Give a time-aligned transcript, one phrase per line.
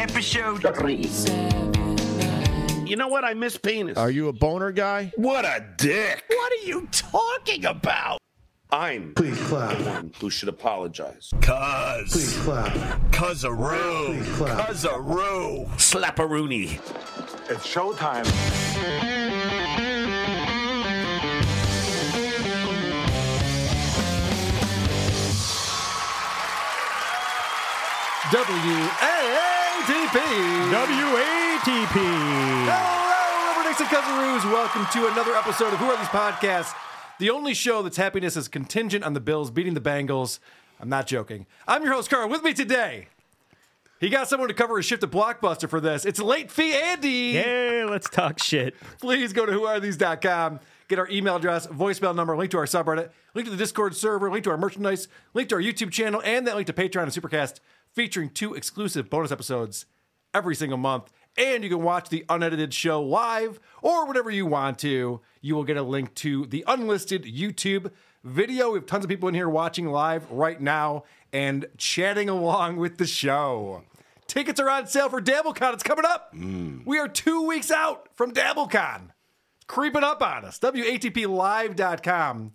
[0.00, 1.08] Episode three.
[2.88, 3.24] You know what?
[3.24, 3.96] I miss penis.
[3.98, 5.12] Are you a boner guy?
[5.16, 6.22] What a dick.
[6.28, 8.18] What are you talking about?
[8.72, 9.76] I'm Please clap.
[9.78, 11.32] the one who should apologize.
[11.42, 12.12] Cuz.
[12.12, 12.72] Please clap.
[13.10, 14.06] Cuzaroo.
[14.06, 14.68] Please clap.
[14.68, 15.66] Cuzaroo.
[15.70, 16.74] Slapperoonie.
[17.50, 18.26] It's showtime.
[28.30, 28.46] WATP.
[30.70, 31.96] WATP.
[32.70, 34.44] Hello, Rubber Dixon Cousaroos.
[34.52, 36.72] Welcome to another episode of Who Are These Podcasts,
[37.18, 40.38] the only show that's happiness is contingent on the Bills beating the Bengals.
[40.78, 41.46] I'm not joking.
[41.66, 42.28] I'm your host, Carl.
[42.28, 43.08] With me today,
[43.98, 46.04] he got someone to cover his shift at Blockbuster for this.
[46.04, 47.32] It's late fee Andy.
[47.32, 48.76] Hey, let's talk shit.
[49.00, 50.60] Please go to whoarethese.com.
[50.86, 54.30] Get our email address, voicemail number, link to our subreddit, link to the Discord server,
[54.30, 57.12] link to our merchandise, link to our YouTube channel, and that link to Patreon and
[57.12, 57.60] Supercast,
[57.94, 59.86] featuring two exclusive bonus episodes
[60.34, 61.12] every single month.
[61.36, 65.20] And you can watch the unedited show live or whenever you want to.
[65.40, 67.92] You will get a link to the unlisted YouTube
[68.24, 68.72] video.
[68.72, 72.98] We have tons of people in here watching live right now and chatting along with
[72.98, 73.84] the show.
[74.26, 75.74] Tickets are on sale for DabbleCon.
[75.74, 76.34] It's coming up.
[76.34, 76.86] Mm.
[76.86, 79.10] We are two weeks out from DabbleCon
[79.56, 80.58] It's creeping up on us.
[80.58, 82.52] WATPlive.com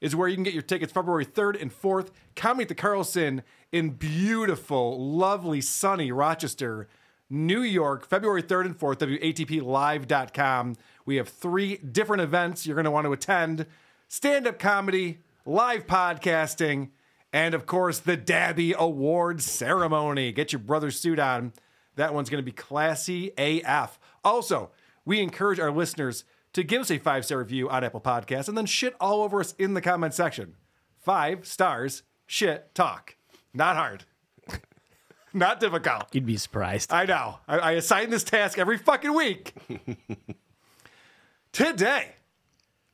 [0.00, 2.10] is where you can get your tickets February 3rd and 4th.
[2.36, 6.88] Comedy at the Carlson in beautiful, lovely, sunny Rochester,
[7.30, 8.98] New York, February 3rd and 4th.
[8.98, 10.76] WATPlive.com.
[11.04, 13.66] We have three different events you're going to want to attend
[14.08, 16.88] stand up comedy, live podcasting,
[17.32, 20.32] and of course, the Dabby Awards ceremony.
[20.32, 21.52] Get your brother's suit on.
[21.96, 23.98] That one's going to be classy AF.
[24.24, 24.70] Also,
[25.04, 26.24] we encourage our listeners
[26.54, 29.40] to give us a five star review on Apple Podcasts and then shit all over
[29.40, 30.54] us in the comment section.
[30.96, 33.17] Five stars, shit, talk.
[33.58, 34.04] Not hard.
[35.34, 36.04] Not difficult.
[36.12, 36.92] You'd be surprised.
[36.92, 37.40] I know.
[37.48, 39.52] I, I assign this task every fucking week.
[41.52, 42.14] Today,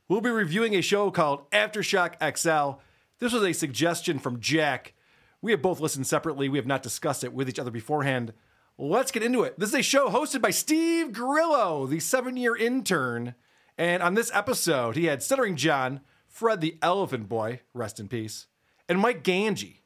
[0.09, 2.79] we'll be reviewing a show called Aftershock XL.
[3.19, 4.95] This was a suggestion from Jack.
[5.39, 6.49] We have both listened separately.
[6.49, 8.33] We have not discussed it with each other beforehand.
[8.75, 9.59] Let's get into it.
[9.59, 13.35] This is a show hosted by Steve Grillo, the seven year intern.
[13.77, 18.47] And on this episode, he had Stuttering John, Fred the Elephant Boy, rest in peace,
[18.89, 19.81] and Mike Ganji.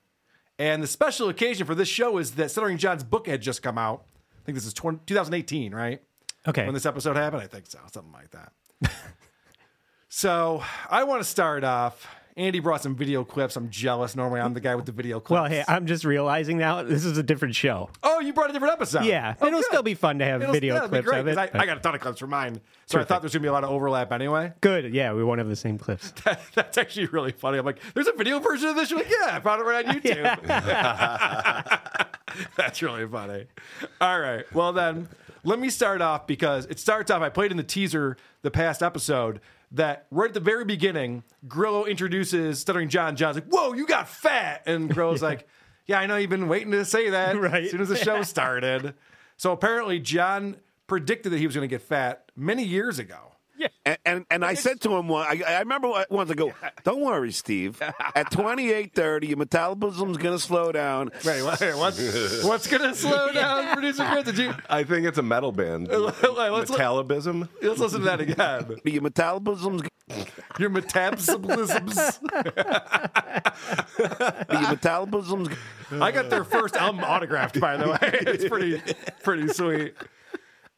[0.60, 3.78] And the special occasion for this show is that Stuttering John's book had just come
[3.78, 4.04] out.
[4.38, 6.02] I think this is 20, 2018, right?
[6.46, 6.66] Okay.
[6.66, 7.42] When this episode happened?
[7.42, 7.80] I think so.
[7.92, 8.52] Something like that.
[10.10, 12.06] so I want to start off.
[12.40, 13.56] Andy brought some video clips.
[13.58, 14.16] I'm jealous.
[14.16, 15.32] Normally I'm the guy with the video clips.
[15.40, 17.90] Well, hey, I'm just realizing now this is a different show.
[18.02, 19.04] oh, you brought a different episode.
[19.06, 19.66] Yeah, Oh, it'll good.
[19.68, 21.38] still be fun to have It'll- video clips great, of it.
[21.38, 22.62] I, I got a ton of clips for mine.
[22.86, 24.54] So I thought there's going to be a lot of overlap anyway.
[24.62, 24.94] Good.
[24.94, 26.12] Yeah, we won't have the same clips.
[26.56, 27.58] That's actually really funny.
[27.60, 28.90] I'm like, there's a video version of this.
[28.90, 30.48] You're like, yeah, I found it right on YouTube.
[32.56, 33.46] That's really funny.
[34.02, 34.46] All right.
[34.54, 35.08] Well, then,
[35.44, 37.22] let me start off because it starts off.
[37.22, 39.40] I played in the teaser the past episode
[39.72, 43.16] that right at the very beginning, Grillo introduces Stuttering John.
[43.16, 44.64] John's like, whoa, you got fat.
[44.66, 45.48] And Grillo's like,
[45.86, 47.66] yeah, I know you've been waiting to say that Right.
[47.66, 48.94] as soon as the show started.
[49.38, 50.58] So apparently, John
[50.88, 53.34] predicted that he was going to get fat many years ago.
[53.86, 56.54] And, and and I said to him, one- I, I remember once I go,
[56.84, 57.82] don't worry, Steve.
[58.16, 61.12] At twenty eight thirty, your metabolism's going to slow down.
[61.26, 64.26] Wait, what, what's, what's going to slow down, producer Chris?
[64.26, 64.54] Did you?
[64.70, 65.88] I think it's a metal band.
[65.92, 66.38] let's look-
[66.80, 67.48] Metalibism.
[67.62, 68.78] Let's listen to that again.
[68.84, 69.82] Your metabolism's
[70.60, 72.20] Your metabolisms.
[74.52, 75.50] your metabolism's
[75.92, 77.98] I got their first album autographed, by the way.
[78.02, 78.82] It's pretty,
[79.24, 79.96] pretty sweet.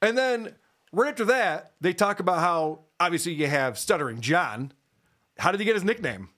[0.01, 0.53] And then
[0.91, 4.71] right after that, they talk about how obviously you have Stuttering John.
[5.37, 6.29] How did he get his nickname?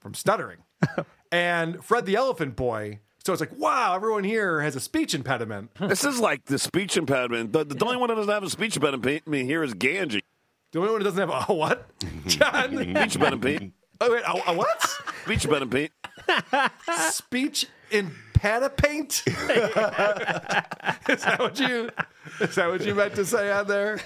[0.00, 0.58] From stuttering.
[1.32, 3.00] and Fred the Elephant Boy.
[3.24, 5.70] So it's like, wow, everyone here has a speech impediment.
[5.88, 7.52] This is like the speech impediment.
[7.52, 10.20] The, the only one that doesn't have a speech impediment here is Ganji.
[10.72, 11.88] The only one that doesn't have a what?
[12.26, 12.76] John.
[12.76, 13.72] Speech impediment.
[14.00, 14.82] Oh, wait, a, a what?
[15.24, 15.92] Speech impediment.
[17.10, 17.66] speech
[18.42, 19.22] in paint?
[19.26, 19.34] is
[21.22, 21.90] that what you
[22.40, 24.00] is that what you meant to say on there?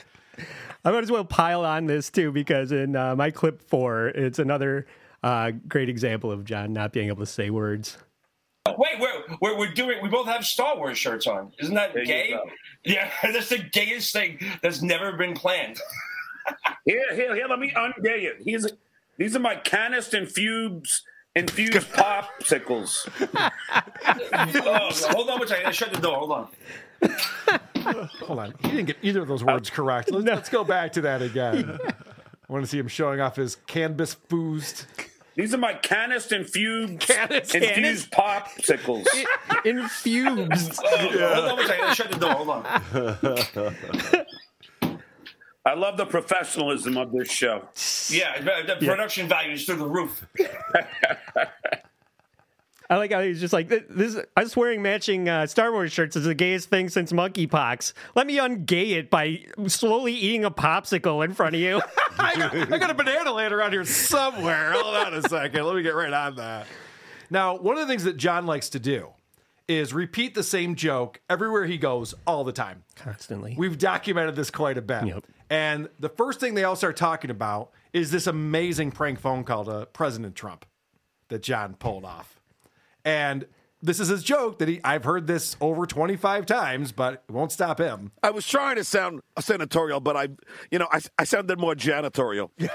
[0.84, 4.38] I might as well pile on this too because in uh, my clip four, it's
[4.38, 4.86] another
[5.22, 7.98] uh, great example of John not being able to say words.
[8.76, 9.98] Wait, we're, we're, we're doing.
[10.02, 11.52] We both have Star Wars shirts on.
[11.58, 12.36] Isn't that There gay?
[12.84, 15.80] Yeah, that's the gayest thing that's never been planned.
[16.86, 17.46] Here, here, here.
[17.46, 18.36] Let me ungay it.
[18.42, 18.66] Here's
[19.18, 21.02] these are my Canis infused
[21.38, 23.08] infused popsicles.
[24.34, 25.66] oh, hold on, one second.
[25.66, 26.16] I shut the door.
[26.16, 26.48] Hold on.
[28.20, 28.54] Hold on.
[28.62, 30.10] He didn't get either of those uh, words correct.
[30.10, 31.78] Let's, let's go back to that again.
[32.48, 34.86] I want to see him showing off his canvas foozed.
[35.36, 37.54] These are my Canis infused Canis?
[37.54, 39.06] infused popsicles.
[39.64, 40.80] Infused.
[40.84, 41.84] Oh, Hold on, one second.
[41.84, 42.32] I shut the door.
[42.32, 44.26] Hold on.
[45.64, 47.68] I love the professionalism of this show.
[48.08, 50.26] Yeah, the the production value is through the roof.
[52.90, 54.16] I like how he's just like this.
[54.34, 56.16] I was wearing matching uh, Star Wars shirts.
[56.16, 57.92] It's the gayest thing since monkeypox.
[58.14, 61.82] Let me ungay it by slowly eating a popsicle in front of you.
[62.18, 64.72] I got, I got a banana laying around here somewhere.
[64.72, 65.64] Hold on a second.
[65.64, 66.66] Let me get right on that.
[67.30, 69.10] Now, one of the things that John likes to do
[69.68, 72.84] is repeat the same joke everywhere he goes all the time.
[72.96, 73.54] Constantly.
[73.58, 75.06] We've documented this quite a bit.
[75.06, 75.24] Yep.
[75.50, 79.64] And the first thing they all start talking about is this amazing prank phone call
[79.64, 80.66] to President Trump
[81.28, 82.40] that John pulled off.
[83.04, 83.46] And
[83.80, 87.52] this is his joke that he I've heard this over 25 times, but it won't
[87.52, 88.12] stop him.
[88.22, 90.28] I was trying to sound senatorial, but I,
[90.70, 92.50] you know, I, I sounded more janitorial.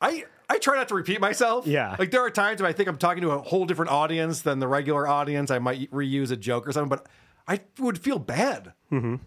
[0.00, 1.66] I I try not to repeat myself.
[1.66, 1.96] Yeah.
[1.98, 4.60] Like there are times when I think I'm talking to a whole different audience than
[4.60, 5.50] the regular audience.
[5.50, 7.06] I might reuse a joke or something, but
[7.48, 8.74] I would feel bad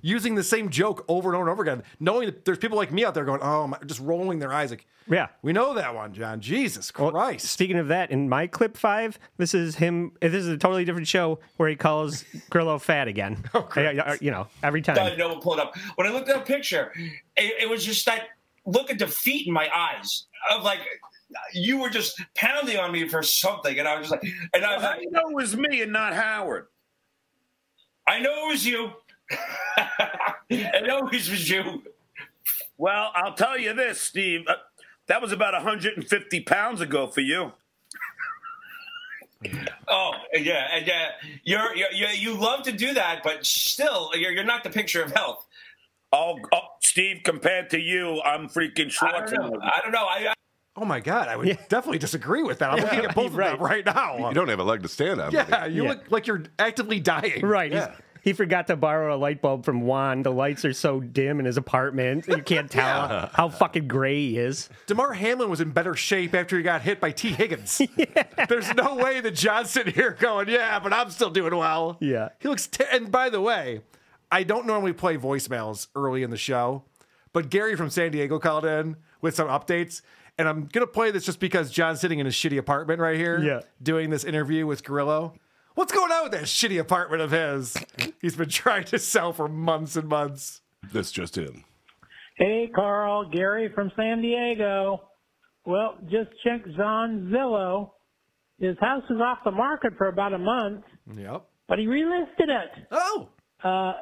[0.01, 2.91] using the same joke over and over and over again, knowing that there's people like
[2.91, 5.27] me out there going, "Oh, my, just rolling their eyes." Like, Yeah.
[5.41, 6.39] we know that one, John.
[6.39, 7.47] Jesus Christ.
[7.47, 10.13] Speaking of that, in my clip five, this is him.
[10.21, 13.43] This is a totally different show where he calls Grillo fat again.
[13.53, 14.97] Oh, Uh, you know, every time.
[14.99, 15.75] I know we'll up.
[15.95, 16.91] When I looked at the picture,
[17.35, 18.29] it, it was just that
[18.65, 20.79] look of defeat in my eyes of like
[21.53, 24.79] you were just pounding on me for something, and I was just like, and I,
[24.79, 26.67] How do you know it was me and not Howard?
[28.07, 28.91] I know it was you.
[29.77, 31.83] I know it was you.
[32.77, 34.41] Well, I'll tell you this, Steve.
[34.47, 34.55] Uh,
[35.07, 37.51] that was about 150 pounds ago for you.
[39.87, 41.09] Oh yeah, and yeah,
[41.43, 45.01] you're, you're, you you love to do that, but still, you're, you're not the picture
[45.01, 45.47] of health.
[46.13, 49.13] Oh, oh, Steve, compared to you, I'm freaking short.
[49.13, 49.59] I don't know.
[49.61, 50.05] I don't know.
[50.05, 50.33] I, I
[50.75, 52.71] Oh my God, I would definitely disagree with that.
[52.71, 53.51] I'm looking at both of right.
[53.51, 54.29] them right now.
[54.29, 55.31] You don't have a leg to stand on.
[55.31, 55.73] yeah, buddy.
[55.73, 55.89] you Yeah.
[55.89, 57.45] look like you're actively dying.
[57.45, 57.71] Right.
[57.71, 57.93] Yeah.
[58.23, 60.21] He forgot to borrow a light bulb from Juan.
[60.21, 62.27] The lights are so dim in his apartment.
[62.27, 64.69] You can't tell how fucking gray he is.
[64.85, 67.81] Damar Hamlin was in better shape after he got hit by Tee Higgins.
[68.47, 71.97] There's no way that John's sitting here going, yeah, but I'm still doing well.
[71.99, 72.29] Yeah.
[72.39, 73.81] He looks, te- and by the way,
[74.31, 76.83] I don't normally play voicemails early in the show,
[77.33, 80.03] but Gary from San Diego called in with some updates.
[80.41, 83.15] And I'm going to play this just because John's sitting in his shitty apartment right
[83.15, 83.59] here Yeah.
[83.83, 85.35] doing this interview with Gorillo.
[85.75, 87.77] What's going on with that shitty apartment of his?
[88.19, 90.61] He's been trying to sell for months and months.
[90.91, 91.63] This just in.
[92.37, 95.03] Hey, Carl, Gary from San Diego.
[95.63, 97.91] Well, just check Zon Zillow.
[98.59, 100.83] His house is off the market for about a month,
[101.15, 101.43] Yep.
[101.67, 102.69] but he relisted it.
[102.89, 103.29] Oh,
[103.63, 103.93] Uh,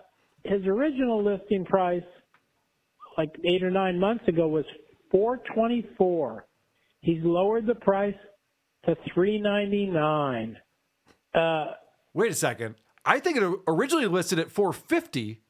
[0.45, 2.01] his original listing price,
[3.17, 4.63] like eight or nine months ago, was
[5.11, 6.45] four twenty four.
[7.01, 8.15] He's lowered the price
[8.85, 10.57] to three ninety nine.
[11.33, 11.67] Uh,
[12.13, 12.75] Wait a second.
[13.05, 15.41] I think it originally listed at 450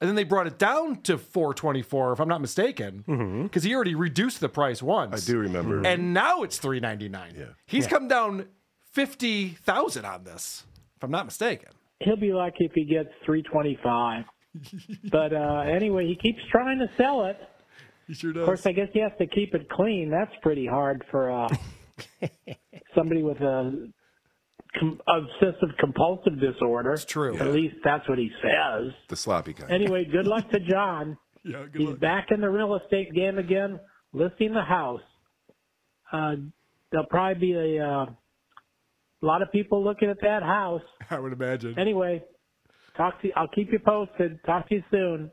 [0.00, 3.94] and then they brought it down to 424 if I'm not mistaken because he already
[3.94, 5.22] reduced the price once.
[5.22, 5.82] I do remember.
[5.86, 7.34] And now it's 399.
[7.36, 7.44] Yeah.
[7.66, 8.46] He's come down
[8.92, 10.64] 50,000 on this
[10.96, 11.70] if I'm not mistaken.
[12.00, 14.24] he'll be lucky if he gets 325
[15.10, 17.36] but uh anyway he keeps trying to sell it
[18.10, 18.40] He sure does.
[18.42, 21.48] of course i guess he has to keep it clean that's pretty hard for uh
[22.96, 23.88] somebody with a
[24.80, 27.36] com- obsessive compulsive disorder It's true.
[27.38, 29.70] at least that's what he says the sloppy kind.
[29.70, 32.00] anyway good luck to john yeah, good he's luck.
[32.00, 33.78] back in the real estate game again
[34.12, 35.00] listing the house
[36.12, 36.34] uh
[36.90, 38.06] there'll probably be a uh,
[39.22, 41.78] lot of people looking at that house I would imagine.
[41.78, 42.24] Anyway,
[42.96, 44.38] talk to I'll keep you posted.
[44.44, 45.30] Talk to you soon.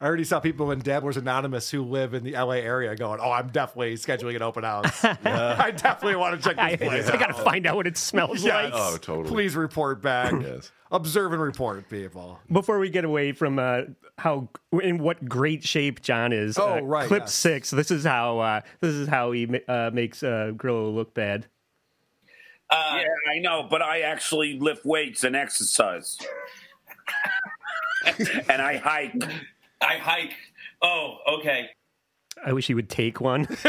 [0.00, 3.30] I already saw people in Dabblers Anonymous who live in the LA area going, "Oh,
[3.30, 5.04] I'm definitely scheduling an open house.
[5.04, 8.42] I definitely want to check I, this place I gotta find out what it smells
[8.44, 8.72] Yes.
[8.72, 8.72] like.
[8.74, 9.28] Oh, totally.
[9.28, 10.32] Please report back.
[10.42, 10.72] Yes.
[10.90, 12.38] Observe and report, people.
[12.52, 13.82] Before we get away from uh,
[14.18, 14.48] how
[14.82, 17.34] in what great shape John is, Oh, uh, right, Clip yes.
[17.34, 17.70] six.
[17.70, 21.46] This is how uh, this is how he ma- uh, makes uh, Grillo look bad.
[22.68, 26.18] Uh, Yeah, I know, but I actually lift weights and exercise.
[28.48, 29.14] and I hike.
[29.84, 30.34] I hike.
[30.82, 31.68] Oh, okay.
[32.44, 33.46] I wish he would take one.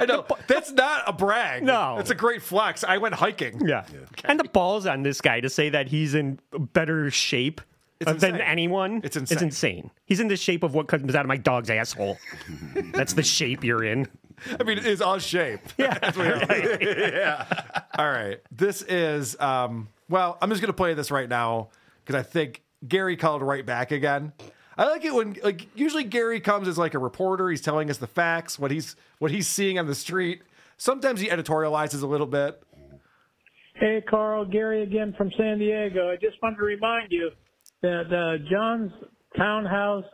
[0.00, 1.62] I know that's not a brag.
[1.62, 1.98] No.
[1.98, 2.84] it's a great flex.
[2.84, 3.66] I went hiking.
[3.66, 3.84] Yeah.
[4.24, 6.38] And the balls on this guy to say that he's in
[6.72, 7.60] better shape
[8.00, 8.46] It's than insane.
[8.46, 9.00] anyone.
[9.04, 9.46] It's It's insane.
[9.48, 9.90] insane.
[10.04, 12.18] He's in the shape of what comes out of my dog's asshole.
[12.92, 14.06] That's the shape you're in.
[14.60, 15.60] I mean, it is all shape.
[15.78, 15.98] Yeah.
[16.80, 17.44] yeah.
[17.98, 18.38] All right.
[18.50, 21.68] This is um well, I'm just gonna play this right now
[22.04, 24.32] because I think Gary called right back again.
[24.78, 27.98] I like it when like usually Gary comes as like a reporter, he's telling us
[27.98, 30.42] the facts, what he's what he's seeing on the street.
[30.76, 32.62] Sometimes he editorializes a little bit.
[33.74, 36.10] Hey, Carl, Gary again from San Diego.
[36.10, 37.30] I just wanted to remind you
[37.82, 38.92] that uh, John's
[39.36, 40.04] townhouse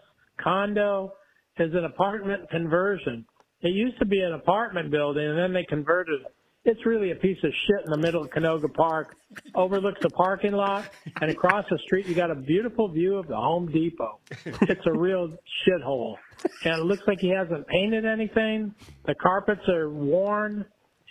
[0.42, 1.12] condo
[1.58, 3.24] is an apartment conversion.
[3.60, 6.34] It used to be an apartment building, and then they converted it.
[6.64, 9.16] It's really a piece of shit in the middle of Canoga Park.
[9.54, 10.88] Overlooks the parking lot,
[11.20, 14.20] and across the street you got a beautiful view of the Home Depot.
[14.44, 16.16] It's a real shithole,
[16.64, 18.74] and it looks like he hasn't painted anything.
[19.06, 20.64] The carpets are worn,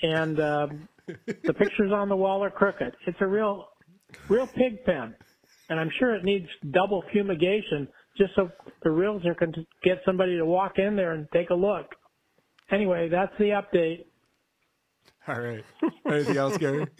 [0.04, 0.68] and uh,
[1.08, 2.96] the pictures on the wall are crooked.
[3.06, 3.68] It's a real,
[4.30, 5.16] real pig pen,
[5.70, 8.50] and I'm sure it needs double fumigation just so
[8.84, 9.54] the realtor can
[9.84, 11.88] get somebody to walk in there and take a look.
[12.72, 14.06] Anyway, that's the update.
[15.28, 15.64] All right.
[16.06, 16.88] Anything else, Gary?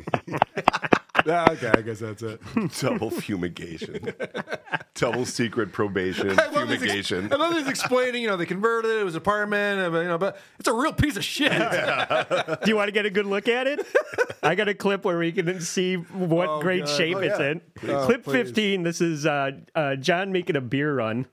[1.28, 2.42] Ah, okay, I guess that's it.
[2.80, 4.12] Double fumigation.
[4.96, 6.32] Double secret probation.
[6.40, 7.32] I love, this ex- Fumigation.
[7.32, 10.08] I love this explaining, you know, they converted it, it was an apartment, uh, you
[10.08, 11.52] know, but it's a real piece of shit.
[11.52, 13.86] Do you want to get a good look at it?
[14.42, 16.90] I got a clip where we can see what Oh, great God.
[16.98, 17.52] shape Oh, it's yeah.
[17.52, 17.62] in.
[17.88, 18.48] Oh, clip please.
[18.48, 18.82] 15.
[18.82, 21.28] This is uh, uh, John making a beer run.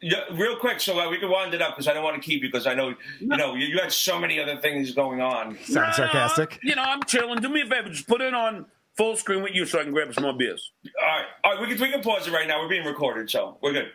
[0.00, 2.22] Yeah, real quick, so uh, we can wind it up because I don't want to
[2.26, 5.20] keep you because I know you know you, you had so many other things going
[5.20, 5.58] on.
[5.64, 6.58] Sound sarcastic.
[6.62, 7.40] You know, I'm chilling.
[7.40, 7.88] Do me a favor.
[7.88, 10.70] Just put it on full screen with you so I can grab some more beers.
[11.00, 12.60] All right, all right, we can we can pause it right now.
[12.62, 13.88] We're being recorded, so we're good.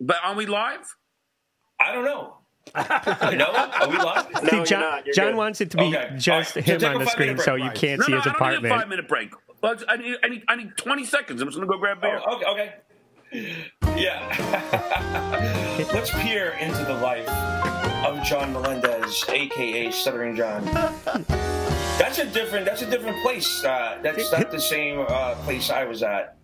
[0.00, 0.96] But are we live?
[1.78, 2.38] I don't know.
[2.74, 4.26] no, are we live?
[4.48, 6.10] See, John, John wants it to be Okay.
[6.16, 7.44] just All right, so him take on the screen break.
[7.44, 8.74] so you can't No, see no, his I don't need a apartment.
[8.74, 9.30] five minute break.
[9.62, 11.42] Well, I need, I need, I need 20 seconds.
[11.42, 12.20] I'm just going to go grab beer.
[12.24, 12.74] Oh, okay, okay.
[13.32, 14.28] Yeah.
[15.92, 17.28] Let's peer into the life
[18.06, 20.64] of John Melendez, aka Stuttering John.
[21.98, 22.64] That's a different.
[22.66, 23.64] That's a different place.
[23.64, 26.36] Uh, that's not the same uh, place I was at.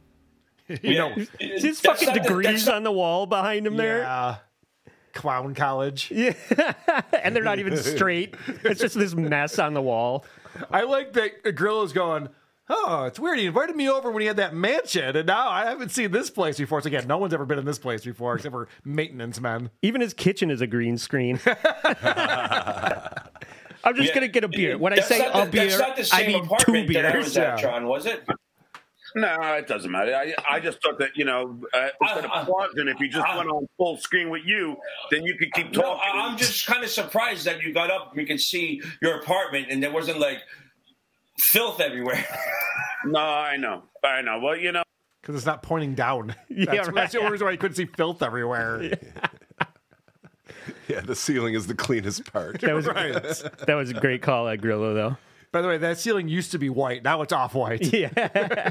[0.83, 4.01] You know, Is his fucking not the- degrees not- on the wall behind him there?
[4.01, 4.37] Yeah.
[5.15, 6.11] Clown college.
[6.15, 6.35] Yeah.
[7.23, 8.35] and they're not even straight.
[8.65, 10.27] It's just this mess on the wall.
[10.71, 12.29] I like that Grillo's going,
[12.71, 13.39] oh, it's weird.
[13.39, 16.31] He invited me over when he had that mansion, and now I haven't seen this
[16.31, 16.81] place before.
[16.81, 19.71] So, again, no one's ever been in this place before except for maintenance men.
[19.83, 21.41] Even his kitchen is a green screen.
[23.85, 24.77] I'm just Yeah, gonna get a beer.
[24.77, 26.93] When I say not a the, beer, that's not the I same mean two apartment
[26.95, 27.25] that beers.
[27.25, 27.57] was at, Yeah.
[27.71, 27.87] John.
[27.87, 28.25] Was it?
[29.15, 30.15] No, it doesn't matter.
[30.15, 33.09] I, I just thought that, you know, uh, instead Uh, uh, of pausing, if you
[33.09, 34.77] just uh, went on full screen with you,
[35.11, 36.03] then you could keep No, talking.
[36.13, 38.15] I- I'm just kind of surprised that you got up.
[38.15, 40.39] We could see your apartment, and there wasn't like
[41.39, 42.25] filth everywhere.
[43.05, 43.85] No, I know.
[44.03, 44.41] I know.
[44.41, 44.83] Well, you know,
[45.23, 46.35] Because it's not pointing down.
[46.51, 48.99] Yeah, That's, that's the only reason why you couldn't see filth everywhere.
[50.89, 52.61] Yeah, the ceiling is the cleanest part.
[52.63, 53.13] That was Right.
[53.67, 55.17] that was a great call at Grillo though.
[55.53, 57.03] By the way, that ceiling used to be white.
[57.05, 57.93] Now it's off white.
[57.93, 58.71] Yeah,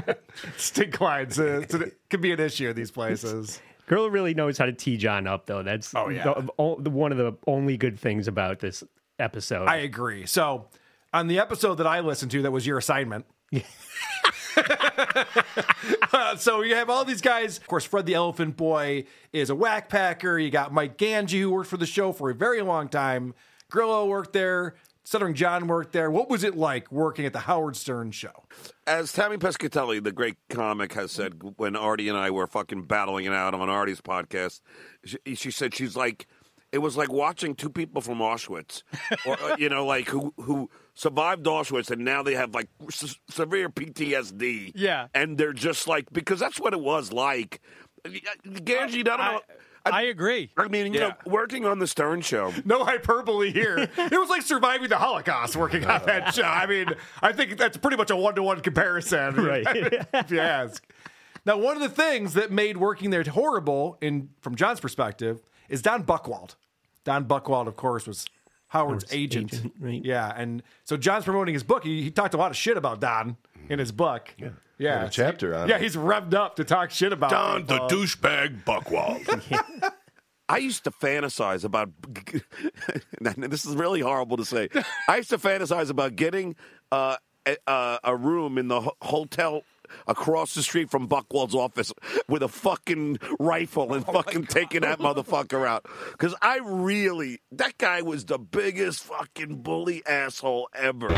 [0.56, 1.38] Stink lines.
[1.38, 3.60] Uh, so it could be an issue in these places.
[3.86, 5.62] Grillo really knows how to tee John up though.
[5.62, 6.24] That's Oh, yeah.
[6.24, 8.84] the, the- one of the only good things about this
[9.18, 9.66] episode.
[9.66, 10.26] I agree.
[10.26, 10.66] So,
[11.12, 13.26] on the episode that I listened to, that was your assignment.
[16.12, 17.58] Uh, so you have all these guys.
[17.58, 20.38] Of course, Fred the Elephant Boy is a whack packer.
[20.38, 23.34] You got Mike Ganji, who worked for the show for a very long time.
[23.70, 24.74] Grillo worked there.
[25.04, 26.10] Stuttering John worked there.
[26.10, 28.44] What was it like working at the Howard Stern show?
[28.86, 33.24] As Tammy Pescatelli, the great comic, has said when Artie and I were fucking battling
[33.26, 34.60] it out on Artie's podcast,
[35.04, 36.26] she, she said she's like,
[36.72, 38.82] it was like watching two people from Auschwitz,
[39.24, 43.16] or uh, you know, like who who survived Auschwitz and now they have like s-
[43.30, 44.72] severe PTSD.
[44.74, 45.06] Yeah.
[45.14, 47.60] and they're just like because that's what it was like.
[48.04, 49.40] Ganji, I don't know.
[49.86, 50.50] I agree.
[50.56, 52.52] I mean, you know, working on the Stern show.
[52.64, 53.78] No hyperbole here.
[53.96, 56.42] it was like surviving the Holocaust working on that show.
[56.42, 56.88] I mean,
[57.22, 59.64] I think that's pretty much a one to one comparison, Right.
[60.12, 60.84] if you ask.
[61.46, 65.40] Now, one of the things that made working there horrible, in from John's perspective,
[65.70, 66.56] is Don Buchwald.
[67.04, 68.26] Don Buchwald, of course, was
[68.68, 69.54] Howard's Howard's agent.
[69.54, 70.04] agent, right.
[70.04, 71.84] Yeah, and so John's promoting his book.
[71.84, 73.36] He, he talked a lot of shit about Don
[73.68, 74.34] in his book.
[74.38, 75.82] Yeah, yeah, a chapter on Yeah, it.
[75.82, 77.88] he's revved up to talk shit about Don the people.
[77.88, 79.92] douchebag Buchwald.
[80.50, 81.90] I used to fantasize about.
[83.36, 84.68] this is really horrible to say.
[85.08, 86.56] I used to fantasize about getting
[86.90, 89.62] uh, a, uh, a room in the hotel
[90.06, 91.92] across the street from Buchwald's office
[92.28, 95.86] with a fucking rifle and fucking taking that motherfucker out.
[96.12, 101.08] Because I really, that guy was the biggest fucking bully asshole ever.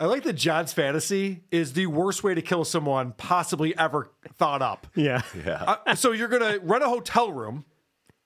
[0.00, 4.62] I like that John's fantasy is the worst way to kill someone possibly ever thought
[4.62, 4.86] up.
[4.94, 5.22] Yeah.
[5.44, 7.64] Uh, so you're going to rent a hotel room.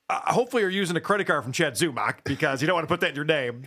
[0.08, 2.92] Uh, hopefully, you're using a credit card from Chad Zumock because you don't want to
[2.92, 3.64] put that in your name.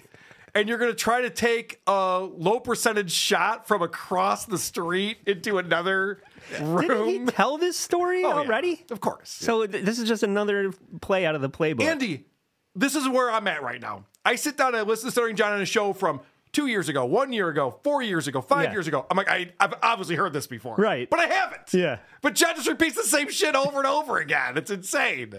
[0.53, 5.17] And you're going to try to take a low percentage shot from across the street
[5.27, 6.21] into another
[6.61, 6.87] room.
[6.87, 8.35] Did he tell this story Oh, yeah.
[8.35, 8.85] already?
[8.89, 9.29] Of course.
[9.31, 11.81] So th- this is just another play out of the playbook.
[11.83, 12.27] Andy,
[12.73, 14.05] this is where I'm at right now.
[14.23, 16.21] I sit down and I listen to Stuttering John on a show from
[16.53, 18.71] two years ago, one year ago, four years ago, five Yeah.
[18.71, 19.05] years ago.
[19.11, 20.75] I'm like, I, I've obviously heard this before.
[20.77, 21.09] Right.
[21.09, 21.73] But I haven't.
[21.73, 21.97] Yeah.
[22.21, 24.57] But John just repeats the same shit over and over again.
[24.57, 25.33] It's insane.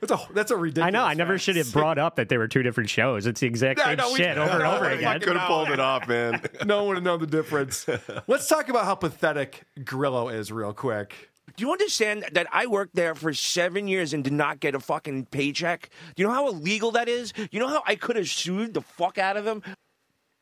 [0.00, 0.86] That's a that's a ridiculous.
[0.86, 1.04] I know.
[1.04, 1.42] I never fact.
[1.44, 3.26] should have brought up that they were two different shows.
[3.26, 5.20] It's the exact Yeah, I same know, we- shit over and over know, again.
[5.20, 6.40] Could have pulled it off, man.
[6.64, 7.86] No one would have known the difference.
[8.26, 11.30] Let's talk about how pathetic Grillo is, real quick.
[11.56, 14.80] Do you understand that I worked there for seven years and did not get a
[14.80, 15.90] fucking paycheck?
[16.14, 17.32] Do you know how illegal that is?
[17.50, 19.62] You know how I could have sued the fuck out of them?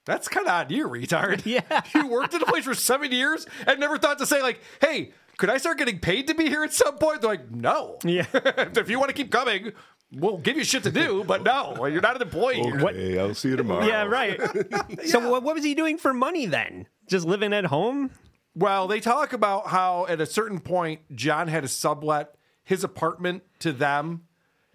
[0.05, 1.45] That's kind of on you, retard.
[1.47, 1.83] Yeah.
[1.95, 5.13] You worked at a place for seven years and never thought to say, like, hey,
[5.39, 7.23] could I start getting paid to be here at some point?
[7.23, 7.99] They're like, no.
[8.05, 8.27] Yeah.
[8.35, 9.73] if you want to keep coming,
[10.13, 12.79] we'll give you shit to do, but no, you're not an employee here.
[12.81, 13.87] Okay, I'll see you tomorrow.
[13.87, 14.39] Yeah, right.
[15.07, 16.87] So what, what was he doing for money then?
[17.09, 18.11] Just living at home?
[18.55, 23.45] Well, they talk about how at a certain point, John had to sublet his apartment
[23.61, 24.23] to them.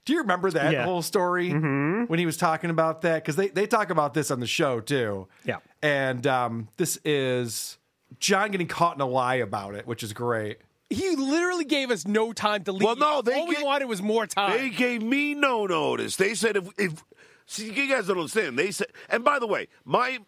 [0.05, 0.83] Do you remember that Yeah.
[0.85, 3.23] whole story when he was talking about that?
[3.23, 5.27] Because they, they talk about this on the show too.
[5.45, 5.57] Yeah.
[5.81, 7.77] And um, this is
[8.19, 10.59] John getting caught in a lie about it, which is great.
[10.89, 12.83] He literally gave us no time to leave.
[12.83, 14.57] Well, no, they all we wanted was more time.
[14.57, 16.17] They gave me no notice.
[16.17, 17.03] They said if if
[17.45, 18.59] see you guys don't understand.
[18.59, 20.19] They said and by the way, my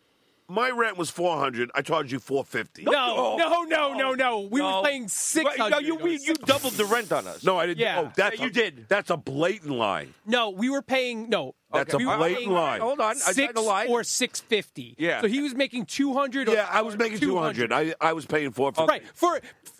[0.47, 1.71] my rent was four hundred.
[1.73, 2.83] I charged you four fifty.
[2.83, 4.39] no, no, no, no, no.
[4.41, 4.81] We No.
[4.81, 5.71] were paying six Right, hundred.
[5.75, 7.43] No, you, we, you doubled the rent on us.
[7.43, 7.79] No, I didn't.
[7.79, 8.01] Yeah.
[8.05, 8.85] Oh, that's Yeah, you a- did.
[8.87, 10.07] That's a blatant lie.
[10.25, 11.55] No, we were paying no.
[11.73, 12.79] That's a we were blatant paying lie.
[12.79, 13.11] Hold on.
[13.11, 13.85] I Six tried to lie.
[13.87, 14.96] or six fifty.
[14.98, 15.22] Yeah.
[15.22, 16.48] So he was making two hundred.
[16.48, 17.74] Yeah, I was making two hundred.
[17.74, 18.87] I I was paying four fifty.
[18.87, 19.75] Right for, for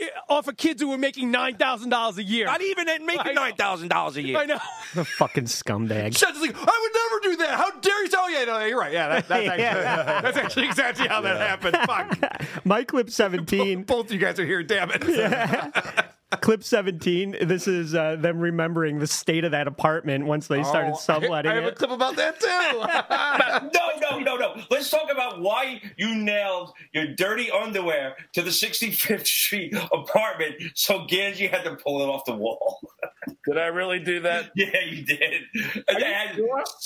[0.00, 2.46] Eh, off of kids who were making nine thousand dollars a year.
[2.46, 4.38] Not even at making nine thousand dollars a year.
[4.38, 4.58] I know.
[4.94, 6.16] The fucking scumbag.
[6.16, 7.58] Shed's like, I would never do that.
[7.58, 8.10] How dare you?
[8.16, 8.90] Oh, yeah, no, you're right.
[8.92, 10.20] Yeah, that, that's, actually, Yeah.
[10.22, 11.76] that's actually exactly how that happened.
[11.86, 12.64] Fuck.
[12.64, 13.82] My clip 17.
[13.82, 16.06] Both you guys are here, damn it.
[16.36, 17.36] Clip 17.
[17.42, 21.50] This is uh, them remembering the state of that apartment once they started Oh, subletting
[21.50, 23.68] I have a clip about that too.
[23.78, 24.62] No, no, no, no.
[24.70, 31.00] Let's talk about why you nailed your dirty underwear to the 65th Street apartment so
[31.00, 32.80] Ganji had to pull it off the wall.
[33.46, 34.50] Did I really do that?
[34.54, 35.42] Yeah, you did.
[35.88, 36.38] And they had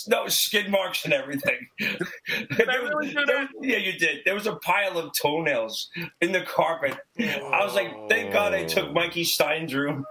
[0.08, 1.66] no skid marks and everything.
[1.78, 3.48] Did I really do that?
[3.60, 4.20] Yeah, you did.
[4.24, 5.88] There was a pile of toenails
[6.20, 6.96] in the carpet.
[7.18, 10.04] I was like, thank God I took Mikey Stein's room.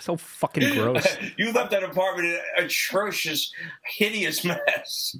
[0.00, 1.06] So fucking gross.
[1.38, 3.52] You left that apartment in an atrocious,
[3.84, 5.16] hideous mess.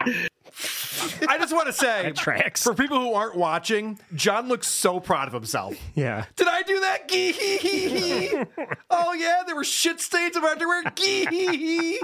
[1.26, 2.62] I just want to say, tracks.
[2.62, 5.74] for people who aren't watching, John looks so proud of himself.
[5.94, 6.26] Yeah.
[6.36, 7.08] Did I do that?
[7.08, 8.42] Gee hee hee hee.
[8.90, 10.82] Oh yeah, there were shit stains of underwear.
[10.94, 12.00] Gee hee hee.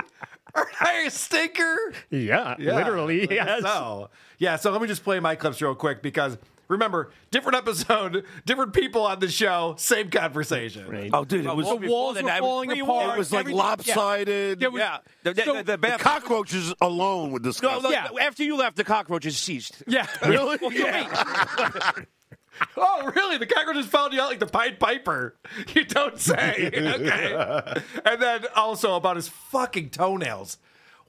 [0.54, 1.76] Aren't I a stinker?
[2.10, 3.62] Yeah, literally, I yes.
[3.62, 6.36] So yeah, so let me just play my clips real quick because
[6.70, 11.10] remember, different episode, different people on the show, same conversation.
[11.12, 13.14] Oh, dude, it was The walls were falling apart.
[13.16, 14.60] it was like everything- lopsided.
[14.60, 14.98] There was- Yeah.
[15.24, 18.08] The, the, So- the, the The cockroaches alone would No, no, Yeah.
[18.22, 19.82] After you left, the cockroaches ceased.
[19.86, 20.06] Yeah.
[20.26, 20.56] Really?
[20.62, 21.92] Well, Yeah.
[22.76, 23.38] Oh, really?
[23.38, 25.36] The cockroaches found you out like the Pied Piper.
[25.74, 26.70] You don't say.
[26.74, 27.80] okay.
[28.04, 30.58] And then also about his fucking toenails.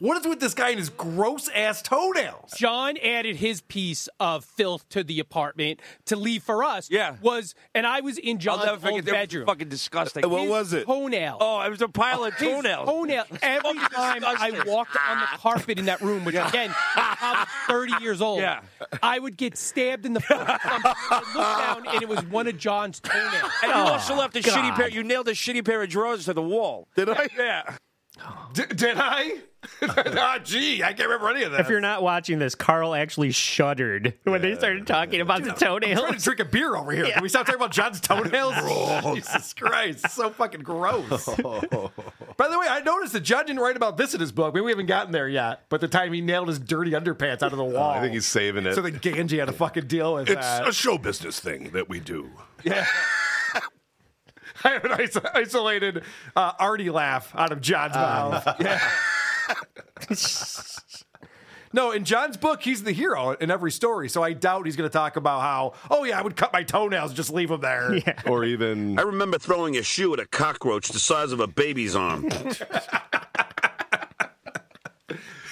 [0.02, 2.54] What is with this guy and his gross ass toenails?
[2.58, 6.90] John added his piece of filth to the apartment to leave for us.
[6.90, 7.18] Yeah.
[7.22, 8.94] Was and I was in I'll John's never forget.
[8.94, 9.46] old They were bedroom.
[9.46, 10.26] fucking disgusting.
[10.26, 10.86] Uh, what His was it?
[10.88, 11.38] Toenail.
[11.40, 12.90] Oh, it was a pile of His toenails.
[12.90, 13.26] Toenail.
[13.44, 13.90] Every fucking
[14.24, 18.40] time I walked on the carpet in that room, which again, I'm 30 years old,
[18.42, 18.62] Yeah.
[19.04, 20.36] I would get stabbed in the foot.
[20.40, 23.52] I looked down and it was one of John's toenails.
[23.62, 24.90] And you also left a oh, shitty pair.
[24.90, 26.88] You nailed a shitty pair of drawers to the wall.
[26.96, 27.28] Did I?
[27.38, 27.78] Yeah.
[28.20, 28.50] Oh.
[28.54, 29.34] D- did I?
[29.84, 31.62] Ah, gee, I can't remember any of that.
[31.62, 35.56] If you're not watching this, Carl actually shuddered when they started talking about the I'm
[35.98, 37.06] trying to drink a beer over here.
[37.12, 38.56] Can we stop talking about John's toenails?
[39.16, 41.26] Jesus Christ, so fucking gross.
[42.38, 44.54] By the way, I noticed that John didn't write about this in his book.
[44.54, 45.66] Maybe we haven't gotten there yet.
[45.70, 47.92] But the time he nailed his dirty underpants out of the wall.
[47.92, 48.74] Oh, I think he's saving it.
[48.76, 50.68] so that Ganji had to fucking deal with it's that.
[50.68, 52.30] a show business thing that we do.
[52.64, 52.86] Yeah.
[54.64, 56.04] I have an iso- isolated
[56.36, 58.46] uh, Artie laugh out of John's mouth.
[61.74, 64.10] no, in John's book, he's the hero in every story.
[64.10, 66.64] So I doubt he's going to talk about how, oh yeah, I would cut my
[66.64, 68.00] toenails and just leave them there.
[68.26, 71.96] Or even I remember throwing a shoe at a cockroach the size of a baby's
[71.96, 72.30] arm.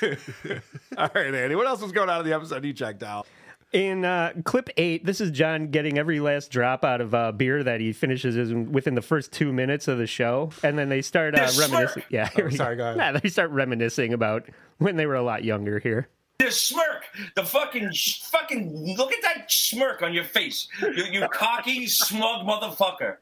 [0.01, 1.55] All right, Andy.
[1.55, 3.27] What else was going on in the episode you checked out?
[3.71, 7.63] In uh, clip eight, this is John getting every last drop out of uh, beer
[7.63, 11.03] that he finishes in- within the first two minutes of the show, and then they
[11.03, 12.01] start uh, reminiscing.
[12.09, 12.97] Yeah, here we sorry, go ahead.
[12.97, 16.09] Nah, they start reminiscing about when they were a lot younger here.
[16.39, 17.03] The smirk,
[17.35, 17.91] the fucking,
[18.31, 20.67] fucking, look at that smirk on your face.
[20.81, 23.17] You, you cocky, smug motherfucker.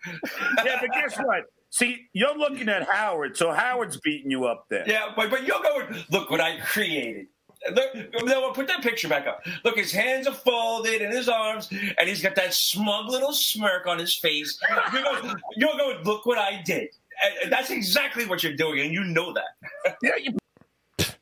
[0.64, 1.46] Yeah, but guess what?
[1.72, 4.86] See, you're looking at Howard, so Howard's beating you up there.
[4.88, 7.26] Yeah, but, but you're going, look what I created.
[7.74, 9.46] Look, no, put that picture back up.
[9.64, 13.88] Look, his hands are folded in his arms, and he's got that smug little smirk
[13.88, 14.60] on his face.
[14.94, 16.90] You're going, you're going look what I did.
[17.44, 19.96] And that's exactly what you're doing, and you know that.
[20.02, 20.38] Yeah, you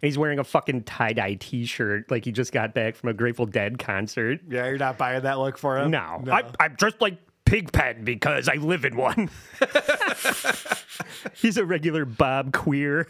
[0.00, 3.14] He's wearing a fucking tie dye t shirt like he just got back from a
[3.14, 4.40] Grateful Dead concert.
[4.48, 5.90] Yeah, you're not buying that look for him?
[5.90, 9.30] No, I, I'm dressed like Pigpen because I live in one.
[11.34, 13.06] He's a regular Bob Queer.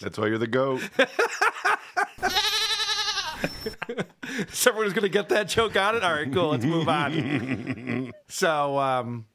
[0.00, 0.82] That's why you're the goat.
[4.52, 6.04] Someone was going to get that joke on it.
[6.04, 6.50] All right, cool.
[6.50, 8.12] Let's move on.
[8.28, 9.26] so, um,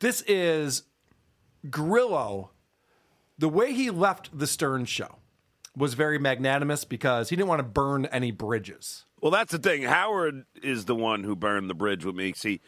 [0.00, 0.82] this is
[1.68, 2.50] Grillo.
[3.38, 5.16] The way he left the Stern show
[5.76, 9.04] was very magnanimous because he didn't want to burn any bridges.
[9.20, 9.82] Well, that's the thing.
[9.82, 12.32] Howard is the one who burned the bridge with me.
[12.34, 12.60] See,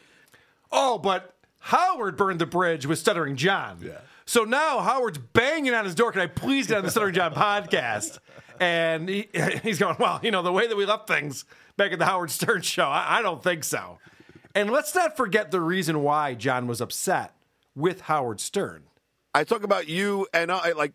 [0.70, 3.78] Oh, but Howard burned the bridge with Stuttering John.
[3.82, 3.98] Yeah.
[4.32, 6.10] So now Howard's banging on his door.
[6.10, 8.18] Can I please get on the Stuttering John podcast?
[8.58, 9.28] And he,
[9.62, 11.44] he's going, well, you know, the way that we left things
[11.76, 13.98] back at the Howard Stern show, I, I don't think so.
[14.54, 17.34] And let's not forget the reason why John was upset
[17.76, 18.84] with Howard Stern.
[19.34, 20.94] I talk about you and I like.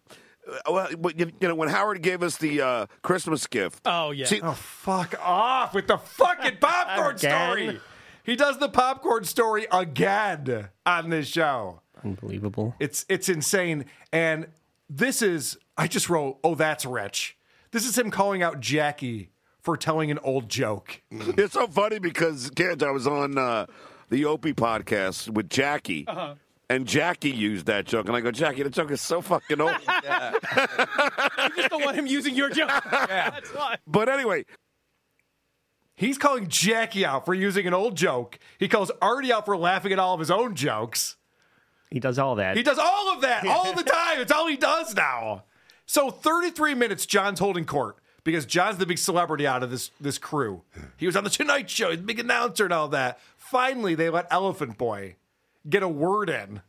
[0.65, 3.81] uh, Well, you you know, when Howard gave us the uh, Christmas gift.
[3.85, 4.25] Oh yeah.
[4.25, 7.79] See, Oh, fuck off with the fucking popcorn story.
[8.23, 11.81] He does the popcorn story again on this show.
[12.03, 12.75] Unbelievable.
[12.79, 13.85] It's it's insane.
[14.13, 14.47] And
[14.89, 17.37] this is I just wrote, oh, that's rich.
[17.71, 19.29] This is him calling out Jackie
[19.61, 21.01] for telling an old joke.
[21.11, 23.65] It's so funny because kids, I was on uh,
[24.09, 26.35] the Opie podcast with Jackie, Uh-huh.
[26.69, 29.71] and Jackie used that joke, and I go, Jackie, the joke is so fucking old.
[31.37, 32.69] You just don't want him using your joke.
[32.91, 33.75] That's why.
[33.85, 34.45] but anyway,
[35.95, 38.37] He's calling Jackie out for using an old joke.
[38.59, 41.16] He calls Artie out for laughing at all of his own jokes.
[41.89, 42.57] He does all that.
[42.57, 44.19] He does all of that all the time.
[44.19, 45.43] It's all he does now.
[45.85, 50.17] So 33 minutes, John's holding court because John's the big celebrity out of this this
[50.17, 50.63] crew.
[50.97, 53.19] He was on the Tonight Show, he's the big announcer and all that.
[53.37, 55.15] Finally, they let Elephant Boy
[55.67, 56.61] get a word in.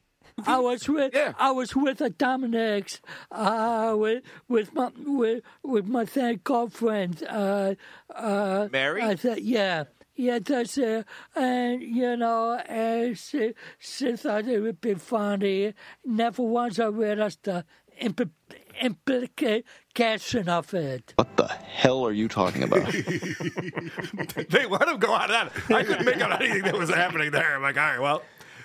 [0.47, 1.33] I was with yeah.
[1.37, 3.01] I was with a Dominic's
[3.33, 7.75] uh, with with my with with my then girlfriend uh,
[8.15, 9.03] uh, Mary?
[9.03, 9.85] I said yeah.
[10.19, 11.07] Yeah, that's it.
[11.37, 15.75] And, you know, and she, she thought it would be funny.
[16.05, 17.65] Never once I realized the
[18.03, 18.33] impl-
[18.81, 21.13] implication of it.
[21.15, 22.91] What the hell are you talking about?
[22.93, 25.53] they let him go on that.
[25.71, 27.55] I couldn't make out anything that was happening there.
[27.55, 28.23] I'm like, all right, well,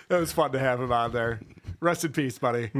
[0.10, 1.39] it was fun to have him on there.
[1.80, 2.72] Rest in peace, buddy.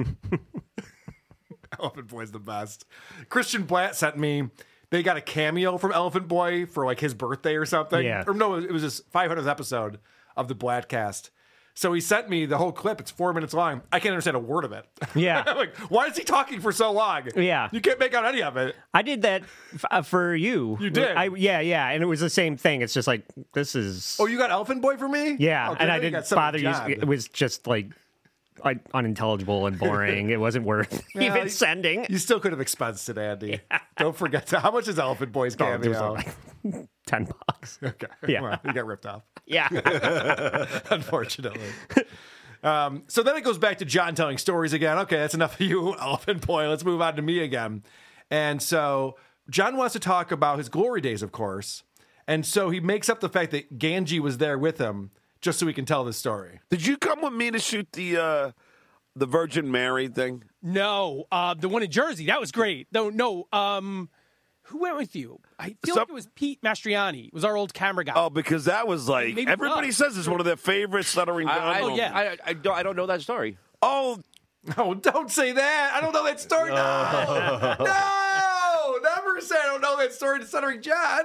[1.80, 2.86] Elephant Boy's the best.
[3.30, 4.50] Christian Blatt sent me.
[4.94, 8.06] They got a cameo from Elephant Boy for like his birthday or something.
[8.06, 8.26] Yeah.
[8.28, 9.98] Or no, it was his 500th episode
[10.38, 11.32] of the Blattcast.
[11.74, 13.02] So he sent me the whole clip.
[13.02, 13.82] It's four minutes long.
[13.92, 14.86] I can't understand a word of it.
[15.16, 15.52] Yeah.
[15.56, 17.24] Like, why is he talking for so long?
[17.36, 17.70] Yeah.
[17.72, 18.76] You can't make out any of it.
[18.94, 19.42] I did that
[19.74, 20.78] f- uh, for you.
[20.80, 21.18] You did?
[21.18, 22.84] I, yeah, yeah, and it was the same thing.
[22.84, 24.16] It's just like this is.
[24.20, 25.38] Oh, you got Elephant Boy for me?
[25.40, 26.70] yeah, and I didn't bother you.
[26.88, 27.88] It was just like,
[28.94, 30.30] unintelligible and boring.
[30.30, 32.06] it wasn't worth Yeah, even sending.
[32.10, 33.62] You still could have expensed it, Andy.
[33.98, 34.60] Don't forget to.
[34.60, 36.14] How much is Elephant Boy's it was cameo?
[36.14, 36.36] like
[37.06, 37.80] Ten bucks.
[37.84, 38.08] Okay.
[38.28, 38.42] Yeah.
[38.42, 39.24] Well, you got ripped off.
[39.46, 39.68] Yeah.
[40.90, 41.60] Unfortunately.
[42.64, 44.98] Um, so then it goes back to John telling stories again.
[45.00, 46.70] Okay, that's enough of you, Elephant Boy.
[46.70, 47.84] Let's move on to me again.
[48.32, 49.18] And so
[49.50, 51.84] John wants to talk about his glory days, of course.
[52.26, 55.12] And so he makes up the fact that Ganji was there with him
[55.44, 56.60] just so we can tell this story.
[56.70, 58.52] did you come with me to shoot the uh,
[59.16, 60.44] the Virgin Mary thing?
[60.64, 62.88] No, uh, the one in Jersey that was great.
[62.92, 63.48] No, no.
[63.54, 64.10] Um,
[64.68, 65.40] who went with you?
[65.60, 67.28] I feel like it was Pete Mastriani.
[67.28, 68.14] It was our old camera guy.
[68.16, 69.96] Oh, because that was like Maybe everybody not.
[69.96, 71.60] says it's one of their favorite stuttering John.
[71.62, 72.02] I, I, moments.
[72.02, 73.58] I, I, don't, I don't know that story.
[73.82, 74.20] Oh,
[74.78, 75.92] No, don't say that.
[75.94, 76.70] I don't know that story.
[76.70, 81.24] No, no, never say I don't know that story to Stuttering John.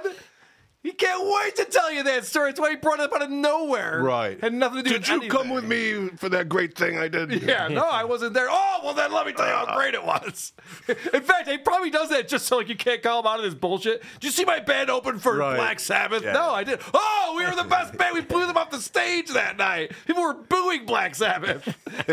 [0.81, 2.51] He can't wait to tell you that story.
[2.51, 4.01] That's why he brought it up out of nowhere.
[4.01, 4.39] Right.
[4.39, 5.29] Had nothing to do Did with you anything.
[5.29, 7.29] come with me for that great thing I did?
[7.49, 8.47] Yeah, no, I wasn't there.
[8.49, 9.75] Oh, well, then let me tell you how uh.
[9.75, 10.53] great it was.
[11.13, 13.43] In fact, he probably does that just so like you can't call him out of
[13.45, 14.01] this bullshit.
[14.13, 15.57] Did you see my band open for Right.
[15.57, 16.23] Black Sabbath?
[16.23, 16.31] Yeah.
[16.31, 16.79] No, I did.
[16.93, 18.13] Oh, we were the best band.
[18.13, 19.91] We blew them off the stage that night.
[20.07, 21.67] People were booing Black Sabbath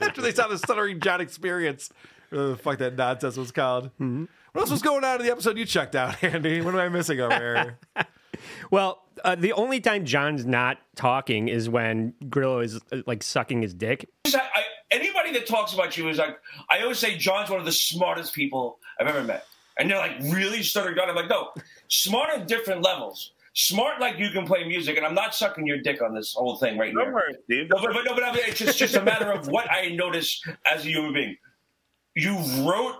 [0.00, 1.90] after they saw the Stuttering John experience.
[2.30, 3.86] Whatever the fuck that nonsense was called.
[4.00, 4.24] Mm-hmm.
[4.54, 6.60] What else was going on in the episode you checked out, Andy?
[6.60, 7.78] What am I missing over here?
[8.70, 13.62] Well, uh, the only time John's not talking is when Grillo is uh, like sucking
[13.62, 14.08] his dick.
[14.26, 16.36] I, I, anybody that talks about you is like,
[16.68, 19.46] I always say John's one of the smartest people I've ever met.
[19.78, 21.08] And they're like, really stuttering John?
[21.08, 21.52] I'm like, no,
[21.88, 23.32] smart on different levels.
[23.54, 26.56] Smart like you can play music, and I'm not sucking your dick on this whole
[26.56, 27.14] thing right Don't
[27.48, 27.66] here.
[27.70, 29.90] No, but, but, no, but I mean, it's just, just a matter of what I
[29.90, 31.36] notice as a human being.
[32.16, 32.36] You
[32.68, 32.96] wrote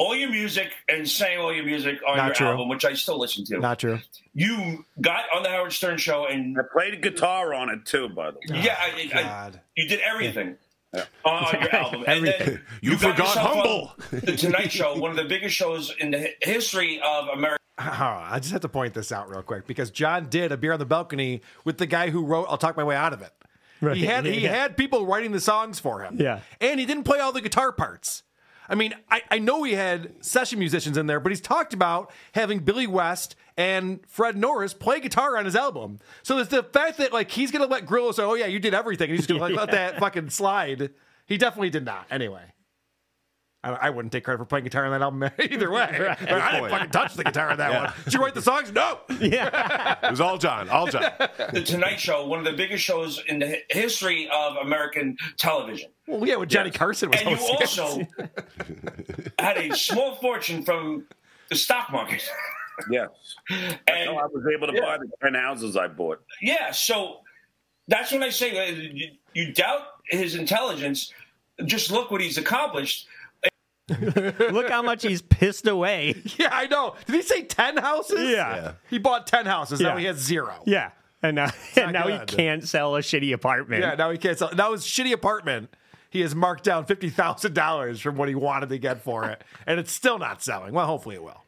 [0.00, 2.46] all your music and sang all your music on Not your true.
[2.48, 3.58] album, which I still listen to.
[3.58, 3.98] Not true.
[4.32, 8.30] You got on the Howard Stern show and I played guitar on it too, by
[8.30, 8.62] the way.
[8.62, 9.60] yeah, I, I, God.
[9.76, 10.56] you did everything
[10.94, 12.04] on, on your album.
[12.06, 12.60] And then Everything.
[12.80, 13.92] you, You got forgot Humble.
[14.10, 17.58] The Tonight Show, one of the biggest shows in the history of America.
[17.78, 20.56] Hold on, I just have to point this out real quick because John did a
[20.56, 23.22] beer on the balcony with the guy who wrote "I'll Talk My Way Out of
[23.22, 23.32] It."
[23.80, 24.50] Right, He had he yeah.
[24.54, 26.16] had people writing the songs for him.
[26.18, 26.40] Yeah.
[26.60, 28.22] and he didn't play all the guitar parts.
[28.70, 32.12] I mean, I, I know he had session musicians in there, but he's talked about
[32.32, 35.98] having Billy West and Fred Norris play guitar on his album.
[36.22, 38.72] So it's the fact that like he's gonna let Grillo say, "Oh yeah, you did
[38.72, 40.90] everything," and he's just gonna like, let that fucking slide.
[41.26, 42.06] He definitely did not.
[42.10, 42.49] Anyway.
[43.62, 45.82] I, I wouldn't take credit for playing guitar on that album either way.
[46.20, 47.92] I didn't fucking touch the guitar on that one.
[48.04, 48.72] Did you write the songs?
[48.72, 49.00] No.
[49.20, 49.98] Yeah.
[50.02, 50.68] It was all John.
[50.70, 51.10] All John.
[51.52, 55.90] The Tonight Show, one of the biggest shows in the history of American television.
[56.06, 57.84] Well, yeah, when Johnny Carson was And you hosting.
[57.84, 58.06] also
[59.38, 61.06] had a small fortune from
[61.50, 62.22] the stock market.
[62.90, 63.10] Yes.
[63.50, 64.80] And No, I was able to Yeah.
[64.80, 66.22] buy the 10 houses I bought.
[66.40, 67.18] Yeah, so
[67.88, 71.12] that's when I say uh, you, you doubt his intelligence.
[71.66, 73.06] Just look what he's accomplished.
[74.52, 76.14] Look how much he's pissed away.
[76.38, 76.94] Yeah, I know.
[77.06, 78.30] Did he say 10 houses?
[78.30, 78.72] Yeah.
[78.88, 79.80] He bought 10 houses.
[79.80, 79.98] Now Yeah.
[80.00, 80.62] he has zero.
[80.64, 80.90] Yeah.
[81.22, 82.28] And now, and now he good.
[82.28, 83.82] can't sell a shitty apartment.
[83.82, 84.50] Yeah, now he can't sell.
[84.54, 85.74] Now his shitty apartment,
[86.08, 89.42] he has marked down $50,000 from what he wanted to get for it.
[89.66, 90.72] And it's still not selling.
[90.72, 91.42] Well, hopefully it will.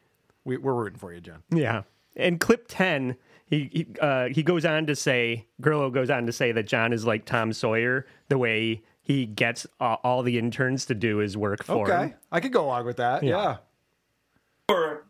[0.45, 1.43] We, we're rooting for you, John.
[1.51, 1.83] Yeah.
[2.15, 6.31] In clip 10, he he, uh, he goes on to say, Grillo goes on to
[6.31, 10.85] say that John is like Tom Sawyer, the way he gets uh, all the interns
[10.85, 11.91] to do his work for Okay.
[11.91, 12.01] him.
[12.09, 13.21] Okay, I could go along with that.
[13.21, 13.29] Yeah.
[13.37, 13.57] Yeah.
[14.67, 15.05] For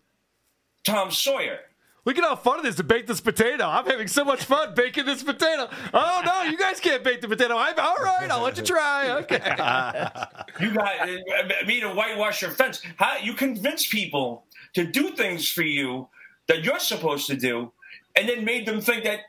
[0.86, 1.60] Tom Sawyer.
[2.06, 3.64] Look at how fun it is to bake this potato.
[3.66, 5.70] I'm having so much fun baking this potato.
[5.94, 7.56] Oh, no, you guys can't bake the potato.
[7.56, 8.30] I'm all right.
[8.30, 9.12] I'll let you try.
[9.22, 9.36] Okay.
[10.60, 12.82] You got uh, me to whitewash your fence.
[12.98, 16.10] How you convince people to do things for you
[16.48, 17.72] that you're supposed to do,
[18.18, 19.20] and then made them think that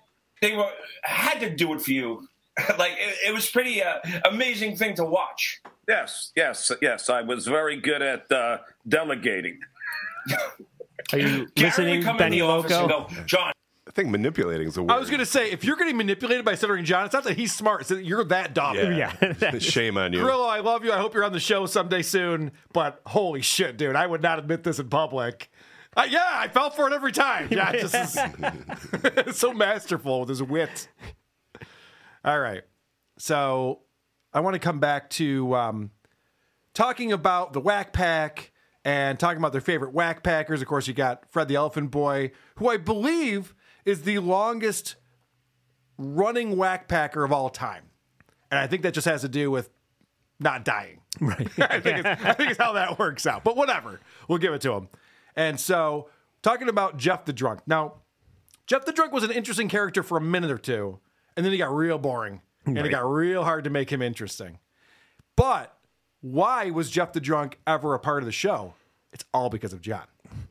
[0.42, 0.70] they were
[1.02, 2.28] had to do it for you.
[2.78, 3.98] like it, it was pretty uh,
[4.30, 5.60] amazing thing to watch.
[5.88, 7.10] Yes, yes, yes.
[7.10, 9.58] I was very good at uh, delegating.
[11.12, 13.14] Are you listening, would come Benny in the office and Loco?
[13.14, 13.52] go, John.
[13.86, 14.92] I think manipulating is a word.
[14.92, 17.36] I was going to say, if you're getting manipulated by Senator John, it's not that
[17.36, 17.82] he's smart.
[17.82, 18.76] It's that you're that dumb.
[18.76, 19.12] Yeah.
[19.58, 20.20] Shame on you.
[20.20, 20.92] Grillo, I love you.
[20.92, 22.52] I hope you're on the show someday soon.
[22.72, 25.50] But holy shit, dude, I would not admit this in public.
[25.96, 27.48] Uh, yeah, I fell for it every time.
[27.50, 27.94] Yeah, just
[29.28, 30.88] is so masterful with his wit.
[32.24, 32.62] All right,
[33.18, 33.80] so
[34.32, 35.90] I want to come back to um,
[36.72, 38.50] talking about the Whack Pack
[38.82, 40.62] and talking about their favorite Whack Packers.
[40.62, 44.96] Of course, you got Fred the Elephant Boy, who I believe is the longest
[45.98, 47.84] running Whack Packer of all time,
[48.50, 49.70] and I think that just has to do with
[50.40, 51.00] not dying.
[51.20, 51.48] Right.
[51.58, 53.44] I think I think it's how that works out.
[53.44, 54.88] But whatever, we'll give it to him.
[55.36, 56.08] And so,
[56.42, 57.60] talking about Jeff the Drunk.
[57.68, 57.98] Now,
[58.66, 60.98] Jeff the Drunk was an interesting character for a minute or two,
[61.36, 64.58] and then he got real boring, and it got real hard to make him interesting.
[65.36, 65.76] But
[66.20, 68.74] why was Jeff the Drunk ever a part of the show?
[69.12, 70.04] It's all because of John.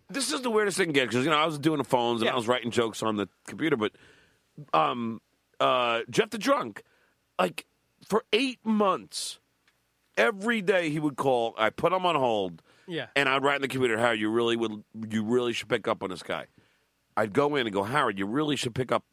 [0.10, 2.30] This is the weirdest thing again because you know I was doing the phones and
[2.30, 3.91] I was writing jokes on the computer, but
[4.74, 5.22] um,
[5.60, 6.84] uh, Jeff the drunk,
[7.39, 7.65] like
[8.08, 9.39] for eight months,
[10.17, 11.56] every day he would call.
[11.58, 13.08] I put him on hold, Yeah.
[13.15, 16.04] and I'd write in the computer, Howard, you really would, you really should pick up
[16.04, 16.46] on this guy.
[17.17, 19.04] I'd go in and go, Howard, you really should pick up.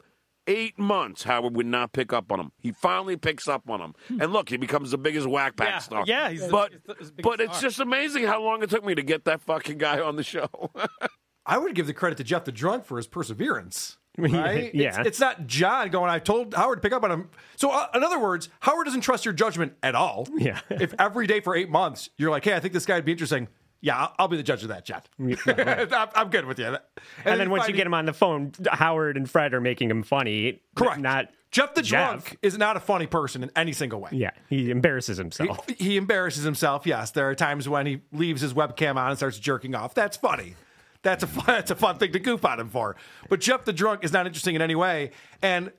[0.51, 2.51] Eight months, Howard would not pick up on him.
[2.59, 5.77] He finally picks up on him, and look, he becomes the biggest whack pack Yeah,
[5.79, 6.03] star.
[6.07, 8.83] yeah, he's but the- he's the biggest but it's just amazing how long it took
[8.83, 10.49] me to get that fucking guy on the show.
[11.45, 13.97] I would give the credit to Jeff the Drunk for his perseverance.
[14.17, 14.75] Right?
[14.75, 14.99] Yeah.
[14.99, 17.29] It's, it's not John going, I told Howard to pick up on him.
[17.55, 20.27] So, uh, in other words, Howard doesn't trust your judgment at all.
[20.37, 20.59] Yeah.
[20.69, 23.13] if every day for eight months you're like, hey, I think this guy would be
[23.13, 23.47] interesting,
[23.81, 25.01] Yeah, I'll, I'll be the judge of that, John.
[25.47, 26.65] I'm, I'm good with you.
[26.65, 26.79] And,
[27.25, 30.03] And, then once you get him on the phone, Howard and Fred are making him
[30.03, 30.61] funny.
[30.75, 30.99] Correct.
[30.99, 32.09] Not Jeff the Jeff.
[32.09, 34.11] drunk is not a funny person in any single way.
[34.13, 35.67] Yeah, he embarrasses himself.
[35.67, 36.85] He, he embarrasses himself.
[36.85, 39.93] Yes, there are times when he leaves his webcam on and starts jerking off.
[39.93, 40.55] That's funny.
[41.01, 42.95] That's a fun, that's a fun thing to goof on him for.
[43.29, 45.11] But Jeff the drunk is not interesting in any way.
[45.41, 45.71] And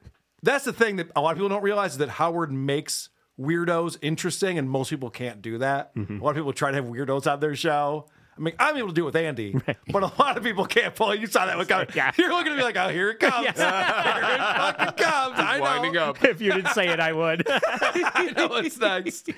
[0.42, 3.08] that's the thing that a lot of people don't realize is that Howard makes
[3.40, 5.94] weirdos interesting, and most people can't do that.
[5.94, 6.20] Mm-hmm.
[6.20, 8.06] A lot of people try to have weirdos on their show.
[8.36, 9.54] I mean, I'm able to do it with Andy,
[9.88, 11.14] but a lot of people can't pull.
[11.14, 11.88] You saw that one coming.
[12.16, 13.46] You're looking at me like, oh, here it comes.
[13.46, 15.34] here it fucking comes.
[15.38, 15.62] I know.
[15.62, 16.24] Winding up.
[16.24, 17.42] if you didn't say it, I would.
[17.46, 19.30] I know what's next.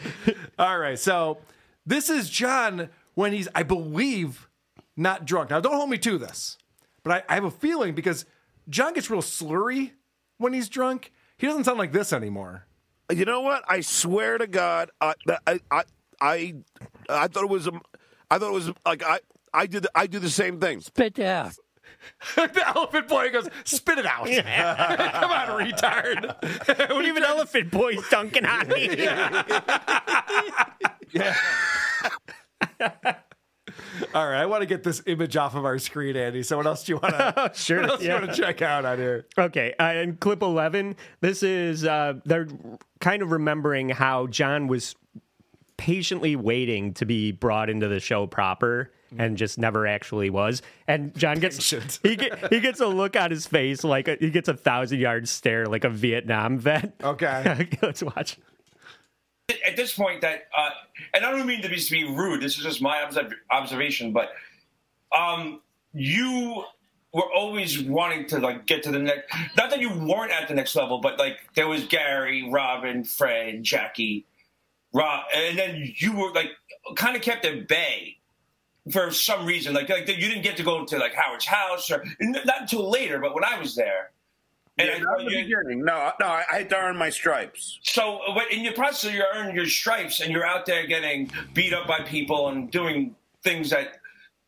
[0.58, 1.38] All right, so
[1.84, 4.48] this is John when he's, I believe,
[4.96, 5.50] not drunk.
[5.50, 6.56] Now, don't hold me to this,
[7.02, 8.24] but I, I have a feeling because
[8.68, 9.92] John gets real slurry
[10.38, 11.12] when he's drunk.
[11.36, 12.66] He doesn't sound like this anymore.
[13.12, 13.64] You know what?
[13.68, 15.14] I swear to God, I
[15.46, 15.84] I I
[16.20, 16.54] I,
[17.08, 17.72] I thought it was a,
[18.30, 19.20] I thought it was like I
[19.52, 20.80] I did the, I do the same thing.
[20.80, 21.52] Spit out.
[22.36, 24.26] the elephant boy goes, spit it out.
[24.26, 26.90] Come on, retard.
[26.90, 29.08] What even elephant boys dunking on me?
[34.14, 36.42] All right, I want to get this image off of our screen, Andy.
[36.42, 37.52] So what else do you want to?
[37.54, 38.14] Sure, What else yeah.
[38.14, 39.26] you want to check out on here?
[39.38, 42.48] Okay, uh, in clip 11, this is, uh, they're
[43.00, 44.96] kind of remembering how John was
[45.76, 50.62] patiently waiting to be brought into the show proper and just never actually was.
[50.88, 51.70] And John gets
[52.02, 54.98] he get, he gets a look on his face like a, he gets a thousand
[55.00, 56.94] yard stare like a Vietnam vet.
[57.02, 58.38] Okay, let's watch.
[59.48, 60.70] At this point that uh,
[61.12, 62.40] and I don't mean to be, to be rude.
[62.40, 64.30] This is just my observ- observation, but
[65.16, 65.60] um,
[65.92, 66.64] you
[67.12, 69.32] were always wanting to like get to the next.
[69.56, 73.62] Not that you weren't at the next level, but like there was Gary, Robin, Fred,
[73.62, 74.26] Jackie,
[74.92, 76.50] Rob, and then you were like
[76.96, 78.16] kind of kept at bay
[78.90, 79.74] for some reason.
[79.74, 83.18] Like like you didn't get to go to like Howard's house or not until later.
[83.18, 84.10] But when I was there.
[84.78, 85.84] And Yeah, I, the beginning.
[85.84, 87.78] No, no, I I had to earn my stripes.
[87.82, 91.86] so in your process, you earn your stripes, and you're out there getting beat up
[91.86, 93.98] by people and doing things that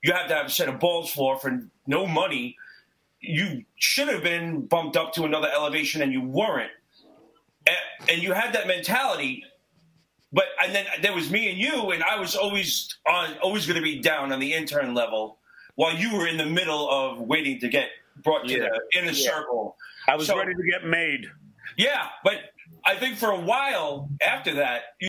[0.03, 2.57] you have to have a set of balls for for no money.
[3.21, 6.71] You should have been bumped up to another elevation, and you weren't.
[7.67, 9.45] And, and you had that mentality,
[10.33, 13.77] but and then there was me and you, and I was always on, always going
[13.77, 15.39] to be down on the intern level,
[15.77, 17.89] while you were in the middle of waiting to get
[18.25, 18.69] brought to Yeah.
[18.93, 19.31] the inner Yeah.
[19.31, 19.77] circle.
[20.09, 21.27] I was So- ready to get made.
[21.77, 22.35] Yeah, but
[22.85, 25.09] I think for a while after that, you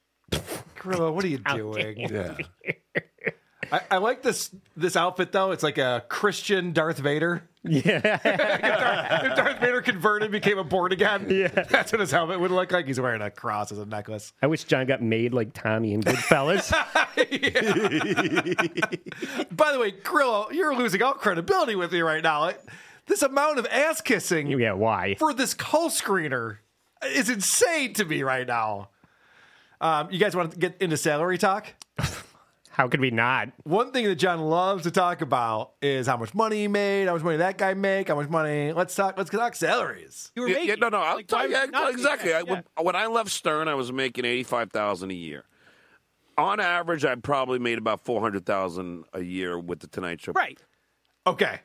[0.75, 1.99] Grillo, what are you doing?
[2.09, 2.35] Yeah.
[3.69, 5.51] I, I like this this outfit though.
[5.51, 7.43] It's like a Christian Darth Vader.
[7.69, 7.99] Yeah.
[7.99, 11.25] Darth, if Darth Vader converted, became a born again.
[11.29, 11.47] Yeah.
[11.49, 12.87] that's what his helmet would look like.
[12.87, 14.31] He's wearing a cross as a necklace.
[14.41, 16.71] I wish John got made like Tommy and Goodfellas.
[19.51, 22.51] By the way, Grillo, you're losing all credibility with me right now.
[23.07, 25.15] Like, This amount of ass kissing yeah, why?
[25.15, 26.57] for this call screener
[27.05, 28.89] is insane to me right now.
[29.79, 31.67] Um, you guys want to get into salary talk?
[32.69, 33.49] How could we not?
[33.63, 37.13] One thing that John loves to talk about is how much money he made, how
[37.15, 38.71] much money that guy make, how much money.
[38.71, 39.17] Let's talk.
[39.17, 40.31] Let's talk salaries.
[40.35, 40.97] You were Yeah, making yeah, no, no.
[40.99, 41.93] I'll like, tell you would not be?
[41.93, 42.29] exactly.
[42.29, 45.45] Yeah, I, when, when I left Stern, I was making eighty-five thousand a year.
[46.37, 50.33] On average, I probably made about four hundred thousand a year with the Tonight Show.
[50.33, 50.61] Right.
[51.25, 51.61] Okay.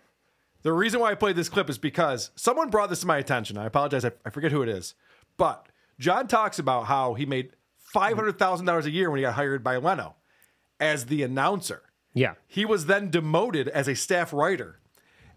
[0.62, 3.58] The reason why I played this clip is because someone brought this to my attention.
[3.58, 4.04] I apologize.
[4.04, 4.94] I, I forget who it is.
[5.36, 5.66] But
[5.98, 7.50] John talks about how he made
[7.94, 10.16] $500,000 a year when he got hired by Leno
[10.80, 11.82] as the announcer.
[12.14, 12.34] Yeah.
[12.46, 14.80] He was then demoted as a staff writer.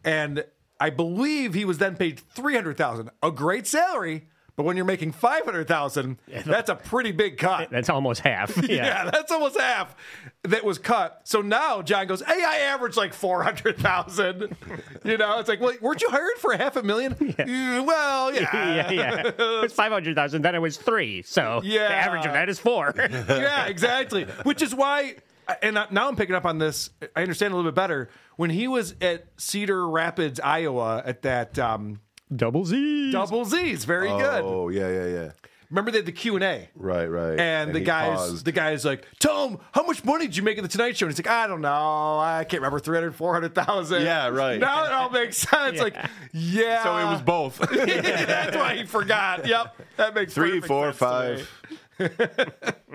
[0.03, 0.45] And
[0.79, 6.17] I believe he was then paid 300,000, a great salary, but when you're making 500,000,
[6.45, 7.69] that's a pretty big cut.
[7.75, 8.55] That's almost half.
[8.67, 8.75] Yeah.
[9.05, 9.09] Yeah.
[9.11, 9.95] that's almost half
[10.43, 11.21] that was cut.
[11.23, 14.55] So now John goes, "Hey, I average like four hundred thousand.
[15.03, 17.15] you know, it's like, well, weren't you hired for half a million?
[17.37, 19.27] Yeah, Well, yeah, yeah, yeah.
[19.27, 21.21] It was 500,000, then it was three.
[21.21, 21.87] So Yeah.
[21.87, 22.93] the average of that is four.
[22.97, 24.23] yeah, exactly.
[24.43, 25.15] Which is why,
[25.61, 26.89] and now I'm picking up on this.
[27.15, 28.09] I understand a little bit better.
[28.37, 32.01] When he was at Cedar Rapids, Iowa, at that um,
[32.33, 33.11] Double Z.
[33.11, 34.43] Double Z's, very oh, good.
[34.43, 35.31] Oh, yeah, yeah, yeah.
[35.69, 36.69] Remember they had the Q and A.
[36.75, 37.39] Right, right.
[37.39, 38.45] And, the he guys, paused.
[38.45, 41.07] the guy's like, Tom, how much money did you make at the Tonight Show?
[41.07, 42.19] And he's like, I don't know.
[42.19, 44.03] I can't remember, 300, 400,000.
[44.03, 44.59] Yeah, right.
[44.59, 45.79] Now it all makes sense.
[45.79, 45.95] Like,
[46.33, 46.83] yeah.
[46.83, 47.57] So it was both.
[47.69, 49.47] That's why he forgot.
[49.47, 49.75] Yep.
[49.97, 51.47] That makes Three, perfect four, sense
[51.97, 52.09] to me.
[52.09, 52.75] five.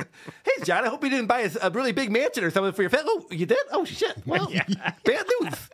[0.44, 2.82] Hey, John, I hope you didn't buy a, a really big mansion or something for
[2.82, 3.06] your family.
[3.08, 3.58] Oh, you did?
[3.72, 4.14] Oh, shit.
[4.26, 4.50] Well,
[5.04, 5.70] bad news.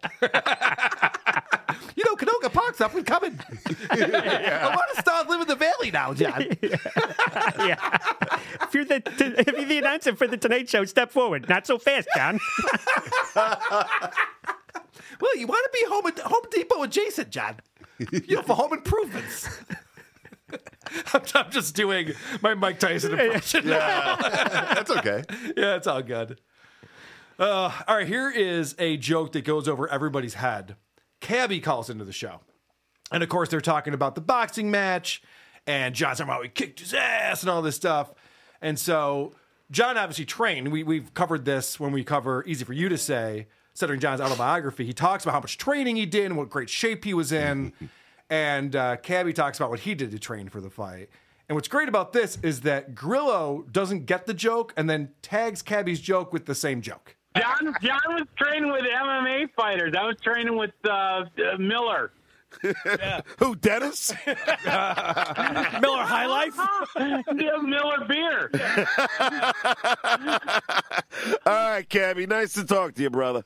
[2.06, 3.38] You know, Canoga Park's up and coming.
[3.90, 6.46] I want to start living in the valley now, John.
[6.62, 7.98] yeah.
[8.62, 9.02] If you're the
[9.38, 11.48] if you're the announcer for the Tonight Show, step forward.
[11.48, 12.38] Not so fast, John.
[15.18, 17.56] Well, you want to be home Home Depot adjacent, John.
[17.98, 19.48] You know, for home improvements.
[21.14, 23.66] I'm, I'm just doing my Mike Tyson impression.
[23.66, 24.16] Yeah.
[24.74, 25.22] That's okay.
[25.56, 26.38] yeah, it's all good.
[27.38, 30.76] Uh, all right, here is a joke that goes over everybody's head.
[31.20, 32.40] Cabby calls into the show.
[33.12, 35.22] And of course, they're talking about the boxing match,
[35.66, 38.12] and John's talking about how he kicked his ass and all this stuff.
[38.60, 39.32] And so,
[39.70, 40.72] John obviously trained.
[40.72, 44.84] We, we've covered this when we cover Easy for You to Say, Stuttering John's autobiography.
[44.84, 47.72] He talks about how much training he did and what great shape he was in.
[48.30, 51.10] and uh, Cabby talks about what he did to train for the fight.
[51.48, 55.62] And what's great about this is that Grillo doesn't get the joke and then tags
[55.62, 57.16] Cabby's joke with the same joke.
[57.38, 59.94] John, John was training with MMA fighters.
[59.98, 61.24] I was training with uh, uh,
[61.58, 62.12] Miller.
[63.38, 64.12] Who, Dennis?
[64.26, 66.54] Miller High Life?
[66.96, 68.50] yeah, Miller beer.
[71.44, 72.26] All right, Cabby.
[72.26, 73.44] Nice to talk to you, brother.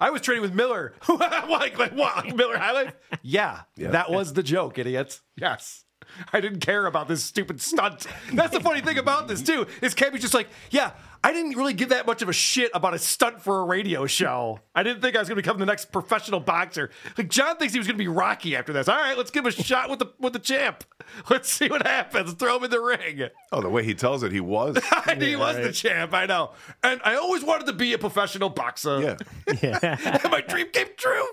[0.00, 0.94] I was training with Miller.
[1.08, 2.24] like, like what?
[2.24, 2.94] Like Miller High Life?
[3.22, 5.20] Yeah, that was the joke, idiots.
[5.36, 5.84] Yes.
[6.32, 8.06] I didn't care about this stupid stunt.
[8.32, 9.66] That's the funny thing about this too.
[9.80, 10.92] Is Cabby's just like, yeah,
[11.24, 14.06] I didn't really give that much of a shit about a stunt for a radio
[14.06, 14.58] show.
[14.74, 16.90] I didn't think I was going to become the next professional boxer.
[17.16, 18.88] Like John thinks he was going to be Rocky after this.
[18.88, 20.84] All right, let's give him a shot with the with the champ.
[21.30, 22.32] Let's see what happens.
[22.34, 23.28] Throw him in the ring.
[23.52, 24.78] Oh, the way he tells it, he was.
[24.90, 26.12] I knew he was the champ.
[26.12, 26.52] I know,
[26.82, 29.16] and I always wanted to be a professional boxer.
[29.62, 30.18] Yeah.
[30.30, 31.26] My dream came true.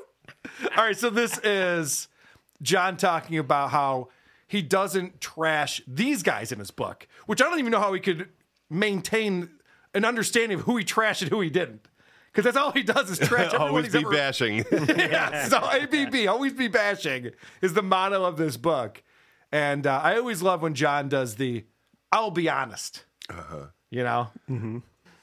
[0.78, 2.08] All right, so this is
[2.62, 4.10] John talking about how
[4.50, 8.00] he doesn't trash these guys in his book, which I don't even know how he
[8.02, 8.28] could
[8.70, 9.50] maintain
[9.94, 11.88] an understanding of who he trashed and who he didn't.
[12.32, 13.46] Because that's all he does is trash.
[13.54, 14.58] everyone Always he's be ever- bashing.
[14.72, 17.30] yeah, so ABB, always be bashing,
[17.62, 19.04] is the motto of this book.
[19.52, 21.66] And uh, I always love when John does the,
[22.12, 23.06] I'll be honest.
[23.30, 23.68] Uh-huh.
[23.92, 24.28] You know?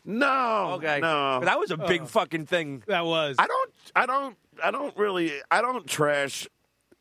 [0.05, 0.73] No.
[0.75, 1.01] Okay.
[1.01, 1.41] No.
[1.41, 2.83] That was a big fucking thing.
[2.87, 3.37] That was.
[3.39, 3.73] I don't.
[3.95, 4.37] I don't.
[4.63, 5.33] I don't really.
[5.51, 6.49] I don't trash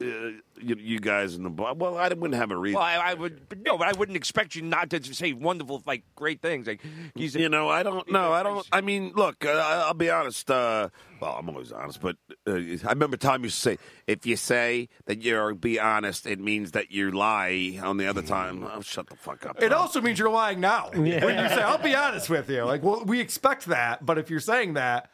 [0.02, 1.74] uh, you, you guys in the bar.
[1.74, 2.76] Well, I wouldn't have a reason.
[2.80, 5.84] Well, I, I would but no, but I wouldn't expect you not to say wonderful,
[5.86, 6.68] like great things.
[6.68, 6.82] Like
[7.16, 8.34] he's, you know, I don't know.
[8.34, 8.68] I don't.
[8.74, 9.52] I mean, look, uh,
[9.86, 10.52] I'll be honest.
[10.52, 10.90] Uh,
[11.22, 14.90] well, I'm always honest, but uh, I remember Tom used to say, "If you say
[15.06, 19.08] that you're be honest, it means that you lie." On the other time, oh, shut
[19.08, 19.64] the fuck up.
[19.64, 19.80] It Tom.
[19.80, 20.90] also means you're lying now.
[20.96, 22.64] When you say, I'll be honest with you.
[22.64, 24.06] Like, well, we expect that.
[24.06, 25.10] But if you're saying that,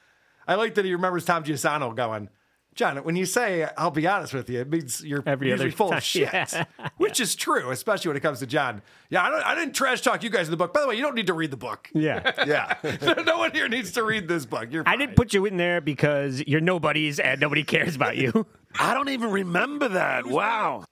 [0.48, 2.30] I like that he remembers Tom Chiusano going,
[2.74, 5.76] John, when you say, I'll be honest with you, it means you're Every usually other
[5.76, 6.32] full time, of shit.
[6.32, 6.64] yeah.
[6.98, 8.82] Which is true, especially when it comes to John.
[9.10, 10.74] Yeah, I, don't, I didn't trash talk you guys in the book.
[10.74, 11.90] By the way, you don't need to read the book.
[11.94, 12.32] Yeah.
[12.48, 12.76] Yeah.
[13.26, 14.68] no one here needs to read this book.
[14.72, 18.46] You're I didn't put you in there because you're nobodies and nobody cares about you.
[18.80, 20.26] I don't even remember that.
[20.26, 20.86] Wow.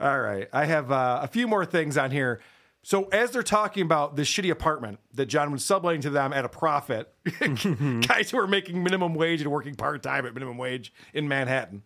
[0.00, 0.48] All right.
[0.52, 2.40] I have uh, a few more things on here.
[2.86, 6.44] So, as they're talking about this shitty apartment that John was subletting to them at
[6.44, 7.10] a profit,
[8.06, 11.82] guys who are making minimum wage and working part time at minimum wage in Manhattan.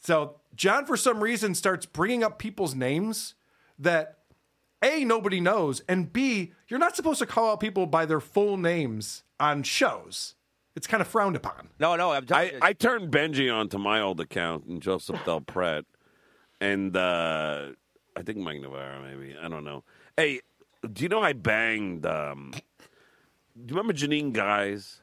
[0.00, 3.34] So, John, for some reason, starts bringing up people's names
[3.78, 4.18] that
[4.82, 8.56] A, nobody knows, and B, you're not supposed to call out people by their full
[8.56, 10.34] names on shows.
[10.74, 11.68] It's kind of frowned upon.
[11.78, 15.84] No, no, I'm I, I turned Benji onto my old account and Joseph Del Pret,
[16.60, 17.68] and uh,
[18.16, 19.36] I think Mike Navarro, maybe.
[19.40, 19.84] I don't know.
[20.16, 20.40] Hey,
[20.92, 22.06] do you know I banged?
[22.06, 22.58] Um, do
[23.56, 25.02] you remember Janine Guys?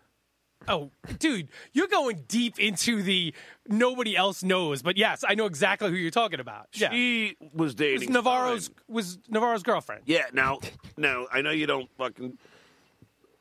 [0.67, 3.33] Oh, dude, you're going deep into the
[3.67, 6.69] nobody else knows, but yes, I know exactly who you're talking about.
[6.73, 6.89] Yeah.
[6.89, 10.03] She was It was dating Navarro's was Navarro's girlfriend.
[10.05, 10.59] Yeah, now,
[10.97, 12.37] now I know you don't fucking.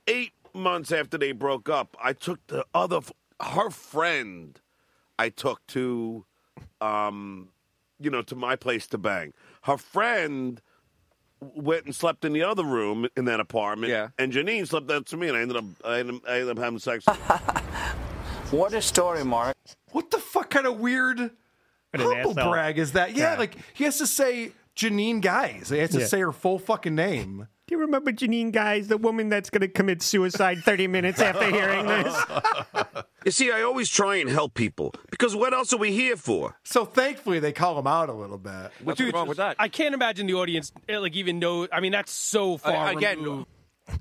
[0.08, 3.00] Eight months after they broke up, I took the other,
[3.40, 4.60] her friend,
[5.18, 6.26] I took to,
[6.80, 7.50] um,
[8.00, 9.32] you know, to my place to bang.
[9.62, 10.60] Her friend
[11.54, 13.90] went and slept in the other room in that apartment.
[13.90, 14.08] Yeah.
[14.18, 16.58] And Janine slept next to me, and I ended up, I ended, I ended up
[16.58, 17.04] having sex.
[18.52, 19.56] What a story, Mark.
[19.92, 21.30] What the fuck kind of weird an
[21.94, 23.16] humble brag is that?
[23.16, 23.38] Yeah, Yeah.
[23.38, 25.68] like he has to say Janine Guys.
[25.70, 26.06] He has to Yeah.
[26.06, 27.48] say her full fucking name.
[27.66, 31.44] Do you remember Janine Guys, the woman that's going to commit suicide 30 minutes after
[31.50, 32.14] hearing this?
[33.24, 36.58] you see, I always try and help people because what else are we here for?
[36.64, 38.72] So thankfully they call him out a little bit.
[38.82, 39.56] What's wrong with that?
[39.58, 41.68] I can't imagine the audience eh, like even know.
[41.72, 42.90] I mean, that's so far.
[42.90, 43.46] again, removed.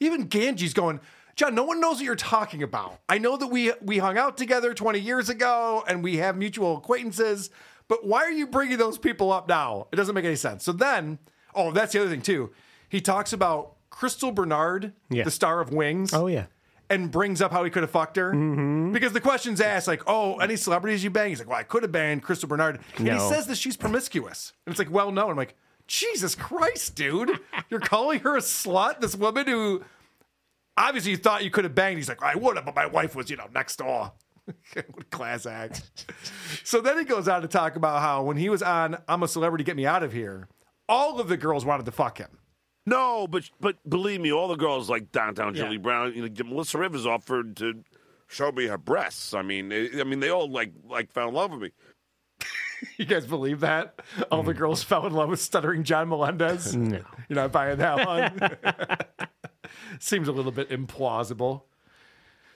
[0.00, 1.00] Even Ganji's going,
[1.36, 2.98] John, no one knows what you're talking about.
[3.08, 6.76] I know that we we hung out together 20 years ago and we have mutual
[6.76, 7.50] acquaintances,
[7.88, 9.88] but why are you bringing those people up now?
[9.92, 10.64] It doesn't make any sense.
[10.64, 11.18] So then,
[11.54, 12.50] oh, that's the other thing too.
[12.88, 15.24] He talks about Crystal Bernard, Yeah.
[15.24, 16.12] the star of Wings.
[16.12, 16.46] Oh, yeah.
[16.90, 18.32] and brings up how he could have fucked her.
[18.32, 18.92] Mm-hmm.
[18.92, 21.30] Because the question's asked, like, oh, any celebrities you bang?
[21.30, 22.78] He's like, well, I could have banged Crystal Bernard.
[22.98, 24.52] And he says that she's promiscuous.
[24.66, 25.30] And it's like, well known.
[25.30, 25.54] I'm like,
[25.86, 27.30] Jesus Christ, dude.
[27.70, 29.00] You're calling her a slut?
[29.00, 29.82] This woman who
[30.76, 31.96] obviously you thought you could have banged.
[31.98, 34.12] He's like, I would have, but my wife was, you know, next door.
[34.72, 36.12] what a class act.
[36.64, 39.28] so then he goes on to talk about how when he was on I'm a
[39.28, 40.48] Celebrity, Get Me Out of Here,
[40.88, 42.38] all of the girls wanted to fuck him.
[42.86, 46.78] No, but but believe me, all the girls like downtown Julie Brown, you know, Melissa
[46.78, 47.82] Rivers offered to
[48.26, 49.32] show me her breasts.
[49.32, 51.70] I mean, I mean, they all like like fell in love with me.
[52.98, 53.98] You guys believe that?
[54.30, 54.58] All the mm.
[54.58, 56.76] girls fell in love with stuttering John Melendez?
[56.76, 57.00] No.
[57.28, 58.76] You're not buying that one?
[60.00, 61.62] Seems a little bit implausible.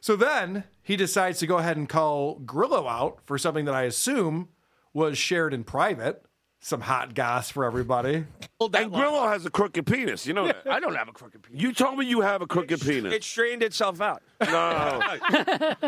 [0.01, 3.82] So then he decides to go ahead and call Grillo out for something that I
[3.82, 4.49] assume
[4.92, 6.24] was shared in private.
[6.61, 8.24] Some hot goss for everybody.
[8.61, 10.26] And Grillo has a crooked penis.
[10.26, 10.62] You know that.
[10.68, 11.62] I don't have a crooked penis.
[11.62, 13.12] You told me you have a crooked penis.
[13.12, 14.20] It straightened itself out.
[14.51, 15.01] No,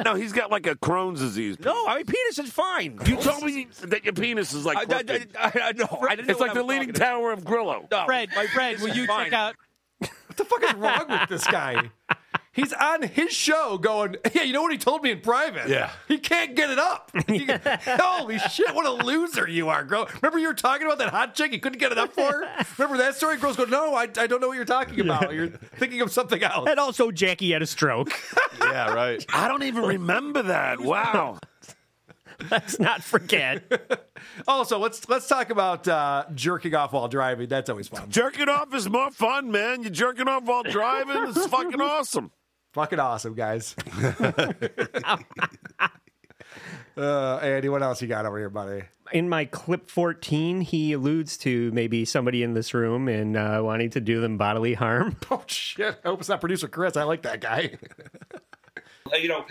[0.04, 1.56] no, he's got like a Crohn's disease.
[1.58, 3.00] No, I mean penis is fine.
[3.06, 5.36] You told me that your penis is like I, I, crooked.
[5.36, 7.04] I, I, no, I didn't know it's what like I the was leaning talking about.
[7.20, 7.88] tower of Grillo.
[7.90, 9.24] No, Fred, my Fred, penis will is you fine.
[9.24, 9.56] check out?
[9.98, 11.90] What the fuck is wrong with this guy?
[12.52, 15.68] He's on his show going, yeah, you know what he told me in private?
[15.68, 15.90] Yeah.
[16.08, 17.10] He can't get it up.
[17.28, 17.46] He-
[17.86, 20.08] holy shit, what a loser you are, girl.
[20.20, 22.44] Remember you were talking about that hot chick you couldn't get it up for?
[22.76, 23.36] Remember that story?
[23.36, 25.32] Girls go, no, I, I don't know what you're talking about.
[25.32, 26.68] You're thinking of something else.
[26.68, 28.10] And also, Jackie had a stroke.
[28.60, 29.24] Yeah, right.
[29.32, 30.80] I don't even remember that.
[30.80, 31.38] Wow.
[32.50, 33.62] Let's not forget.
[34.46, 37.48] Also, let's let's talk about uh, jerking off while driving.
[37.48, 38.10] That's always fun.
[38.10, 39.82] Jerking off is more fun, man.
[39.82, 41.28] You're jerking off while driving.
[41.28, 42.30] It's fucking awesome.
[42.72, 43.74] Fucking awesome, guys.
[46.96, 48.84] uh, Andy, what else you got over here, buddy?
[49.12, 53.90] In my clip 14, he alludes to maybe somebody in this room and uh, wanting
[53.90, 55.16] to do them bodily harm.
[55.32, 55.98] Oh shit!
[56.04, 56.96] I hope it's not producer Chris.
[56.96, 57.76] I like that guy.
[59.12, 59.44] You know,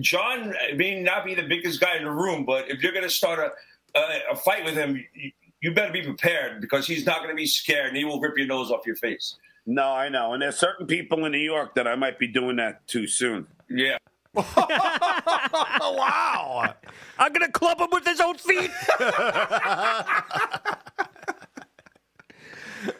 [0.00, 3.10] John may not be the biggest guy in the room, but if you're going to
[3.10, 5.30] start a, a, a fight with him, you,
[5.60, 8.36] you better be prepared because he's not going to be scared and he will rip
[8.36, 9.36] your nose off your face.
[9.66, 10.32] No, I know.
[10.32, 13.46] And there's certain people in New York that I might be doing that too soon.
[13.68, 13.98] Yeah.
[14.36, 16.74] oh, wow!
[17.18, 18.70] I'm going to club him with his own feet.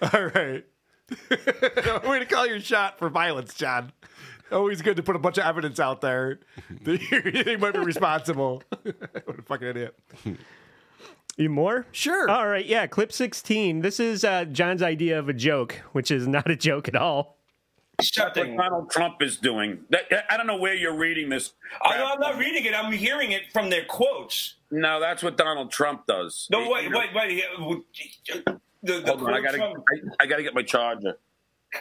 [0.00, 0.64] All right.
[2.08, 3.92] Way to call your shot for violence, John.
[4.52, 6.40] Always good to put a bunch of evidence out there
[6.82, 8.62] that you might be responsible.
[8.82, 9.98] what a fucking idiot.
[11.36, 11.86] You more?
[11.90, 12.30] Sure.
[12.30, 13.80] All right, yeah, clip 16.
[13.80, 17.38] This is uh, John's idea of a joke, which is not a joke at all.
[17.98, 19.80] That's what Donald Trump is doing.
[20.30, 21.52] I don't know where you're reading this.
[21.82, 22.74] I know I'm not reading it.
[22.74, 24.54] I'm hearing it from their quotes.
[24.70, 26.48] No, that's what Donald Trump does.
[26.50, 27.44] No, wait, wait, wait.
[28.82, 29.84] The, the Hold on, I gotta, from-
[30.20, 31.18] I, I gotta get my charger.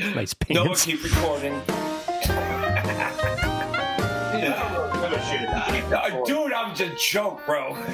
[0.00, 0.86] Nice pants.
[0.86, 1.60] No, keep recording.
[5.30, 7.74] Uh, Dude, I'm just a joke, bro.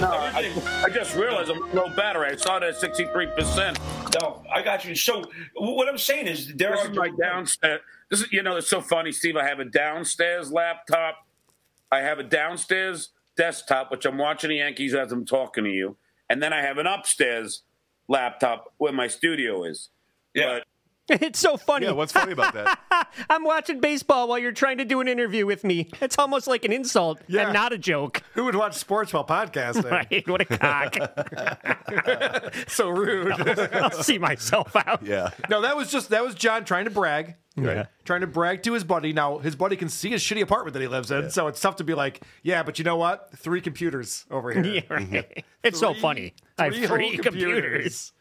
[0.00, 0.50] No, I,
[0.86, 2.30] I just realized I'm low battery.
[2.32, 3.78] I started at 63%.
[4.20, 4.94] No, I got you.
[4.94, 5.24] So
[5.54, 7.80] what I'm saying is there This are is my downstairs.
[8.08, 9.36] This is, you know, it's so funny, Steve.
[9.36, 11.26] I have a downstairs laptop.
[11.92, 15.96] I have a downstairs desktop, which I'm watching the Yankees as I'm talking to you,
[16.30, 17.62] and then I have an upstairs
[18.08, 19.90] laptop where my studio is.
[20.34, 20.60] Yeah.
[21.20, 21.86] It's so funny.
[21.86, 22.78] Yeah, what's funny about that?
[23.30, 25.90] I'm watching baseball while you're trying to do an interview with me.
[26.00, 27.44] It's almost like an insult Yeah.
[27.44, 28.22] and not a joke.
[28.34, 29.90] Who would watch sports while podcasting?
[29.90, 30.28] Right?
[30.28, 30.96] What a cock.
[32.68, 33.32] so rude.
[33.32, 35.02] I'll see myself out.
[35.02, 35.30] Yeah.
[35.48, 37.34] no, that was just that was John trying to brag.
[37.56, 37.86] Yeah.
[38.04, 39.12] Trying to brag to his buddy.
[39.12, 41.76] Now his buddy can see his shitty apartment that he lives in, so it's tough
[41.76, 43.30] to be like, yeah, but you know what?
[43.36, 44.64] Three computers over here.
[44.64, 45.10] Yeah, right.
[45.10, 45.40] Mm-hmm.
[45.64, 46.34] It's so Three- funny.
[46.58, 48.12] I have three three whole computers.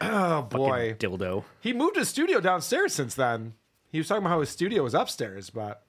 [0.00, 0.96] Oh boy.
[0.98, 1.44] Dildo.
[1.60, 3.54] He moved his studio downstairs since then.
[3.90, 5.82] He was talking about how his studio was upstairs, but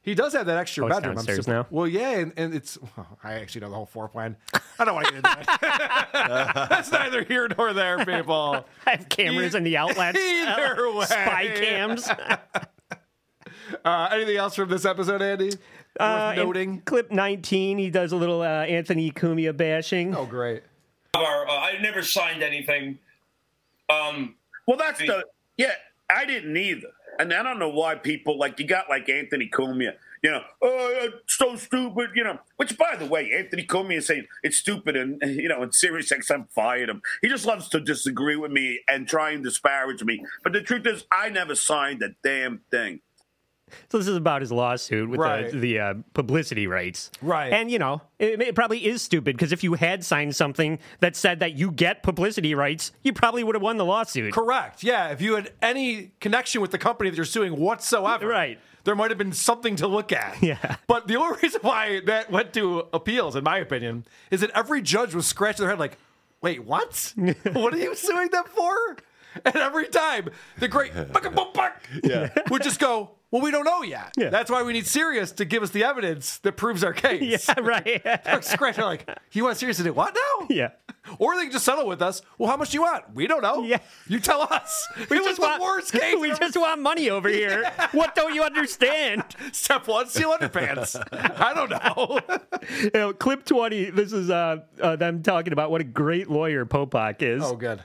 [0.00, 1.14] he does have that extra Oh, it's bedroom.
[1.16, 1.66] downstairs supp- now?
[1.70, 2.78] Well, yeah, and, and it's.
[2.96, 4.36] well, I actually know the whole floor plan.
[4.78, 6.08] I don't want to get into that.
[6.70, 8.64] That's neither here nor there, people.
[8.86, 10.18] I have cameras in the outlets.
[10.20, 11.04] Either way.
[11.06, 12.08] Spy cams.
[13.84, 15.50] Uh, anything else from this episode, Andy?
[15.98, 16.80] Uh, noting.
[16.82, 20.14] clip 19, he does a little uh, Anthony Cumia bashing.
[20.14, 20.62] Oh, great.
[21.14, 22.98] Our, uh, I never signed anything.
[23.88, 25.24] Um, Well, that's the
[25.56, 25.72] yeah.
[26.10, 29.94] I didn't either, and I don't know why people like you got like Anthony Cumia.
[30.22, 32.10] You know, oh, so stupid.
[32.14, 35.62] You know, which by the way, Anthony Cumia is saying it's stupid, and you know,
[35.62, 37.02] and Sirius XM fired him.
[37.22, 40.22] He just loves to disagree with me and try and disparage me.
[40.44, 43.00] But the truth is, I never signed a damn thing.
[43.90, 45.50] So this is about his lawsuit with Right.
[45.50, 47.10] the, the uh, publicity rights.
[47.20, 47.52] Right.
[47.52, 51.16] And, you know, it, it probably is stupid because if you had signed something that
[51.16, 54.32] said that you get publicity rights, you probably would have won the lawsuit.
[54.32, 54.82] Correct.
[54.82, 55.08] Yeah.
[55.08, 58.58] If you had any connection with the company that you're suing whatsoever, Right.
[58.84, 60.42] there might have been something to look at.
[60.42, 60.76] Yeah.
[60.86, 64.82] But the only reason why that went to appeals, in my opinion, is that every
[64.82, 65.98] judge was scratching their head like,
[66.40, 67.12] wait, what?
[67.52, 68.96] what are you suing them for?
[69.46, 70.92] And every time the great
[72.04, 72.28] Yeah.
[72.50, 74.12] would just go, well, we don't know yet.
[74.16, 74.28] Yeah.
[74.28, 77.22] That's why we need Sirius to give us the evidence that proves our case.
[77.48, 78.02] Yeah, right.
[78.24, 80.46] They're scratching like, you want Sirius to do what now?
[80.50, 80.68] yeah.
[81.18, 82.22] Or they can just settle with us.
[82.38, 83.12] Well, how much do you want?
[83.12, 83.64] We don't know.
[83.64, 83.78] Yeah.
[84.06, 84.86] You tell us.
[85.10, 86.14] We it was just the want, worst case.
[86.16, 86.38] we ever.
[86.38, 87.72] just want money over here.
[87.90, 89.24] What don't you understand?
[89.50, 90.94] Step one, steal underpants.
[91.12, 92.20] I don't know.
[92.82, 96.64] You know, clip 20, this is uh, uh, them talking about what a great lawyer
[96.64, 97.42] Popok is.
[97.42, 97.82] Oh, good.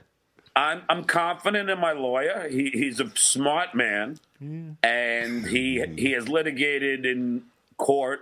[0.58, 2.48] I'm I'm confident in my lawyer.
[2.50, 4.20] He he's a smart man,
[4.82, 7.44] and he he has litigated in
[7.78, 8.22] court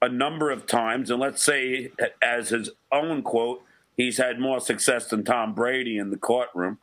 [0.00, 1.10] a number of times.
[1.10, 1.92] And let's say,
[2.22, 3.62] as his own quote,
[3.98, 6.78] he's had more success than Tom Brady in the courtroom.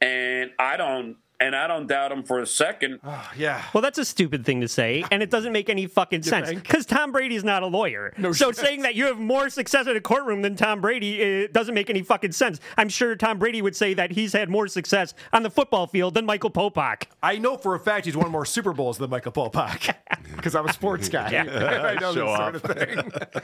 [0.00, 3.00] And I don't and I don't doubt him for a second.
[3.16, 3.62] Oh, yeah.
[3.72, 6.84] Well, that's a stupid thing to say, and it doesn't make any fucking sense because
[6.84, 8.12] Tom Brady's not a lawyer.
[8.18, 8.56] No so shit.
[8.56, 11.90] saying that you have more success in a courtroom than Tom Brady it doesn't make
[11.90, 12.60] any fucking sense.
[12.76, 16.14] I'm sure Tom Brady would say that he's had more success on the football field
[16.14, 17.04] than Michael Popok.
[17.22, 19.94] I know for a fact he's won more Super Bowls than Michael Popok
[20.36, 21.30] because I'm a sports guy.
[21.32, 21.42] yeah.
[21.96, 22.38] I know Show this off.
[22.38, 23.42] sort of thing.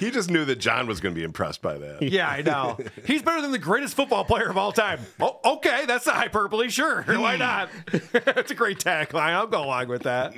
[0.00, 2.00] He just knew that John was going to be impressed by that.
[2.00, 2.78] Yeah, I know.
[3.04, 5.00] He's better than the greatest football player of all time.
[5.20, 6.70] Oh, okay, that's a hyperbole.
[6.70, 7.68] Sure, why not?
[8.12, 9.34] That's a great tagline.
[9.34, 10.34] I'll go along with that.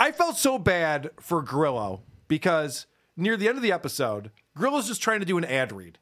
[0.00, 2.86] I felt so bad for Grillo because
[3.16, 5.98] near the end of the episode, Grillo's just trying to do an ad read.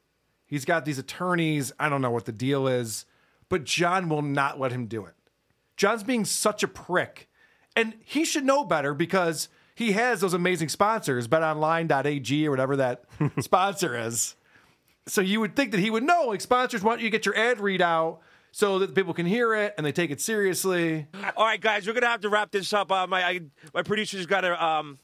[0.47, 1.71] He's got these attorneys.
[1.79, 3.05] I don't know what the deal is,
[3.51, 5.15] but John will not let him do it.
[5.77, 7.29] John's being such a prick,
[7.77, 13.05] and he should know better because he has those amazing sponsors, betonline.ag or whatever that
[13.41, 14.37] sponsor is.
[15.07, 17.37] So you would think that he would know, like sponsors want you to get your
[17.37, 18.21] ad read out
[18.53, 21.09] so that people can hear it and they take it seriously.
[21.37, 22.91] All right, guys, we're gonna have to wrap this up.
[22.91, 23.41] Uh, my I,
[23.75, 24.99] my producer's got to um,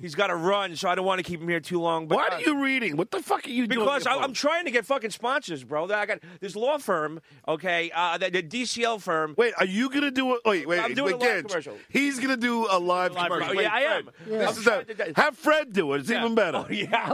[0.00, 2.06] he's got to run, so I don't want to keep him here too long.
[2.06, 2.96] But Why uh, are you reading?
[2.96, 3.80] What the fuck are you doing?
[3.84, 4.22] because I, phone?
[4.24, 5.84] I'm trying to get fucking sponsors, bro.
[5.92, 9.34] I got this law firm, okay, uh, the, the DCL firm.
[9.36, 10.40] Wait, are you gonna do it?
[10.44, 11.76] Wait, wait, I'm doing wait, a live Gage, commercial.
[11.88, 13.48] He's gonna do a live, Live commercial.
[13.48, 13.56] commercial.
[13.56, 14.10] Wait, Yeah, I am.
[14.26, 14.38] Yeah.
[14.38, 16.00] This I'm is trying that- to- Have Fred do it.
[16.00, 16.20] It's Yeah.
[16.20, 16.66] even better.
[16.68, 17.12] Oh, yeah.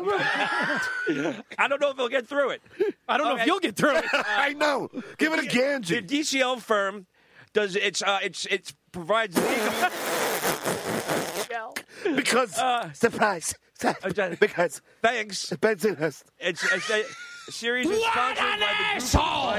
[1.58, 2.62] I don't know if he'll get through it.
[3.08, 4.04] I don't know if you'll get through it.
[4.12, 4.88] I know.
[5.18, 7.06] Give it a The DCL firm
[7.52, 9.90] does it's uh, it's it provides legal.
[12.16, 13.55] Because Uh, surprise.
[13.80, 15.51] just- Because Thanks.
[15.51, 16.24] Bensonhurst.
[16.38, 17.03] It's, it's a,
[17.48, 18.57] a series of sponsored by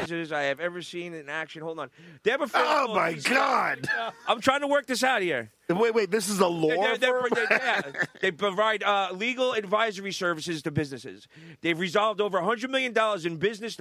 [0.06, 1.62] the group I have ever seen in action.
[1.64, 1.90] Hold on,
[2.24, 2.48] they Deborah.
[2.54, 3.88] Oh Phillips- my God.
[4.28, 5.52] I'm trying to work this out here.
[5.70, 6.12] Wait, wait.
[6.12, 7.82] This is a law They're- they're- they're- yeah.
[8.22, 11.28] they provide uh, legal advisory services to businesses.
[11.62, 13.78] They've resolved over 100 million dollars in business.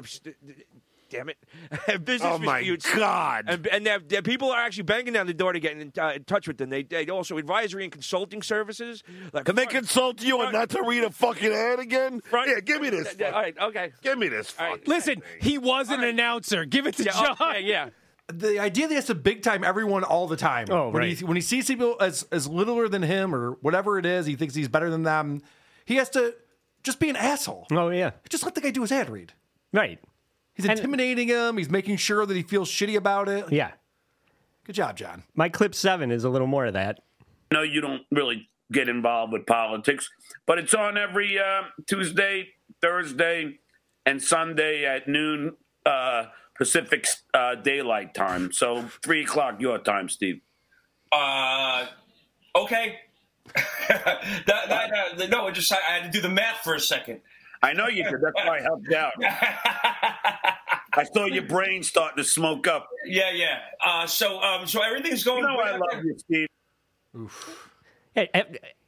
[1.10, 1.36] Damn it!
[2.04, 2.94] business Oh, my disputes.
[2.94, 3.44] God.
[3.48, 6.12] And, and they're- they're- people are actually banging down the door to get in, uh,
[6.14, 6.70] in touch with them.
[6.70, 9.02] They, they also advisory and consulting services.
[9.32, 12.20] Like Can they front- consult you and not to read a fucking ad again?
[12.20, 13.14] front- Yeah, give me this.
[13.18, 13.92] Yeah, All right, okay.
[14.02, 14.54] Give me this.
[14.58, 14.78] All right.
[14.78, 16.64] fucking Listen, he was an announcer.
[16.64, 17.36] Give it to Yeah, John.
[17.40, 17.88] oh, yeah, yeah.
[18.32, 20.66] The idea that he has to big time everyone all the time.
[20.70, 21.18] Oh, when right.
[21.18, 24.36] He, when he sees people as, as littler than him or whatever it is, he
[24.36, 25.42] thinks he's better than them.
[25.84, 26.36] He has to
[26.84, 27.66] just be an asshole.
[27.72, 28.12] Oh, yeah.
[28.28, 29.32] Just let the guy do his ad read.
[29.72, 29.98] Right.
[30.62, 31.56] He's intimidating him.
[31.56, 33.50] He's making sure that he feels shitty about it.
[33.52, 33.72] Yeah.
[34.64, 35.24] Good job, John.
[35.34, 37.00] My clip seven is a little more of that.
[37.52, 40.08] No, you don't really get involved with politics,
[40.46, 42.48] but it's on every uh, Tuesday,
[42.80, 43.58] Thursday,
[44.06, 48.52] and Sunday at noon uh, Pacific uh, Daylight Time.
[48.52, 50.40] So three o'clock your time, Steve.
[51.10, 51.86] Uh,
[52.54, 53.00] okay.
[53.88, 56.80] that, that, uh, no, it just I, I had to do the math for a
[56.80, 57.22] second.
[57.62, 58.14] I know you did.
[58.22, 59.12] That's why I helped out.
[60.92, 62.88] I saw your brain starting to smoke up.
[63.06, 63.58] Yeah, yeah.
[63.84, 65.42] Uh, so, um, so everything's going.
[65.42, 65.94] You know I great.
[65.94, 66.48] love you, Steve.
[68.14, 68.42] Hey, eh,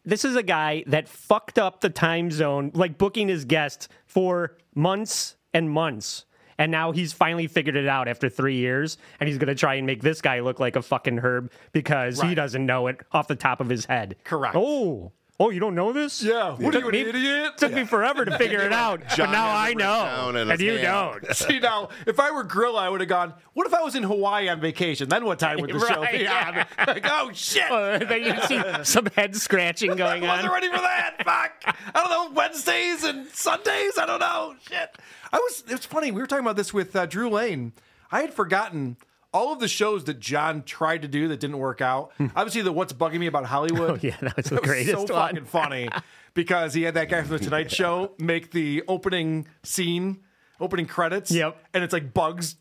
[0.04, 4.56] This is a guy that fucked up the time zone, like booking his guest for
[4.74, 6.24] months and months.
[6.58, 9.74] And now he's finally figured it out after three years, and he's going to try
[9.74, 13.26] and make this guy look like a fucking herb because he doesn't know it off
[13.26, 14.16] the top of his head.
[14.24, 14.54] Correct.
[14.56, 15.12] Oh,
[15.42, 16.22] oh, you don't know this?
[16.22, 16.52] Yeah.
[16.52, 17.58] What are Took you, an me- idiot?
[17.58, 20.36] Took me forever to figure it out, but now has it I written know, down
[20.36, 21.20] and you hand.
[21.22, 21.36] don't.
[21.36, 23.34] See now, if I were Grillo, I would have gone.
[23.54, 25.08] What if I was in Hawaii on vacation?
[25.08, 26.66] Then what time would the show be yeah.
[26.78, 26.86] on?
[26.92, 27.70] Like, oh shit!
[27.70, 30.36] Uh, then you see some head scratching going I on.
[30.36, 31.16] wasn't ready for that.
[31.24, 31.76] Fuck.
[31.94, 32.34] I don't know.
[32.34, 33.98] Wednesdays and Sundays.
[33.98, 34.54] I don't know.
[34.68, 34.96] Shit.
[35.32, 35.64] I was.
[35.68, 36.10] It's funny.
[36.12, 37.72] We were talking about this with uh, Drew Lane.
[38.10, 38.96] I had forgotten
[39.32, 42.12] all of the shows that John tried to do that didn't work out.
[42.18, 42.26] Hmm.
[42.36, 43.90] Obviously, the What's Bugging Me About Hollywood.
[43.90, 45.30] Oh, yeah, that was the greatest so one.
[45.30, 45.88] fucking funny
[46.34, 50.20] because he had that guy from the Tonight Show make the opening scene,
[50.60, 51.30] opening credits.
[51.30, 51.56] Yep.
[51.72, 52.56] And it's like bugs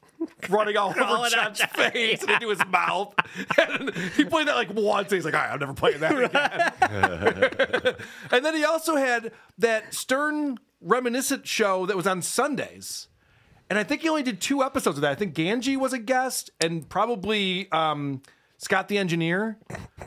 [0.50, 3.14] running all over John's face and into his mouth.
[3.58, 5.12] And he played that like once.
[5.12, 6.16] And he's like, all right, I'm never playing that
[7.82, 7.96] again.
[8.32, 13.08] and then he also had that Stern reminiscent show that was on Sundays.
[13.72, 15.12] And I think he only did two episodes of that.
[15.12, 18.22] I think Ganji was a guest and probably um,
[18.58, 19.58] Scott the engineer.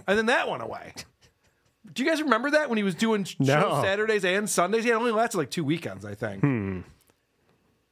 [0.06, 0.92] And then that went away.
[1.90, 3.60] Do you guys remember that when he was doing No.
[3.60, 4.84] shows Saturdays and Sundays?
[4.84, 6.42] Yeah, it only lasted like two weekends, I think.
[6.42, 6.80] Hmm.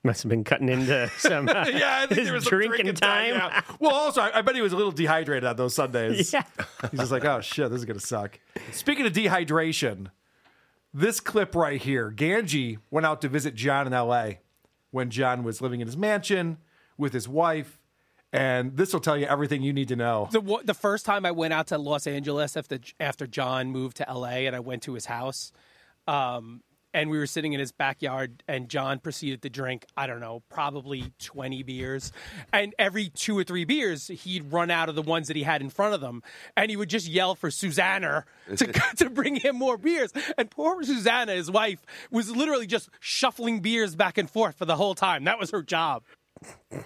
[0.04, 2.92] Must have been cutting into some uh, yeah, I think his there was some drinking,
[2.96, 3.34] time.
[3.34, 3.62] yeah.
[3.80, 6.32] Well, also, I, I bet he was a little dehydrated on those Sundays.
[6.34, 6.42] Yeah.
[6.90, 8.38] He's just like, oh shit, this is gonna suck.
[8.72, 10.08] Speaking of dehydration,
[10.92, 14.40] this clip right here, Ganji went out to visit John in L.A.
[14.92, 16.58] when John was living in his mansion
[16.96, 17.80] with his wife,
[18.32, 20.28] and this will tell you everything you need to know.
[20.30, 24.06] The the first time I went out to Los Angeles after after John moved to
[24.08, 25.52] LA and I went to his house,
[26.06, 26.62] um,
[26.94, 30.42] and we were sitting in his backyard and John proceeded to drink I don't know
[30.48, 32.12] probably twenty beers,
[32.52, 35.60] and every two or three beers he'd run out of the ones that he had
[35.60, 36.22] in front of him,
[36.56, 38.24] and he would just yell for Susanna
[38.56, 38.66] to
[38.96, 41.80] to bring him more beers, and poor Susanna, his wife,
[42.10, 45.24] was literally just shuffling beers back and forth for the whole time.
[45.24, 46.02] That was her job.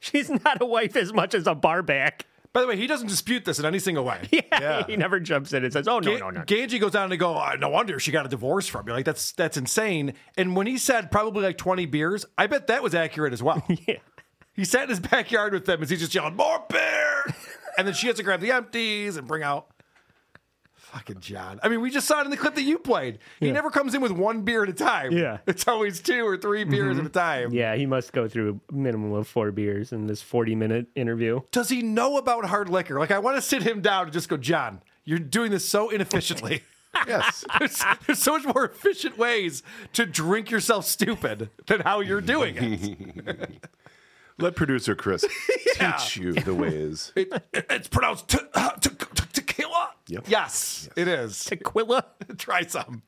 [0.00, 2.26] She's not a wife as much as a barback.
[2.56, 4.30] By the way, he doesn't dispute this in any single way.
[4.50, 7.12] Yeah, he never jumps in and says, "Oh no, Ga- no, no." Ganji goes down
[7.12, 8.94] and go, oh, no wonder she got a divorce from you.
[8.94, 10.14] Like that's that's insane.
[10.38, 13.62] And when he said probably like twenty beers, I bet that was accurate as well.
[13.86, 13.98] yeah.
[14.54, 17.34] He sat in his backyard with them as he's just yelling, more beer.
[17.78, 19.66] and then she has to grab the empties and bring out
[20.96, 21.60] fucking John.
[21.62, 23.18] I mean, we just saw it in the clip that you played.
[23.38, 23.52] He Yeah.
[23.52, 25.12] never comes in with one beer at a time.
[25.12, 25.38] Yeah.
[25.46, 27.00] It's always two or three beers Mhm.
[27.00, 27.52] at a time.
[27.52, 31.40] Yeah, he must go through a minimum of four beers in this forty-minute interview.
[31.52, 32.98] Does he know about hard liquor?
[32.98, 35.90] Like, I want to sit him down and just go, John, you're doing this so
[35.90, 36.62] inefficiently.
[37.06, 37.44] yes.
[37.58, 42.56] there's, there's so much more efficient ways to drink yourself stupid than how you're doing
[42.58, 43.64] it.
[44.38, 45.24] Let producer Chris
[45.80, 45.92] Yeah.
[45.92, 47.12] teach you the ways.
[47.16, 49.42] It- it- it's pronounced te- uh, te- te-
[49.76, 49.90] tequila.
[50.08, 50.24] Yep.
[50.28, 51.44] Yes, it is.
[51.44, 52.04] Tequila.
[52.38, 53.02] Try some.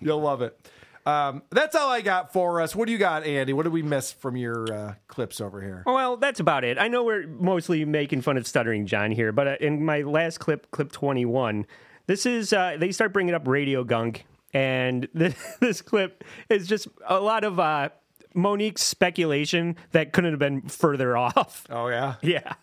[0.00, 0.58] You'll love it.
[1.06, 2.74] Um, that's all I got for us.
[2.74, 3.52] What do you got, Andy?
[3.52, 5.84] What did we miss from your uh, clips over here?
[5.86, 6.78] Well, that's about it.
[6.78, 10.38] I know we're mostly making fun of Stuttering John here, but uh, in my last
[10.38, 11.64] clip, clip 21,
[12.08, 16.88] this is, uh, they start bringing up Radio Gunk, and this, this clip is just
[17.06, 17.90] a lot of uh,
[18.34, 21.66] Monique's speculation that couldn't have been further off.
[21.70, 22.16] Oh, yeah?
[22.20, 22.54] Yeah.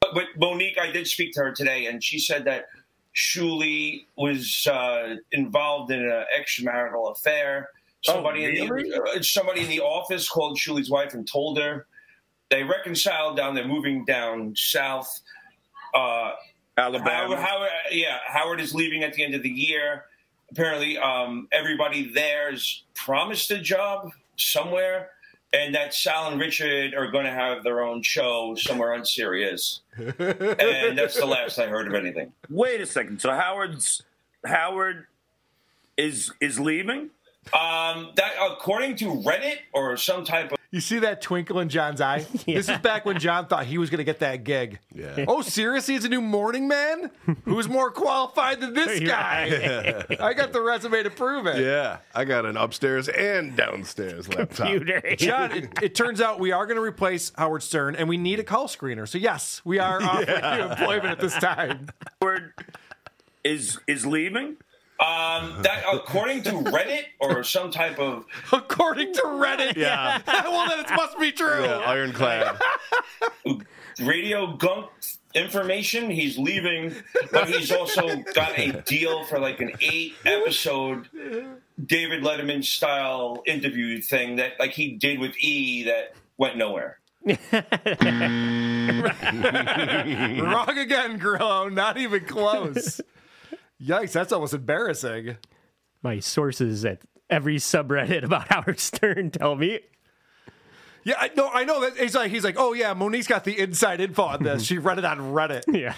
[0.00, 2.64] But, but Monique, I did speak to her today, and she said that
[3.14, 7.70] Shuli was uh, involved in an extramarital affair.
[8.02, 8.90] Somebody, in really?
[8.90, 11.86] the, uh, somebody in the office called Shuli's wife and told her.
[12.50, 13.54] They reconciled down.
[13.54, 15.20] They're moving down south.
[15.94, 16.32] Uh,
[16.78, 17.36] Alabama.
[17.36, 20.04] Howard, Howard, yeah, Howard is leaving at the end of the year.
[20.50, 25.10] Apparently, um, everybody there's promised a job somewhere,
[25.52, 29.80] and that Sal and Richard are going to have their own show somewhere on Sirius.
[29.96, 32.32] and that's the last I heard of anything.
[32.48, 33.20] Wait a second.
[33.20, 34.02] So Howard's
[34.44, 35.06] Howard
[35.96, 37.10] is is leaving.
[37.52, 42.00] Um, that according to Reddit or some type of You see that twinkle in John's
[42.00, 42.26] eye?
[42.46, 44.78] This is back when John thought he was going to get that gig.
[44.94, 45.24] Yeah.
[45.26, 45.94] Oh, seriously?
[45.94, 47.10] He's a new morning man?
[47.44, 50.04] Who's more qualified than this guy?
[50.20, 51.60] I got the resume to prove it.
[51.60, 54.68] Yeah, I got an upstairs and downstairs laptop.
[55.16, 58.38] John, it, it turns out we are going to replace Howard Stern, and we need
[58.38, 59.08] a call screener.
[59.08, 61.88] So yes, we are offering you employment at this time.
[62.20, 62.52] Howard
[63.44, 64.56] is is leaving.
[65.00, 69.76] Um, that according to Reddit or some type of according to Reddit.
[69.76, 70.20] Yeah.
[70.26, 71.64] well, then it must be true.
[71.64, 72.60] Yeah, ironclad.
[74.02, 74.90] radio gunk
[75.34, 76.10] information.
[76.10, 76.94] He's leaving,
[77.32, 81.08] but he's also got a deal for like an eight episode
[81.82, 86.98] David Letterman style interview thing that like he did with E that went nowhere.
[87.24, 87.38] Wrong
[90.78, 91.68] again, Grillo.
[91.68, 93.00] Not even close.
[93.82, 95.36] Yikes, that's almost embarrassing.
[96.02, 99.80] My sources at every subreddit about Howard Stern tell me.
[101.02, 101.48] Yeah, I know.
[101.48, 104.42] I know that he's like he's like, oh yeah, Monique's got the inside info on
[104.42, 104.62] this.
[104.66, 105.62] She read it on Reddit.
[105.74, 105.94] Yeah,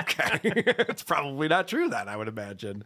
[0.00, 0.40] okay,
[0.88, 1.88] it's probably not true.
[1.88, 2.84] Then I would imagine.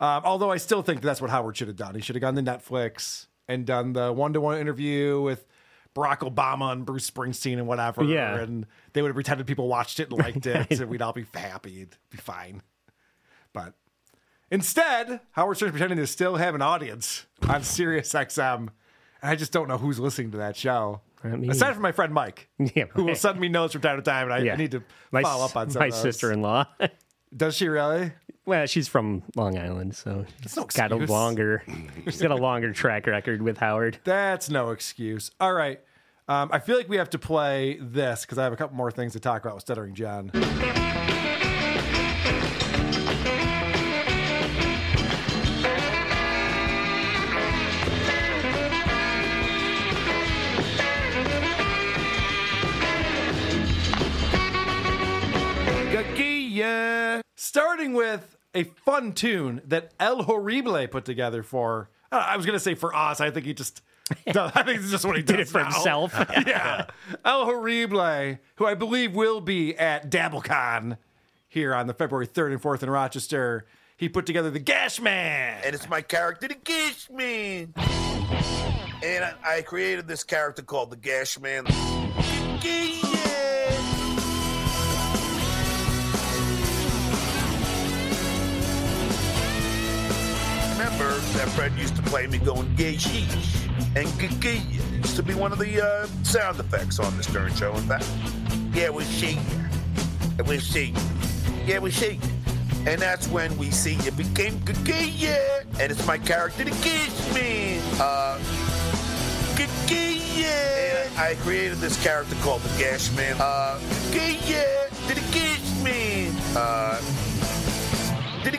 [0.00, 1.94] Um, although I still think that's what Howard should have done.
[1.94, 5.46] He should have gone to Netflix and done the one-to-one interview with
[5.94, 8.02] Barack Obama and Bruce Springsteen and whatever.
[8.02, 8.40] Yeah.
[8.40, 11.26] and they would have pretended people watched it and liked it, and we'd all be
[11.34, 11.82] happy.
[11.82, 12.62] It'd be fine.
[13.54, 13.72] But
[14.50, 18.56] instead, Howard Stern's pretending to still have an audience on Sirius XM.
[18.58, 18.68] And
[19.22, 21.00] I just don't know who's listening to that show.
[21.22, 23.96] I mean, Aside from my friend Mike, Yeah, who will send me notes from time
[23.96, 26.66] to time, and I, I need to my, follow up on some my sister-in-law.
[27.36, 28.12] Does she really?
[28.44, 31.62] Well, she's from Long Island, so she's no got a longer,
[32.04, 33.98] she's got a longer track record with Howard.
[34.04, 35.30] That's no excuse.
[35.40, 35.80] All right.
[36.28, 38.90] Um, I feel like we have to play this because I have a couple more
[38.90, 40.30] things to talk about with Stuttering John.
[56.64, 57.20] Gakia.
[57.36, 61.90] Starting with a fun tune that El Horrible put together for.
[62.12, 63.20] uh, I was going to say for us.
[63.20, 63.82] I think he just.
[64.34, 65.70] no, I think it's just what he Did does it for now.
[65.70, 66.14] himself.
[66.46, 66.86] yeah.
[67.24, 70.98] El Horrible, who I believe will be at DabbleCon
[71.48, 73.66] here on the February 3rd and 4th in Rochester.
[73.96, 75.60] He put together the Gash Man.
[75.64, 77.72] and it's my character, the Gash Man.
[77.76, 81.64] And I, I created this character called the Gash Man.
[81.64, 82.58] Remember
[91.34, 93.64] that friend used to play me going gay sheesh
[93.96, 94.62] and gay
[94.92, 97.74] used to be one of the uh, sound effects on the Stern Show.
[97.74, 98.08] In fact,
[98.72, 99.38] yeah, we see,
[100.38, 100.94] and we see,
[101.66, 102.18] yeah, we see.
[102.86, 105.62] And that's when we see it became yeah.
[105.80, 107.82] And it's my character, the Gash Man.
[107.98, 108.38] Uh,
[110.36, 111.08] yeah.
[111.16, 113.36] I created this character called the Gash Man.
[113.38, 113.78] Uh,
[114.12, 116.34] gay, yeah, to the Gash Man.
[116.56, 117.00] Uh,
[118.44, 118.50] the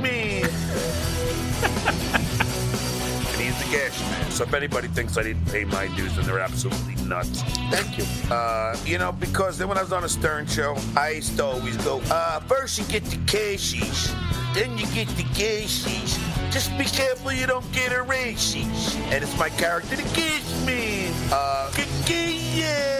[0.00, 0.48] Man.
[3.66, 4.30] and he's the Gash Man.
[4.30, 7.42] So if anybody thinks I didn't pay my dues, then they're absolutely nuts.
[7.70, 8.04] Thank you.
[8.30, 11.44] Uh, you know, because then when I was on a Stern show, I used to
[11.44, 14.12] always go, uh, first you get the cashies,
[14.54, 16.18] then you get the gashies.
[16.50, 18.96] Just be careful you don't get a races.
[19.10, 21.12] And it's my character, the Gash Man.
[21.30, 21.70] Uh,
[22.08, 22.95] yeah,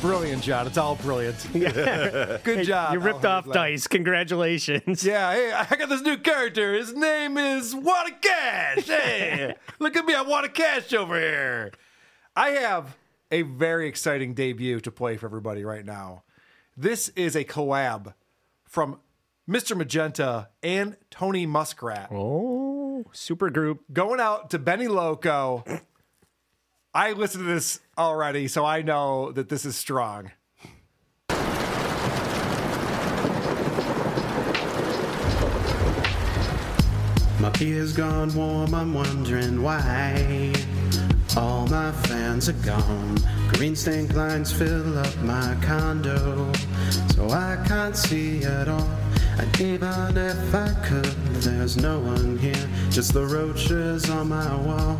[0.00, 0.66] Brilliant, John.
[0.66, 1.36] It's all brilliant.
[1.52, 2.92] Good Hey, job.
[2.94, 3.86] You ripped off Dice.
[3.88, 5.04] Congratulations.
[5.04, 6.74] Yeah, hey, I got this new character.
[6.74, 8.86] His name is Wada Cash.
[8.88, 10.14] Hey, look at me.
[10.14, 11.72] I want a cash over here.
[12.36, 12.96] I have
[13.32, 16.22] a very exciting debut to play for everybody right now.
[16.76, 18.14] This is a collab
[18.64, 19.00] from
[19.48, 19.76] Mr.
[19.76, 22.08] Magenta and Tony Muskrat.
[22.12, 23.82] Oh, super group.
[23.92, 25.64] Going out to Benny Loco.
[26.94, 30.30] I listened to this already, so I know that this is strong.
[37.38, 40.54] My beer's gone warm, I'm wondering why.
[41.36, 43.18] All my fans are gone.
[43.48, 46.50] Green stained blinds fill up my condo,
[47.14, 48.88] so I can't see at all.
[49.38, 54.98] And even if I could, there's no one here, just the roaches on my wall.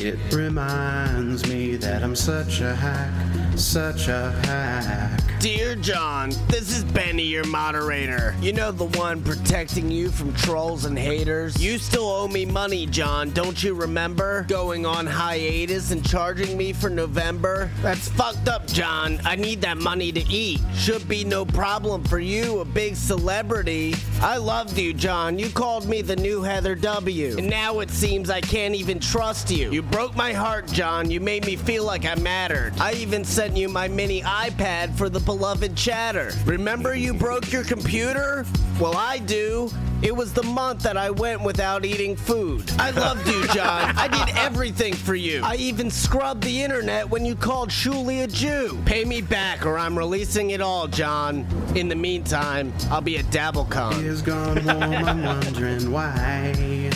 [0.00, 5.37] It reminds me that I'm such a hack, such a hack.
[5.40, 8.34] Dear John, this is Benny, your moderator.
[8.40, 11.62] You know the one protecting you from trolls and haters?
[11.62, 14.44] You still owe me money, John, don't you remember?
[14.48, 17.70] Going on hiatus and charging me for November?
[17.82, 19.20] That's fucked up, John.
[19.24, 20.58] I need that money to eat.
[20.74, 23.94] Should be no problem for you, a big celebrity.
[24.20, 25.38] I loved you, John.
[25.38, 27.38] You called me the new Heather W.
[27.38, 29.70] And now it seems I can't even trust you.
[29.70, 31.12] You broke my heart, John.
[31.12, 32.72] You made me feel like I mattered.
[32.80, 36.32] I even sent you my mini iPad for the beloved chatter.
[36.46, 38.46] Remember you broke your computer?
[38.80, 39.70] Well, I do.
[40.00, 42.64] It was the month that I went without eating food.
[42.78, 43.94] I loved you, John.
[43.98, 45.42] I did everything for you.
[45.44, 48.78] I even scrubbed the internet when you called Shuli a Jew.
[48.86, 51.46] Pay me back or I'm releasing it all, John.
[51.74, 54.24] In the meantime, I'll be at DabbleCon.
[54.24, 56.90] Gone warm, I'm wondering why.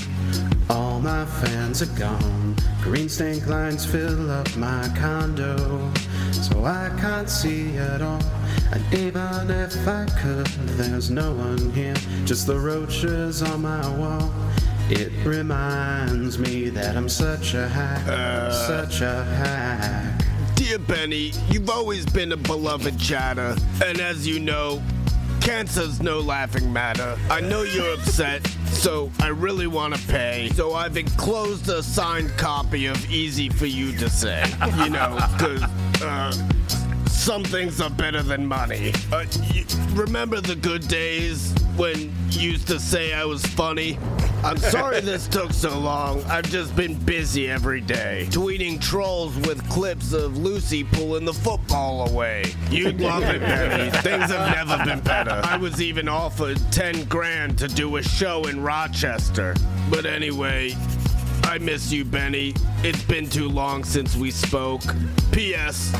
[1.02, 2.54] My fans are gone.
[2.80, 5.92] Green stained lines fill up my condo,
[6.30, 8.22] so I can't see at all.
[8.70, 10.46] And even if I could,
[10.78, 14.32] there's no one here, just the roaches on my wall.
[14.90, 18.52] It reminds me that I'm such a hack, uh.
[18.52, 20.24] such a hack.
[20.54, 24.80] Dear Benny, you've always been a beloved chatter, and as you know,
[25.42, 27.18] cancer's no laughing matter.
[27.28, 30.48] I know you're upset, so I really want to pay.
[30.54, 34.44] So I've enclosed a signed copy of Easy for You to Say.
[34.78, 35.62] You know, because
[36.02, 36.32] uh,
[37.22, 38.92] Some things are better than money.
[39.12, 43.96] Uh, y- remember the good days when you used to say I was funny?
[44.42, 46.24] I'm sorry this took so long.
[46.24, 48.26] I've just been busy every day.
[48.30, 52.42] Tweeting trolls with clips of Lucy pulling the football away.
[52.72, 53.90] You'd love it, Benny.
[53.98, 55.40] Things have never been better.
[55.44, 59.54] I was even offered 10 grand to do a show in Rochester.
[59.90, 60.74] But anyway,
[61.44, 62.54] I miss you, Benny.
[62.82, 64.80] It's been too long since we spoke.
[65.32, 65.94] P.S.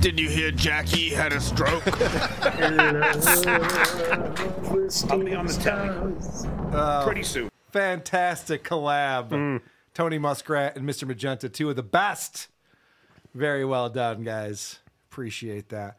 [0.00, 1.82] Did you hear Jackie had a stroke?
[5.10, 7.50] I'll be on the telly Uh, pretty soon.
[7.70, 9.60] Fantastic collab.
[9.94, 11.06] Tony Muskrat and Mr.
[11.06, 12.48] Magenta, two of the best.
[13.34, 14.78] Very well done, guys.
[15.10, 15.98] Appreciate that.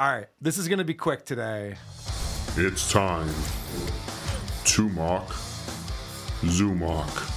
[0.00, 1.74] All right, this is going to be quick today.
[2.56, 3.28] It's time
[4.64, 5.28] to mock
[6.40, 7.30] Zumock.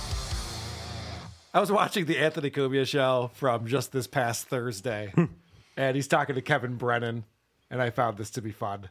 [1.54, 5.26] I was watching the Anthony Cumia show from just this past Thursday, hmm.
[5.76, 7.26] and he's talking to Kevin Brennan,
[7.70, 8.88] and I found this to be fun.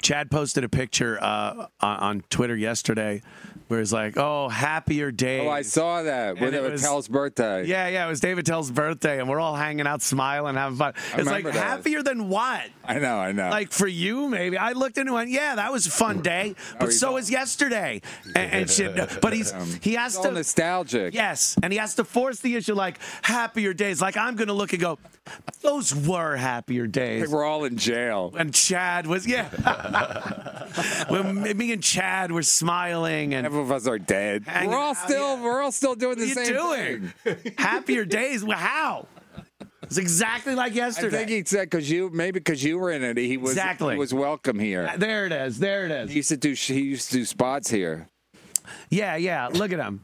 [0.00, 3.22] Chad posted a picture uh, on, on Twitter yesterday
[3.68, 7.64] where he's like, "Oh, happier days." Oh, I saw that And it was Tell's birthday.
[7.66, 10.94] Yeah, yeah, it was David Tell's birthday, and we're all hanging out, smiling, having fun.
[11.16, 11.54] It's like that.
[11.54, 12.62] happier than what?
[12.84, 13.50] I know, I know.
[13.50, 14.56] Like for you, maybe.
[14.56, 17.14] I looked into it, and went, yeah, that was a fun day, but he's so
[17.14, 18.02] was yesterday.
[18.34, 19.20] And, and shit.
[19.20, 19.52] But he's
[19.82, 21.14] he has to all nostalgic.
[21.14, 24.00] Yes, and he has to force the issue like happier days.
[24.00, 24.98] Like I'm going to look and go,
[25.62, 27.22] those were happier days.
[27.22, 28.32] Like we're all in jail.
[28.38, 29.48] And Chad was yeah.
[31.08, 34.44] when me and Chad were smiling and Half of us are dead.
[34.46, 37.12] We're all out, still we're all still doing the What are you same doing?
[37.42, 37.54] thing.
[37.58, 38.44] happier days.
[38.44, 39.06] Well, How?
[39.82, 41.16] It's exactly like yesterday.
[41.16, 41.36] I yesterday.
[41.36, 43.94] think he said because you maybe because you were in it, he was Exactly.
[43.94, 44.92] he was welcome here.
[44.96, 45.58] There it is.
[45.60, 46.10] There it is.
[46.10, 48.08] He used to do he used to do spots here.
[48.90, 49.46] Yeah, yeah.
[49.46, 50.00] Look at him.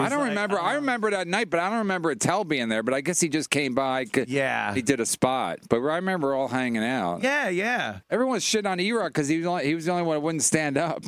[0.00, 0.60] I don't like, remember.
[0.60, 2.82] I um, remember that night, but I don't remember Tell being there.
[2.82, 4.06] But I guess he just came by.
[4.26, 4.74] Yeah.
[4.74, 5.60] he did a spot.
[5.68, 7.22] But I remember all hanging out.
[7.22, 8.00] Yeah, yeah.
[8.10, 10.42] Everyone's shit on E-Rock because he was only, he was the only one that wouldn't
[10.42, 11.02] stand up.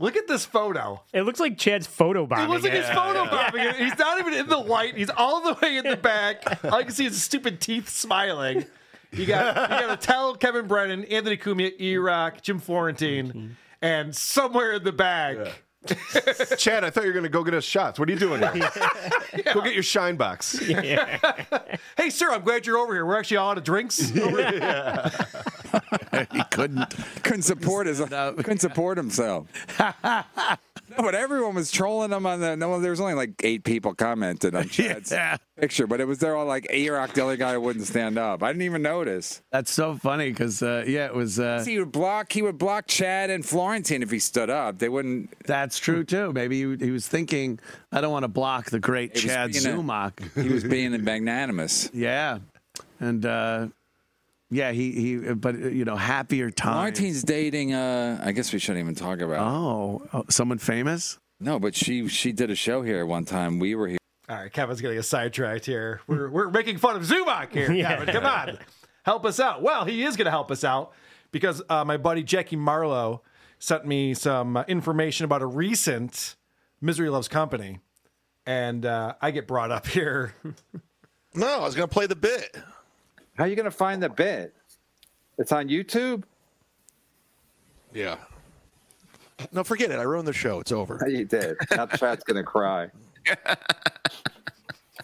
[0.00, 1.02] Look at this photo.
[1.12, 3.76] It looks like Chad's photo It looks like he's photobombing it.
[3.76, 4.96] He's not even in the light.
[4.96, 6.64] He's all the way in the back.
[6.64, 8.64] All I can see is his stupid teeth smiling.
[9.10, 13.46] You got you got to tell Kevin Brennan, Anthony Cumia, E Rock, Jim Florentine, mm-hmm.
[13.82, 15.36] and somewhere in the back.
[16.58, 17.98] Chad, I thought you were going to go get us shots.
[17.98, 18.70] What are you doing here?
[19.54, 20.60] Go get your shine box.
[21.96, 23.04] Hey, sir, I'm glad you're over here.
[23.04, 24.16] We're actually all out of drinks.
[24.16, 25.10] Over here.
[26.30, 29.48] he couldn't couldn't support his couldn't support himself.
[29.78, 30.24] no,
[30.96, 32.56] but everyone was trolling him on the.
[32.56, 35.38] No, there was only like eight people commented on Chad's Yeah.
[35.58, 38.42] Picture, but it was they're all like E-Rock, the only guy who wouldn't stand up.
[38.42, 39.42] I didn't even notice.
[39.50, 41.38] That's so funny because uh, yeah, it was.
[41.40, 42.32] Uh, See, he would block.
[42.32, 44.78] He would block Chad and Florentine if he stood up.
[44.78, 45.30] They wouldn't.
[45.46, 46.32] That's true too.
[46.32, 47.58] Maybe he, he was thinking,
[47.92, 51.90] I don't want to block the great Chad being a- He was being magnanimous.
[51.92, 52.38] yeah,
[53.00, 53.68] and uh,
[54.50, 55.16] yeah, he he.
[55.34, 56.74] But uh, you know, happier times.
[56.76, 57.74] Florentine's dating.
[57.74, 59.40] Uh, I guess we shouldn't even talk about.
[59.46, 61.18] Oh, oh, someone famous?
[61.40, 63.58] No, but she she did a show here one time.
[63.58, 63.97] We were here.
[64.28, 66.00] All right, Kevin's getting a sidetracked here.
[66.06, 68.06] We're, we're making fun of Zumock here, Kevin.
[68.14, 68.58] Come on.
[69.04, 69.62] Help us out.
[69.62, 70.92] Well, he is going to help us out
[71.32, 73.20] because uh, my buddy Jackie Martling
[73.58, 76.36] sent me some uh, information about a recent
[76.80, 77.80] Misery Loves Company.
[78.44, 80.34] And uh, I get brought up here.
[81.34, 82.54] No, I was going to play the bit.
[83.36, 84.54] How are you going to find the bit?
[85.38, 86.24] It's on YouTube.
[87.94, 88.16] Yeah.
[89.52, 89.98] No, forget it.
[89.98, 90.60] I ruined the show.
[90.60, 91.00] It's over.
[91.08, 91.56] You did.
[91.70, 92.90] Now Chad's going to cry.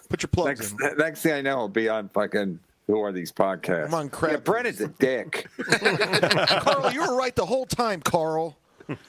[0.09, 0.99] Put your plugs next, in.
[0.99, 2.61] Next thing I know, I'll be on fucking.
[2.87, 3.87] Who are these podcasts?
[3.87, 4.33] I'm on crap.
[4.33, 5.49] Yeah, Brennan's a dick.
[5.59, 8.59] Carl, you were right the whole time, Carl.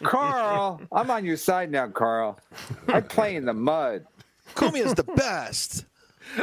[0.01, 2.39] Carl, I'm on your side now, Carl.
[2.88, 4.05] I play in the mud.
[4.55, 5.86] Cumia's the best.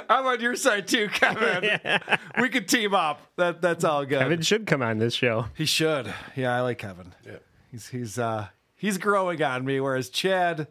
[0.08, 1.80] I'm on your side too, Kevin.
[2.40, 3.20] We could team up.
[3.36, 4.20] That That's all good.
[4.20, 5.46] Kevin should come on this show.
[5.54, 6.12] He should.
[6.36, 7.14] Yeah, I like Kevin.
[7.26, 7.36] Yeah.
[7.70, 10.66] He's, he's, uh, he's growing on me, whereas Chad,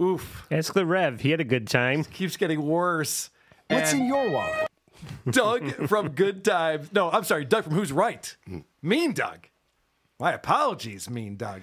[0.00, 0.46] oof.
[0.50, 1.20] Ask the Rev.
[1.20, 2.04] He had a good time.
[2.04, 3.30] Keeps getting worse.
[3.68, 4.68] What's And- in your wallet?
[5.30, 6.92] Doug from Good Times.
[6.92, 8.34] No, I'm sorry, Doug from Who's Right.
[8.82, 9.48] Mean Doug.
[10.18, 11.62] My apologies, Mean Doug.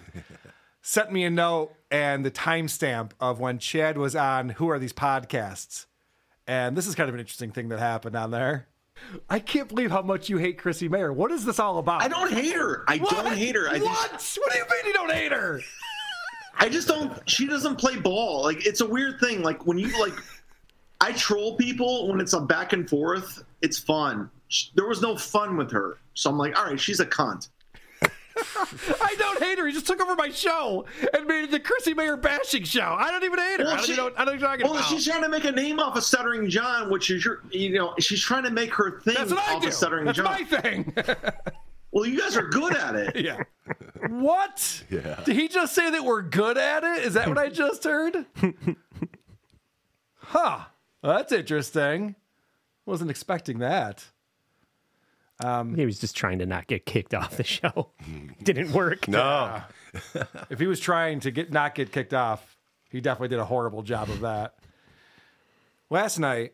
[0.82, 4.94] Sent me a note and the timestamp of when Chad was on Who Are These
[4.94, 5.86] Podcasts.
[6.46, 8.68] And this is kind of an interesting thing that happened on there.
[9.30, 11.12] I can't believe how much you hate Chrissie Mayr.
[11.12, 12.04] What is this all about?
[12.04, 12.84] I don't hate her.
[12.88, 13.10] I What?
[13.12, 13.68] don't hate her.
[13.68, 14.12] I what?
[14.12, 15.60] Just, what do you mean you don't hate her?
[16.64, 17.12] I just don't.
[17.30, 18.44] She doesn't play ball.
[18.44, 19.42] Like it's a weird thing.
[19.42, 20.14] Like when you like,
[21.02, 23.44] I troll people when it's a back and forth.
[23.62, 24.30] It's fun.
[24.48, 27.50] Sh- There was no fun with her, so I'm like, all right, she's a cunt.
[28.36, 29.68] I don't hate her.
[29.68, 32.96] He just took over my show and made it the Chrissie Mayr bashing show.
[32.98, 33.68] I don't even hate her.
[33.68, 34.86] I don't she- know, I don't know what well, about.
[34.86, 37.94] she's trying to make a name off of Stuttering John, which is your, you know,
[38.00, 39.68] she's trying to make her thing That's what I off do.
[39.68, 40.26] of Stuttering That's John.
[40.26, 40.94] my thing.
[41.94, 43.16] well, you guys are good at it.
[43.24, 43.38] yeah.
[44.10, 44.84] What?
[44.90, 45.22] Yeah.
[45.24, 47.04] Did he just say that we're good at it?
[47.06, 48.26] Is that what I just heard?
[50.16, 50.60] huh.
[51.04, 52.16] Well, that's interesting.
[52.86, 54.06] Wasn't expecting that.
[55.44, 57.92] Um, he was just trying to not get kicked off the show.
[58.44, 59.08] Didn't work.
[59.08, 59.62] No.
[60.50, 62.58] if he was trying to get not get kicked off,
[62.90, 64.56] he definitely did a horrible job of that.
[65.90, 66.54] Last night,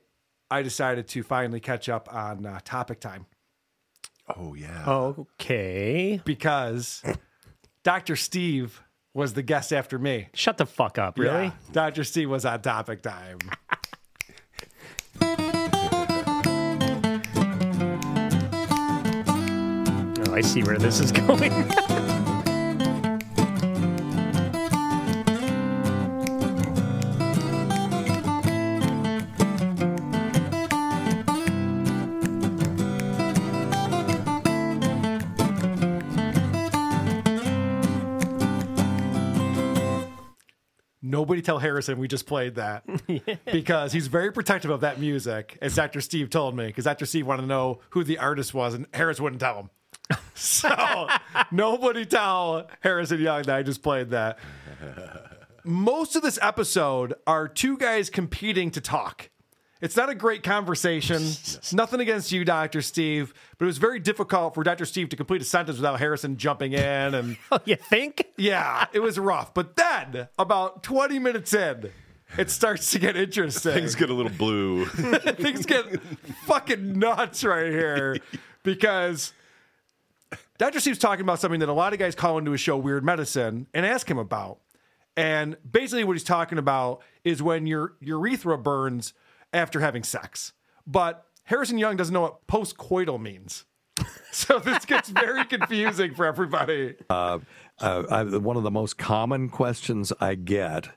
[0.52, 3.26] I decided to finally catch up on uh, Topic Time.
[4.38, 4.84] Oh yeah.
[4.88, 6.22] Okay.
[6.24, 7.04] Because
[7.84, 8.16] Dr.
[8.16, 8.82] Steve
[9.14, 10.30] was the guest after me.
[10.34, 11.46] Shut the fuck up, really?
[11.46, 12.04] Yeah, Dr.
[12.04, 13.40] Steve was on Topic Time.
[20.22, 21.52] Oh, I see where this is going.
[41.82, 42.84] Nobody we just played that
[43.52, 46.02] because he's very protective of that music, as Dr.
[46.02, 46.68] Steve told me.
[46.68, 47.06] Because Dr.
[47.06, 49.70] Steve wanted to know who the artist was, and Harris wouldn't tell him.
[50.36, 51.08] So
[51.52, 54.40] nobody tell Harrison Young that I just played that.
[55.66, 59.30] Most of this episode are two guys competing to talk.
[59.82, 61.24] It's not a great conversation.
[61.74, 62.82] Nothing against you, Dr.
[62.82, 64.86] Steve, but it was very difficult for Dr.
[64.86, 68.28] Steve to complete a sentence without Harrison jumping in and oh, you think?
[68.38, 69.54] Yeah, it was rough.
[69.54, 71.92] But then, about 20 minutes in,
[72.38, 73.74] it starts to get interesting.
[73.74, 74.86] Things get a little blue.
[74.86, 75.86] Things get
[76.46, 78.18] fucking nuts right here
[78.64, 79.32] because
[80.58, 80.82] Dr.
[80.82, 83.68] Steve's talking about something that a lot of guys call into his show Weird Medicine
[83.74, 84.60] and ask him about.
[85.16, 89.14] And basically, what he's talking about is when your urethra burns
[89.54, 90.54] after having sex.
[90.86, 93.66] But Harrison Young doesn't know what postcoital means.
[94.32, 96.96] So this gets very confusing for everybody.
[97.10, 97.40] uh,
[97.82, 100.88] uh, I, one of the most common questions I get,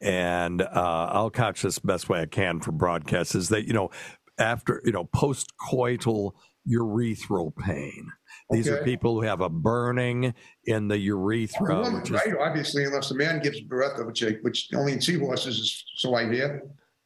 [0.00, 3.90] and uh, I'll couch this best way I can for broadcast, is that you know,
[4.38, 6.32] after you know, post-coital
[6.68, 8.08] urethral pain.
[8.50, 10.34] These are people who have a burning
[10.64, 12.34] in the urethra, Woman, which is right?
[12.38, 16.24] Obviously, unless the man gives birth, which which only in seahorses is so I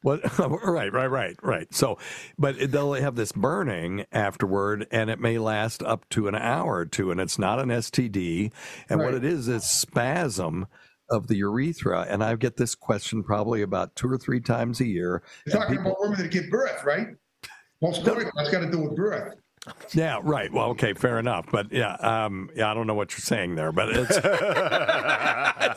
[0.01, 0.39] What?
[0.39, 1.73] right, right, right, right.
[1.73, 1.97] So,
[2.37, 6.85] but they'll have this burning afterward, and it may last up to an hour or
[6.85, 8.51] two, and it's not an STD.
[8.89, 10.67] And what it is, is spasm
[11.09, 12.07] of the urethra.
[12.09, 15.21] And I get this question probably about two or three times a year.
[15.45, 17.07] You're talking people- about women that give birth, right?
[17.81, 19.35] Most Postcoital, that's got to do with birth.
[19.93, 20.51] Yeah, right.
[20.51, 21.45] Well, okay, fair enough.
[21.51, 24.17] But yeah, um, yeah, I don't know what you're saying there, but it's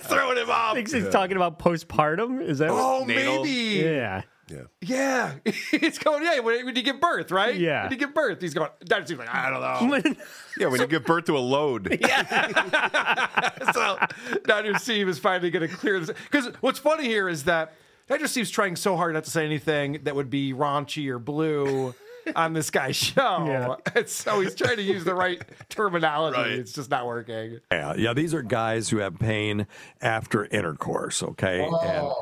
[0.07, 0.75] throwing him off.
[0.75, 2.43] Thinks he's talking about postpartum.
[2.43, 2.71] Is that?
[2.71, 3.51] Oh, what- maybe.
[3.85, 4.23] Yeah.
[4.51, 5.35] Yeah, Yeah.
[5.73, 6.23] it's going.
[6.23, 7.55] Yeah, when, when you give birth, right?
[7.57, 7.85] Yeah.
[7.85, 8.69] when you give birth, he's going.
[8.85, 9.07] Dr.
[9.07, 9.61] Steve's like, I don't
[10.03, 10.13] know.
[10.59, 11.99] Yeah, when you give birth to a load.
[12.01, 13.51] Yeah.
[13.73, 13.99] so
[14.45, 14.79] Dr.
[14.79, 16.15] Steve is finally going to clear this.
[16.31, 17.73] Because what's funny here is that
[18.07, 18.29] Dr.
[18.29, 21.95] Steve's trying so hard not to say anything that would be raunchy or blue
[22.37, 23.45] on this guy's show.
[23.47, 23.77] Yeah.
[23.95, 26.39] And so he's trying to use the right terminology.
[26.39, 26.53] Right.
[26.53, 27.61] It's just not working.
[27.71, 28.13] Yeah, yeah.
[28.13, 29.67] These are guys who have pain
[30.01, 31.23] after intercourse.
[31.23, 31.79] Okay, oh.
[31.81, 32.13] and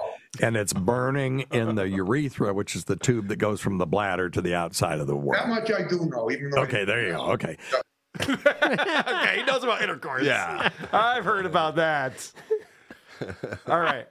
[0.40, 4.30] and it's burning in the urethra, which is the tube that goes from the bladder
[4.30, 5.50] to the outside of the That worm.
[5.50, 6.62] much I do know, even though.
[6.62, 7.32] Okay, there you go.
[7.32, 7.56] Okay.
[8.20, 10.24] okay, he knows about intercourse.
[10.24, 10.70] Yeah.
[10.92, 12.32] I've heard about that.
[13.66, 14.06] All right.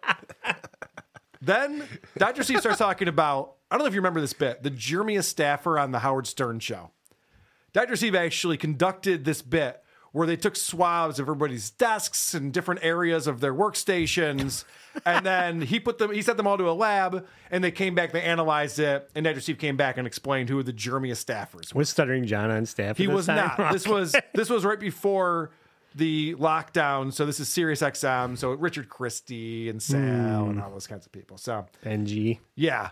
[1.42, 1.88] Then
[2.18, 2.44] Dr.
[2.44, 5.80] C starts talking about, I don't know if you remember this bit, the germiest staffer
[5.80, 6.92] on the Howard Stern show.
[7.74, 7.96] Dr.
[7.96, 13.28] Steve actually conducted this bit where they took swabs of everybody's desks and different areas
[13.28, 14.66] of their workstations.
[15.06, 17.96] and then he put them, he sent them all to a lab and they came
[17.96, 19.10] back, they analyzed it.
[19.16, 19.40] And Dr.
[19.40, 22.98] Steve came back and explained who the germiest staffers Was Stuttering John on staff?
[22.98, 23.38] he was time?
[23.58, 23.72] not.
[23.72, 25.52] This was this was right before
[25.96, 27.14] the lockdown.
[27.14, 28.38] So this is Sirius XM.
[28.38, 30.62] So Richard Christie and Sal and Hmm.
[30.62, 31.38] all those kinds of people.
[31.38, 32.38] So NG.
[32.56, 32.90] yeah.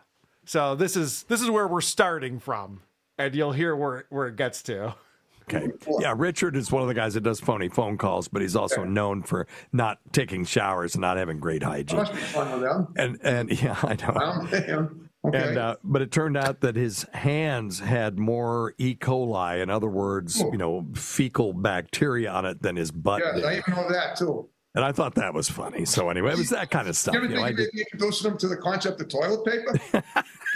[0.49, 2.81] So this is this is where we're starting from,
[3.19, 4.95] and you'll hear where where it gets to.
[5.43, 5.67] Okay.
[5.99, 8.83] Yeah, Richard is one of the guys that does phony phone calls, but he's also
[8.83, 11.99] known for not taking showers and not having great hygiene.
[11.99, 12.87] Must be fun with them.
[12.97, 14.15] And and yeah, I know.
[14.19, 15.37] Um, Okay.
[15.37, 18.95] And uh, but it turned out that his hands had more E.
[18.95, 20.49] coli, in other words, Oh.
[20.51, 23.43] you know, fecal bacteria on it than his butt Yeah, did.
[23.45, 24.47] I even know that too.
[24.75, 25.83] And I thought that was funny.
[25.85, 27.15] So anyway, it was that kind of stuff.
[27.15, 29.79] You ever You know, I did, maybe introducing them to the concept of toilet paper?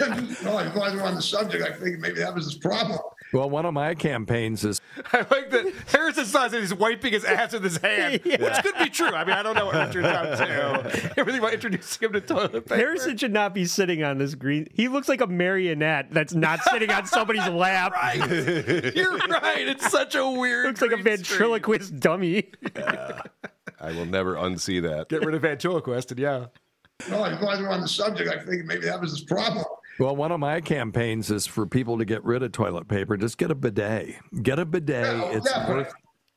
[0.00, 2.98] no, long as we're on the subject, I think maybe that was his problem.
[3.34, 4.80] Well, one of my campaigns is
[5.12, 8.74] I like that Harrison says that he's wiping his ass with his hand, which could
[8.78, 9.08] be true.
[9.08, 11.12] I mean, I don't know what Richard's up to.
[11.18, 12.76] Everything about introducing him to toilet paper.
[12.76, 14.68] Harrison should not be sitting on this green.
[14.72, 17.92] He looks like a marionette that's not sitting on somebody's lap.
[17.92, 18.94] Right.
[18.94, 19.66] You're right.
[19.66, 20.66] It's such a weird.
[20.66, 22.50] Looks like a ventriloquist dummy.
[22.76, 25.08] I will never unsee that.
[25.08, 26.46] Get rid of ventriloquist, and yeah.
[27.10, 29.64] No, as long as we're on the subject, I think maybe that was his problem.
[29.98, 33.16] Well, one of my campaigns is for people to get rid of toilet paper.
[33.16, 34.14] Just get a bidet.
[34.42, 35.36] Get a bidet.
[35.36, 35.92] it's yeah, worth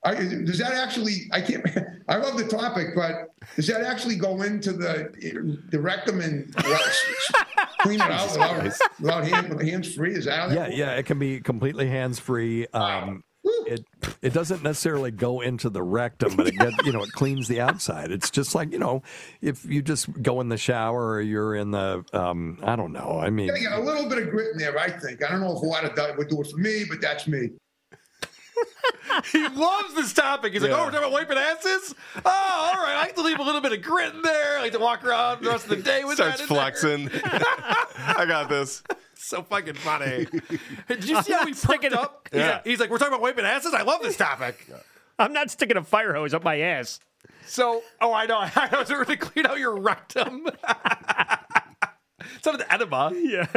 [0.07, 1.27] I, does that actually?
[1.31, 1.65] I can't.
[2.07, 6.53] I love the topic, but does that actually go into the the rectum and
[7.79, 10.13] clean it out without, without hand, hands free?
[10.13, 12.67] Is that Yeah, yeah, it can be completely hands free.
[12.67, 13.23] Um,
[13.67, 13.85] it
[14.21, 17.61] it doesn't necessarily go into the rectum, but it get, you know it cleans the
[17.61, 18.11] outside.
[18.11, 19.03] It's just like you know
[19.41, 23.19] if you just go in the shower or you're in the um, I don't know.
[23.21, 25.23] I mean, Gotta get a little bit of grit in there, I think.
[25.23, 27.27] I don't know if a lot of that would do it for me, but that's
[27.27, 27.49] me.
[29.31, 30.53] He loves this topic.
[30.53, 31.95] He's like, oh, we're talking about wiping asses?
[32.17, 32.95] Oh, all right.
[32.97, 34.57] I like to leave a little bit of grit in there.
[34.57, 36.63] I like to walk around the rest of the day with Starts that in there.
[36.63, 37.09] flexing.
[37.23, 38.83] I got this.
[39.19, 40.27] So fucking funny.
[40.87, 42.27] Did you see how he sticking- up?
[42.31, 42.51] He's, Yeah.
[42.53, 43.73] like, he's like, we're talking about wiping asses?
[43.73, 44.67] I love this topic.
[45.19, 46.99] I'm not sticking a fire hose up my ass.
[47.45, 48.39] So, oh, I know.
[48.55, 50.47] I was really to clean out your rectum.
[52.19, 53.11] it's not an enema.
[53.15, 53.47] Yeah.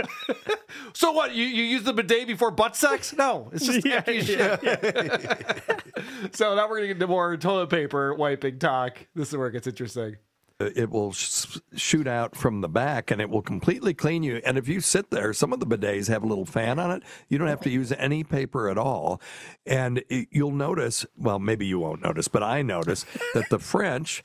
[0.94, 1.34] So what?
[1.34, 3.14] You, you use the bidet before butt sex?
[3.16, 6.34] No, it's just Yeah, yeah, shit.
[6.34, 8.98] so now we're gonna get into more toilet paper wiping talk.
[9.14, 10.16] This is where it gets interesting.
[10.60, 14.40] It will sh- shoot out from the back and it will completely clean you.
[14.44, 17.02] And if you sit there, some of the bidets have a little fan on it.
[17.28, 19.20] You don't have to use any paper at all.
[19.66, 23.04] And it, you'll notice, well, maybe you won't notice, but I notice
[23.34, 24.24] that the French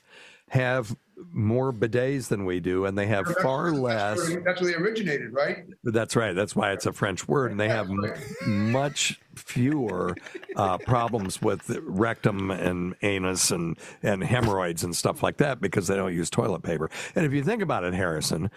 [0.50, 0.96] have
[1.32, 4.18] more bidets than we do, and they have far less.
[4.18, 5.64] That's where, that's where they originated, right?
[5.84, 6.34] That's right.
[6.34, 8.12] That's why it's a French word, and they have m-
[8.72, 10.14] much fewer
[10.56, 15.96] uh, problems with rectum and anus and and hemorrhoids and stuff like that because they
[15.96, 16.90] don't use toilet paper.
[17.14, 18.50] And if you think about it, Harrison,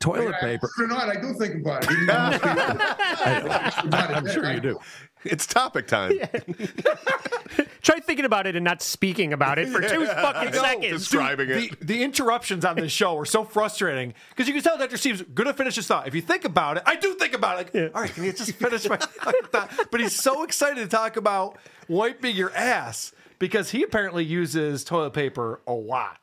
[0.00, 0.70] toilet paper.
[0.78, 1.90] Or not, I do think about it.
[1.90, 4.78] even though most people- I'm sure you do.
[5.24, 6.12] It's topic time.
[7.82, 10.60] Try thinking about it and not speaking about it for two Yeah, fucking know.
[10.62, 10.98] seconds.
[11.00, 11.86] Describing The, it.
[11.86, 14.96] the interruptions on this show are so frustrating because you can tell Dr.
[14.96, 16.06] Steve's going to finish his thought.
[16.08, 17.74] If you think about it, I do think about it.
[17.74, 18.96] Like, all right, can you just finish my
[19.52, 19.70] thought?
[19.90, 21.58] But he's so excited to talk about
[21.88, 26.18] wiping your ass because he apparently uses toilet paper a lot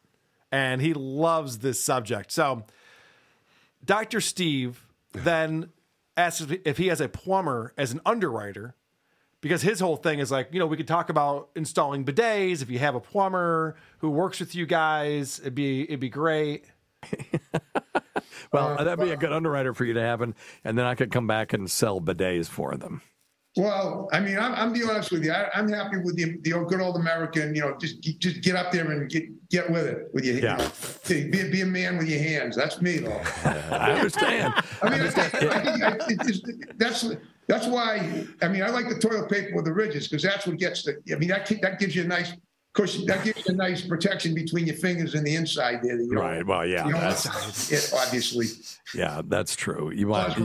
[0.51, 2.31] and he loves this subject.
[2.31, 2.63] So,
[3.85, 4.21] Dr.
[4.21, 5.69] Steve then
[6.17, 8.75] asks if- if he has a plumber as an underwriter
[9.41, 12.61] because his whole thing is like, you know, we could talk about installing bidets.
[12.61, 16.65] If you have a plumber who works with you guys, it'd be it'd be great.
[18.51, 20.33] Well, that'd be a good underwriter for you to have, and
[20.63, 23.01] and then I could come back and sell bidets for them.
[23.57, 25.31] Well, I mean, I'm, I'm being honest with you.
[25.31, 27.53] I, I'm happy with the, the old, good old American.
[27.53, 30.57] You know, just just get up there and get get with it with your Yeah.
[31.07, 32.55] you know, be, be a man with your hands.
[32.55, 33.21] That's me, though.
[33.43, 34.53] I understand.
[34.81, 36.41] I mean, I, I think I, it, it's,
[36.77, 37.05] that's
[37.49, 38.25] that's why.
[38.43, 40.97] I mean, I like the toilet paper with the ridges because that's what gets the.
[41.11, 42.31] I mean, that that gives you a nice
[42.73, 43.05] cushion.
[43.07, 45.97] That gives you a nice protection between your fingers and the inside there.
[45.97, 46.45] that You know, Right.
[46.45, 46.85] Well, yeah.
[46.85, 48.45] You know, That's, it, obviously.
[48.93, 49.91] yeah, that's true.
[49.91, 50.35] You want.
[50.35, 50.39] That's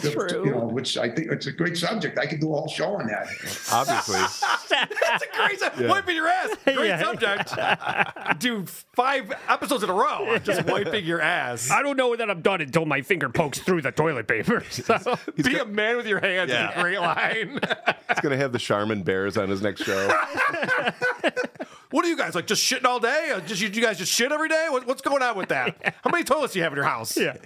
[0.00, 2.18] the subject of, You know, which I think it's a great subject.
[2.18, 3.28] I could do a whole show on that.
[3.72, 4.20] Obviously.
[4.70, 5.80] That's a great subject.
[5.82, 5.88] Yeah.
[5.88, 6.56] Wiping your ass.
[6.64, 7.02] Great Yeah.
[7.02, 8.38] subject.
[8.40, 8.64] Do
[8.94, 11.70] five episodes in a row just wiping your ass.
[11.70, 14.62] I don't know that I'm done until my finger pokes through the toilet paper.
[14.70, 15.16] So.
[15.36, 16.78] Be a man with your hands is Yeah.
[16.78, 17.60] a great line.
[18.08, 20.10] He's going to have the Charmin Bears on his next show.
[21.90, 22.46] What are you guys like?
[22.46, 23.32] Just shitting all day?
[23.34, 24.66] Uh, Just you, you guys just shit every day?
[24.70, 25.76] What, what's going on with that?
[26.04, 27.16] How many toilets do you have in your house?
[27.16, 27.36] Yeah.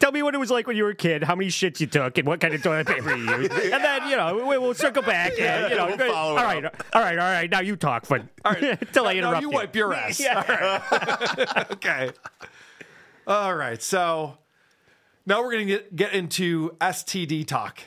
[0.00, 1.86] Tell me what it was like when you were a kid, how many shits you
[1.86, 3.52] took, and what kind of toilet paper you used.
[3.74, 5.38] And then, you know, we, we'll circle back.
[5.38, 6.64] And, you know, We'll follow all it right,
[6.94, 7.50] all right, all right.
[7.50, 10.18] Now you talk, but until I Now interrupt you wipe your ass.
[10.18, 10.80] Yeah.
[10.90, 11.70] All right.
[11.72, 12.10] okay.
[13.26, 13.82] All right.
[13.82, 14.38] So
[15.26, 17.78] now we're going to get, get into STD talk.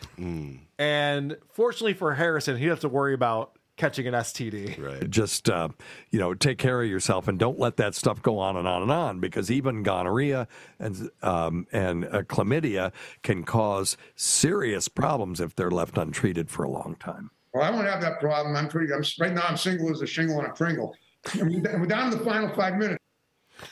[0.78, 4.78] And fortunately for Harrison, he doesn't have to worry about catching an STD.
[4.78, 5.10] Right.
[5.10, 5.70] just uh,
[6.12, 8.82] you know take care of yourself and don't let that stuff go on and on
[8.82, 10.48] and on because even gonorrhea
[10.80, 12.92] and um, and uh, chlamydia
[13.24, 17.32] can cause serious problems if they're left untreated for a long time.
[17.54, 18.56] Well, I won't have that problem.
[18.56, 18.94] I'm pretty.
[18.94, 19.46] I'm right now.
[19.48, 20.94] I'm single as a shingle on a Pringle.
[21.40, 23.02] And we're we're down to the final five minutes.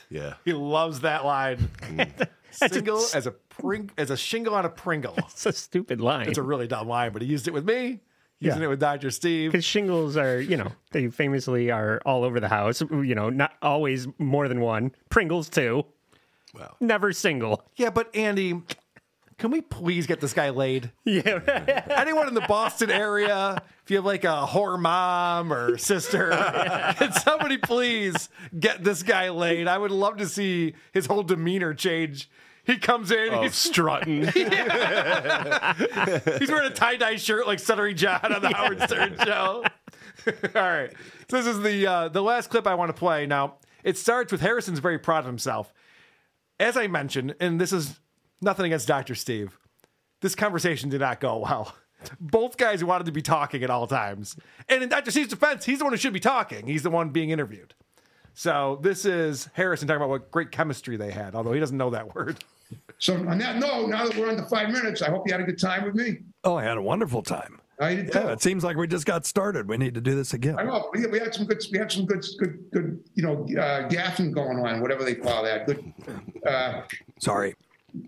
[0.08, 0.34] Yeah.
[0.44, 1.68] He loves that line.
[2.50, 5.14] Single as a pring as a shingle on a Pringle.
[5.18, 6.28] It's a stupid line.
[6.28, 8.00] It's a really dumb line, but he used it with me.
[8.38, 8.66] Using Yeah.
[8.66, 9.10] it with Dr.
[9.10, 9.52] Steve.
[9.52, 12.82] Because shingles are, you know, they famously are all over the house.
[12.82, 14.92] You know, not always more than one.
[15.08, 15.84] Pringles too.
[16.54, 16.74] Wow.
[16.80, 17.62] Never single.
[17.76, 18.60] Yeah, but Andy,
[19.38, 20.90] can we please get this guy laid?
[21.04, 21.40] Yeah.
[21.96, 26.30] Anyone in the Boston area, if you have like a whore mom or sister,
[26.98, 29.66] can somebody please get this guy laid?
[29.68, 32.30] I would love to see his whole demeanor change.
[32.66, 34.22] He comes in, Oh, he's strutting.
[34.26, 34.34] He's
[36.50, 39.64] wearing a tie dye shirt like Stuttering John on the Howard Stern show.
[40.26, 40.90] All right,
[41.30, 43.26] so this is the uh, the last clip I want to play.
[43.26, 45.72] Now it starts with Harrison's very proud of himself,
[46.58, 48.00] as I mentioned, and this is
[48.40, 49.14] nothing against Dr.
[49.14, 49.56] Steve.
[50.20, 51.74] This conversation did not go well.
[52.18, 54.36] Both guys wanted to be talking at all times.
[54.68, 55.10] And in Dr.
[55.10, 56.66] Steve's defense, he's the one who should be talking.
[56.66, 57.74] He's the one being interviewed.
[58.34, 61.90] So this is Harrison talking about what great chemistry they had, although he doesn't know
[61.90, 62.42] that word.
[62.98, 65.44] So on that note, now that we're under five minutes, I hope you had a
[65.44, 66.18] good time with me.
[66.44, 67.60] Oh, I had a wonderful time.
[67.78, 68.28] I did Yeah, too.
[68.28, 69.68] it seems like we just got started.
[69.68, 70.58] We need to do this again.
[70.58, 73.42] I know we, we had some good, we had some good, good, good, you know,
[73.60, 75.66] uh, gaffing going on, whatever they call that.
[75.66, 75.92] Good.
[76.46, 76.82] Uh,
[77.20, 77.54] Sorry.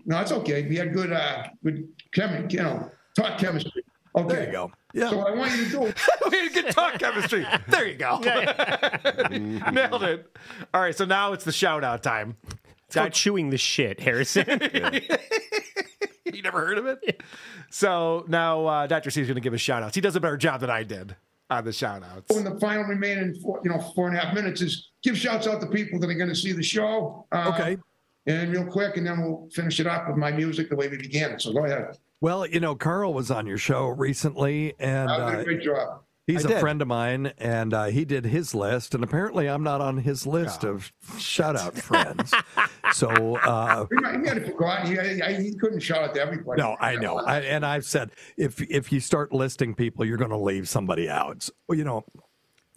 [0.05, 0.67] no, it's okay.
[0.67, 3.83] We had good, uh, good chemi, you know, talk chemistry.
[4.15, 4.33] Okay.
[4.35, 4.71] There you go.
[4.91, 5.09] Yeah.
[5.11, 5.79] So what I want you to do.
[6.31, 7.45] we had good talk chemistry.
[7.67, 8.17] There you go.
[9.71, 10.35] Nailed it.
[10.73, 12.37] All right, so now it's the shout out time.
[12.89, 14.45] Stop chewing the shit, Harrison.
[16.25, 17.21] you never heard of it?
[17.69, 19.11] So now uh, Dr.
[19.11, 19.95] C is going to give us shout outs.
[19.95, 21.15] He does a better job than I did
[21.49, 22.35] on the shout outs.
[22.35, 25.47] In the final remaining, four, you know, four and a half minutes is give shouts
[25.47, 27.25] out to people that are going to see the show.
[27.31, 27.77] Uh, Okay.
[28.27, 30.97] And real quick, and then we'll finish it up with my music the way we
[30.97, 31.41] began it.
[31.41, 31.97] So go ahead.
[32.21, 35.61] Well, you know, Carl was on your show recently, and I did uh, a great
[35.61, 36.01] job.
[36.31, 36.59] He's I a did.
[36.61, 40.25] friend of mine, and uh, he did his list, and apparently I'm not on his
[40.27, 40.69] list Oh.
[40.71, 42.33] of shout out friends.
[42.93, 43.07] so,
[43.37, 44.87] uh, He might, he might have forgotten.
[44.91, 46.61] He, I, he couldn't shout out to everybody.
[46.61, 50.29] no, I know, I, and I've said if if you start listing people, you're going
[50.31, 51.43] to leave somebody out.
[51.43, 52.03] So, you know.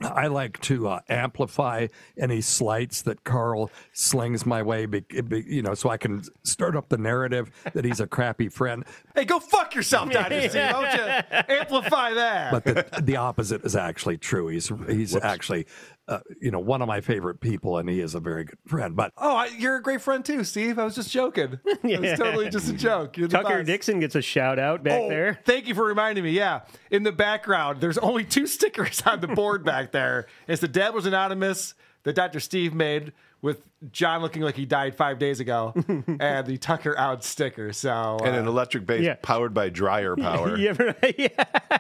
[0.05, 1.89] I like to uh, amplify
[2.19, 6.77] any slights that Carl slings my way, be, be- you know, so I can start
[6.77, 8.85] up the narrative that he's a crappy friend.
[9.15, 10.41] Hey, go fuck yourself, Dr.
[10.49, 10.53] Steve.
[10.53, 11.01] Don't you
[11.57, 12.51] amplify that.
[12.53, 14.49] but the, the opposite is actually true.
[14.49, 15.67] He's he's actually,
[16.09, 18.97] uh, you know, one of my favorite people, and he is a very good friend.
[18.97, 20.79] But Oh, I, you're a great friend too, Steve.
[20.79, 21.59] I was just joking.
[21.85, 23.15] It was totally just a joke.
[23.15, 23.67] Tucker best.
[23.67, 25.39] Dixon gets a shout out back Oh, there.
[25.45, 26.31] Thank you for reminding me.
[26.33, 26.63] Yeah.
[26.91, 30.27] In the background, there's only two stickers on the board back there.
[30.49, 31.75] It's the Dad was Anonymous
[32.05, 32.41] that Dr.
[32.41, 35.73] Steve made with John looking like he died five days ago
[36.21, 37.73] and the Tucker out sticker.
[37.73, 39.17] So, and uh, an electric bass Yeah.
[39.21, 41.29] powered by dryer power, You ever- yeah.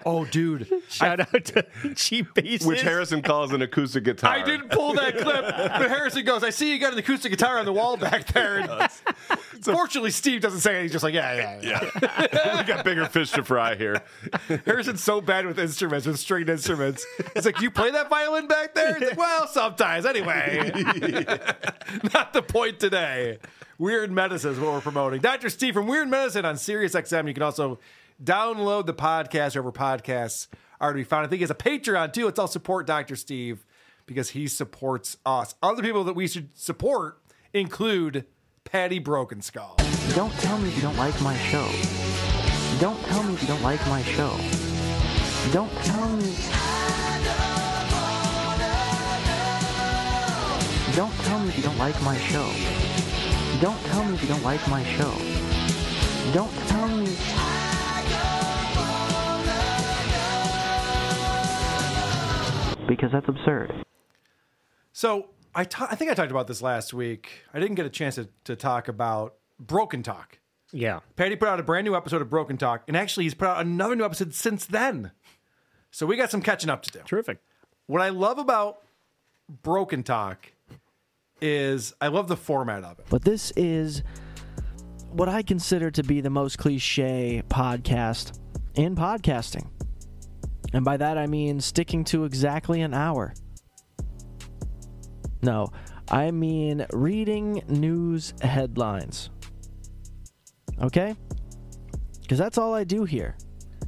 [0.04, 0.66] oh, dude.
[0.88, 1.64] Shout out to
[1.94, 2.66] cheap basses.
[2.66, 4.32] which Harrison calls an acoustic guitar.
[4.34, 7.58] I didn't pull that clip, but Harrison goes, I see you got an acoustic guitar
[7.58, 8.58] on the wall back there.
[8.58, 8.90] And
[9.62, 10.82] fortunately, Steve doesn't say it.
[10.82, 12.56] He's just like, yeah, yeah, yeah.
[12.58, 14.02] we got bigger fish to fry here.
[14.66, 17.06] Harrison's so bad with instruments, with stringed instruments.
[17.36, 18.98] It's like, you play that violin back there?
[18.98, 20.04] He's like, well, sometimes.
[20.06, 20.72] Anyway,
[22.14, 23.38] not the point today.
[23.78, 25.20] Weird Medicine is what we're promoting.
[25.20, 25.50] Dr.
[25.50, 27.28] Steve from Weird Medicine on Sirius XM.
[27.28, 27.78] You can also
[28.22, 30.48] download the podcast wherever podcasts
[30.80, 31.26] are to be found.
[31.26, 32.26] I think he has a Patreon too.
[32.26, 33.16] Let's all support Dr.
[33.16, 33.64] Steve
[34.06, 35.54] because he supports us.
[35.62, 37.18] Other people that we should support
[37.52, 38.26] include
[38.64, 39.76] Patty Broken Skull.
[40.14, 41.68] Don't tell me you don't like my show.
[42.80, 44.36] Don't tell me you don't like my show.
[45.52, 47.51] Don't tell me.
[50.94, 52.52] Don't tell me if you don't like my show.
[53.62, 55.10] Don't tell me if you don't like my show.
[56.34, 57.06] Don't tell me.
[62.86, 63.72] Because that's absurd.
[64.92, 67.44] So I ta- I think I talked about this last week.
[67.54, 70.40] I didn't get a chance to, to talk about Broken Talk.
[70.72, 71.00] Yeah.
[71.16, 73.64] Patty put out a brand new episode of Broken Talk, and actually he's put out
[73.64, 75.12] another new episode since then.
[75.90, 77.00] So we got some catching up to do.
[77.06, 77.38] Terrific.
[77.86, 78.82] What I love about
[79.62, 80.52] Broken Talk
[81.42, 83.06] is I love the format of it.
[83.10, 84.02] But this is
[85.10, 88.38] what I consider to be the most cliche podcast
[88.74, 89.68] in podcasting.
[90.72, 93.34] And by that I mean sticking to exactly an hour.
[95.42, 95.72] No,
[96.08, 99.30] I mean reading news headlines.
[100.80, 101.14] Okay?
[102.22, 103.36] Because that's all I do here.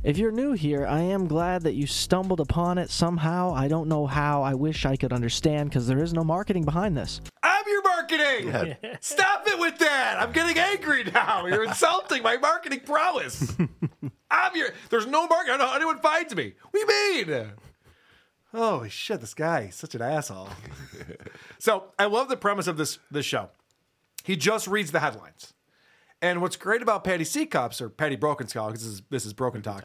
[0.04, 3.54] If you're new here, I am glad that you stumbled upon it somehow.
[3.54, 4.42] I don't know how.
[4.42, 7.22] I wish I could understand because there is no marketing behind this.
[7.42, 8.76] I'm your marketing.
[9.00, 10.20] Stop it with that.
[10.20, 11.46] I'm getting angry now.
[11.46, 13.56] You're insulting my marketing prowess.
[14.30, 14.68] I'm your.
[14.90, 15.54] There's no marketing.
[15.54, 16.52] I don't know how anyone finds me.
[16.72, 17.52] We do you mean?
[18.54, 19.22] Holy shit!
[19.22, 20.50] This guy, is such an asshole.
[21.58, 23.48] so I love the premise of this this show.
[24.22, 25.53] He just reads the headlines,
[26.24, 29.34] And what's great about Patty Seacops or Patty Broken Skull, because this is, this is
[29.34, 29.84] Broken Talk.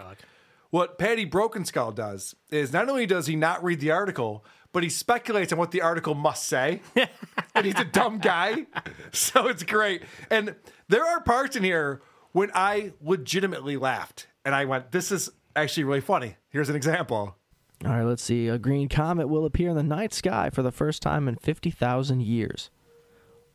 [0.69, 4.81] What Patty Broken Skull does is not only does he not read the article, but
[4.81, 6.79] he speculates on what the article must say.
[7.55, 8.67] and he's a dumb guy.
[9.11, 10.03] So it's great.
[10.31, 10.55] And
[10.87, 12.01] there are parts in here
[12.31, 14.27] when I legitimately laughed.
[14.45, 16.37] And I went, this is actually really funny.
[16.51, 17.35] Here's an example.
[17.83, 18.47] All right, let's see.
[18.47, 22.21] A green comet will appear in the night sky for the first time in 50,000
[22.21, 22.69] years.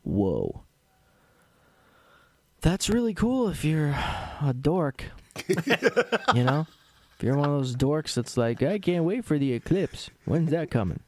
[0.03, 0.64] Whoa.
[2.65, 3.95] That's really cool if you're
[4.41, 5.03] a dork.
[5.47, 6.65] you know?
[7.15, 10.09] If you're one of those dorks that's like, I can't wait for the eclipse.
[10.25, 10.99] When's that coming?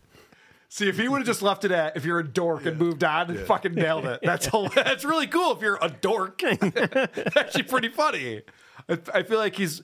[0.69, 3.03] See, if he would have just left it at if you're a dork and moved
[3.03, 4.19] on, fucking nailed it.
[4.21, 6.43] That's whole, that's really cool if you're a dork.
[7.35, 8.43] Actually, pretty funny.
[8.87, 9.81] I, I feel like he's,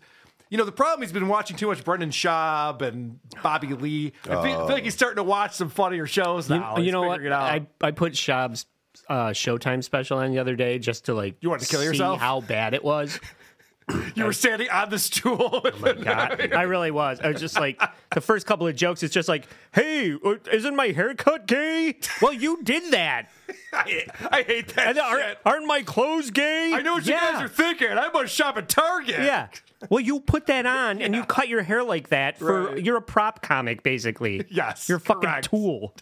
[0.51, 4.13] you know, the problem he's been watching too much Brendan Schaub and Bobby Lee.
[4.25, 4.97] I feel, I feel like he's oh.
[4.97, 6.77] starting to watch some funnier shows You, now.
[6.77, 7.25] you He's know what?
[7.25, 7.41] out.
[7.41, 8.67] I, I put Schaub's
[9.09, 11.85] uh, Showtime special on the other day just to like You wanted to kill see
[11.87, 12.19] yourself?
[12.19, 13.19] how bad it was.
[14.15, 15.61] you were standing on the stool.
[15.65, 17.19] Oh my God, I really was.
[17.19, 17.81] I was just like
[18.13, 19.03] the first couple of jokes.
[19.03, 23.29] It's just like, "Hey, uh, isn't my haircut gay?" Well, you did that.
[23.73, 24.97] I, I hate that.
[24.97, 26.71] Aren't, aren't my clothes gay?
[26.73, 27.89] I know what you guys are thinking.
[27.91, 29.19] I must shop at Target.
[29.19, 29.47] Yeah.
[29.89, 32.83] Well, you put that on and you cut your hair like that for Right.
[32.83, 34.45] you're a prop comic basically.
[34.49, 35.93] Yes, You're a fucking tool.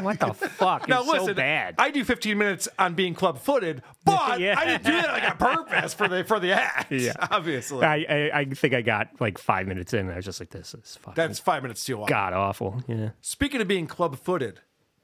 [0.00, 0.88] what the fuck?
[0.88, 1.74] Now it's listen, so bad.
[1.78, 4.54] I do 15 minutes on being club footed, but Yeah.
[4.58, 6.92] I didn't do that like on purpose for the for the act.
[6.92, 7.14] Yeah.
[7.32, 7.84] obviously.
[7.84, 10.50] I, I I think I got like five minutes in and I was just like,
[10.50, 12.06] this is fucking That's five minutes too long.
[12.06, 12.82] god awful.
[12.86, 13.10] Yeah.
[13.22, 14.60] Speaking of being club footed,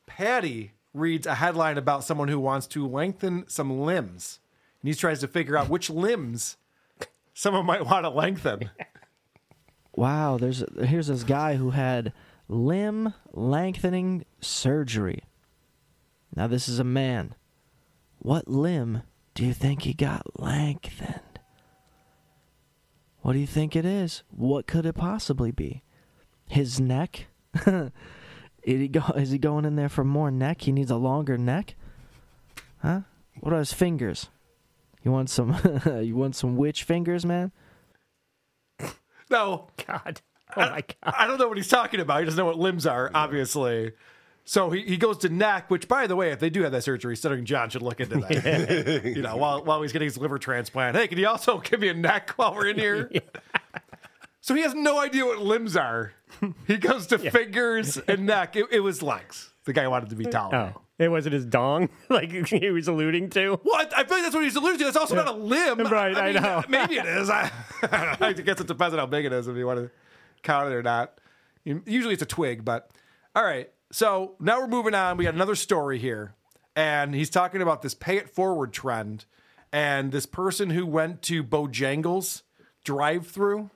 [0.06, 4.40] Patty reads a headline about someone who wants to lengthen some limbs.
[4.81, 6.56] And he tries to figure out which limbs
[7.35, 8.70] someone might want to lengthen.
[9.94, 12.12] Wow, there's here's this guy who had
[12.48, 15.23] limb lengthening surgery.
[16.35, 17.35] Now this is a man.
[18.19, 19.02] What limb
[19.35, 21.20] do you think he got lengthened?
[23.20, 24.23] What do you think it is?
[24.31, 25.82] What could it possibly be?
[26.48, 27.27] His neck?
[28.62, 30.62] is, he go, is he going in there for more neck?
[30.62, 31.74] He needs a longer neck?
[32.80, 33.01] Huh?
[33.40, 34.28] What are his fingers?
[35.02, 35.56] You want some
[36.02, 37.52] you want some witch fingers, man?
[39.30, 39.68] No.
[39.86, 40.20] God.
[40.56, 41.14] Oh my God.
[41.18, 42.20] I don't know what he's talking about.
[42.20, 43.93] He doesn't know what limbs are, obviously.
[44.44, 46.82] So he, he goes to neck, which, by the way, if they do have that
[46.82, 49.02] surgery, Stuttering John should look into that.
[49.16, 50.97] you know, while, while he's getting his liver transplant.
[50.97, 53.10] Hey, can you also give me a neck while we're in here?
[54.43, 56.12] So he has no idea what limbs are.
[56.66, 58.56] He goes to fingers and neck.
[58.56, 59.52] It, it was legs.
[59.64, 60.74] The guy wanted to be taller.
[60.74, 60.82] Oh.
[60.98, 63.60] It wasn't his dong, like he was alluding to.
[63.62, 63.97] What?
[63.97, 64.85] I feel like that's what he's alluding to.
[64.85, 65.78] That's also not a limb.
[65.81, 66.62] Right, I mean, know.
[66.69, 67.31] Maybe it is.
[67.31, 67.51] I,
[68.20, 69.90] I guess it depends on how big it is if you want to
[70.43, 71.19] count it or not.
[71.64, 72.90] Usually it's a twig, but
[73.35, 73.70] all right.
[73.93, 75.16] So now we're moving on.
[75.16, 76.35] We got another story here,
[76.74, 79.24] and he's talking about this pay it forward trend,
[79.73, 82.43] and this person who went to Bojangles
[82.85, 83.70] drive through.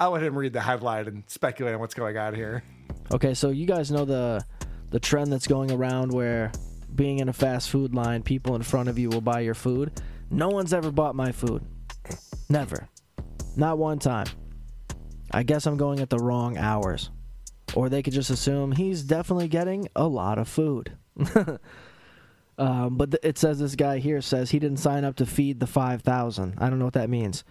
[0.00, 2.64] I'll let him read the headline and speculate on what's going on here.
[3.12, 4.42] Okay, so you guys know the
[4.88, 6.50] the trend that's going around where
[6.94, 9.92] being in a fast food line, people in front of you will buy your food.
[10.30, 11.64] No one's ever bought my food.
[12.48, 12.88] Never.
[13.56, 14.26] Not one time.
[15.30, 17.10] I guess I'm going at the wrong hours.
[17.74, 20.96] Or they could just assume he's definitely getting a lot of food.
[22.58, 25.60] um, but th- it says this guy here says he didn't sign up to feed
[25.60, 26.54] the 5,000.
[26.58, 27.44] I don't know what that means.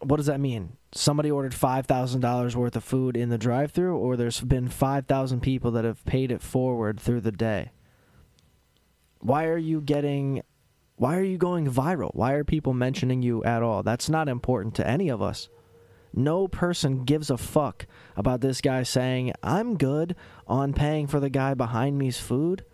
[0.00, 0.76] What does that mean?
[0.92, 5.70] Somebody ordered $5,000 worth of food in the drive through, or there's been 5,000 people
[5.72, 7.72] that have paid it forward through the day?
[9.20, 10.42] Why are you getting.
[10.96, 12.14] Why are you going viral?
[12.14, 13.82] Why are people mentioning you at all?
[13.82, 15.48] That's not important to any of us.
[16.12, 17.86] No person gives a fuck
[18.16, 20.16] about this guy saying, I'm good
[20.46, 22.64] on paying for the guy behind me's food.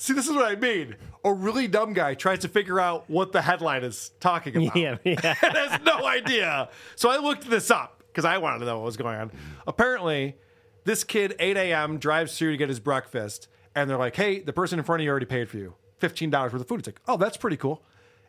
[0.00, 0.94] See, this is what I mean.
[1.24, 4.76] A really dumb guy tries to figure out what the headline is talking about.
[4.76, 5.34] Yeah, yeah.
[5.42, 6.68] and has no idea.
[6.94, 9.32] So I looked this up because I wanted to know what was going on.
[9.66, 10.36] Apparently,
[10.84, 14.52] this kid, 8 a.m., drives through to get his breakfast, and they're like, hey, the
[14.52, 16.78] person in front of you already paid for you $15 worth of food.
[16.78, 17.82] It's like, oh, that's pretty cool.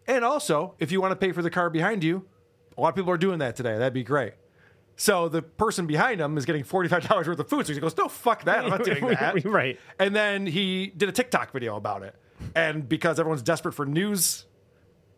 [0.07, 2.25] And also, if you want to pay for the car behind you,
[2.77, 3.77] a lot of people are doing that today.
[3.77, 4.33] That'd be great.
[4.99, 7.65] So the person behind him is getting $45 worth of food.
[7.65, 8.65] So he goes, no, fuck that.
[8.65, 9.45] I'm not doing that.
[9.45, 9.79] right.
[9.97, 12.15] And then he did a TikTok video about it.
[12.53, 14.45] And because everyone's desperate for news,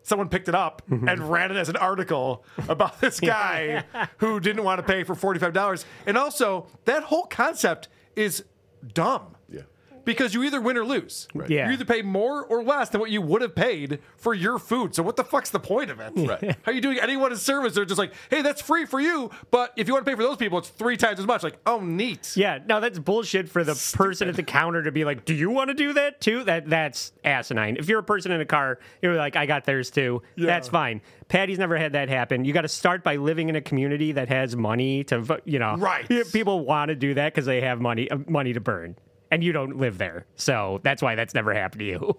[0.04, 1.08] someone picked it up mm-hmm.
[1.08, 3.84] and ran it as an article about this guy
[4.18, 5.84] who didn't want to pay for $45.
[6.06, 8.44] And also, that whole concept is
[8.94, 9.36] dumb.
[10.02, 10.06] Yeah.
[10.06, 11.28] because you either win or lose.
[11.48, 11.68] Yeah.
[11.68, 14.96] You either pay more or less than what you would have paid for your food.
[14.96, 16.14] So what the fuck's the point of it?
[16.16, 16.58] Right.
[16.64, 17.74] How are you doing anyone a service?
[17.74, 20.24] They're just like, hey, that's free for you, but if you want to pay for
[20.24, 21.44] those people, it's three times as much.
[21.44, 22.36] Like, oh, neat.
[22.36, 25.50] Yeah, no, that's bullshit for the person at the counter to be like, "Do you
[25.50, 27.78] want to do that too?" That that's asinine.
[27.78, 31.02] If you're a person in a car, you're like, "I got theirs too." That's fine.
[31.28, 32.44] Patty's never had that happen.
[32.46, 35.76] You got to start by living in a community that has money to, you know,
[35.78, 36.08] Right.
[36.34, 38.96] People want to do that because they have money, uh, money to burn,
[39.32, 42.18] and you don't live there, so that's why that's never happened to you.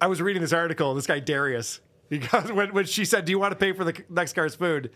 [0.00, 0.94] I was reading this article.
[0.94, 1.80] This guy Darius,
[2.52, 4.90] when, when she said, "Do you want to pay for the next car's food?"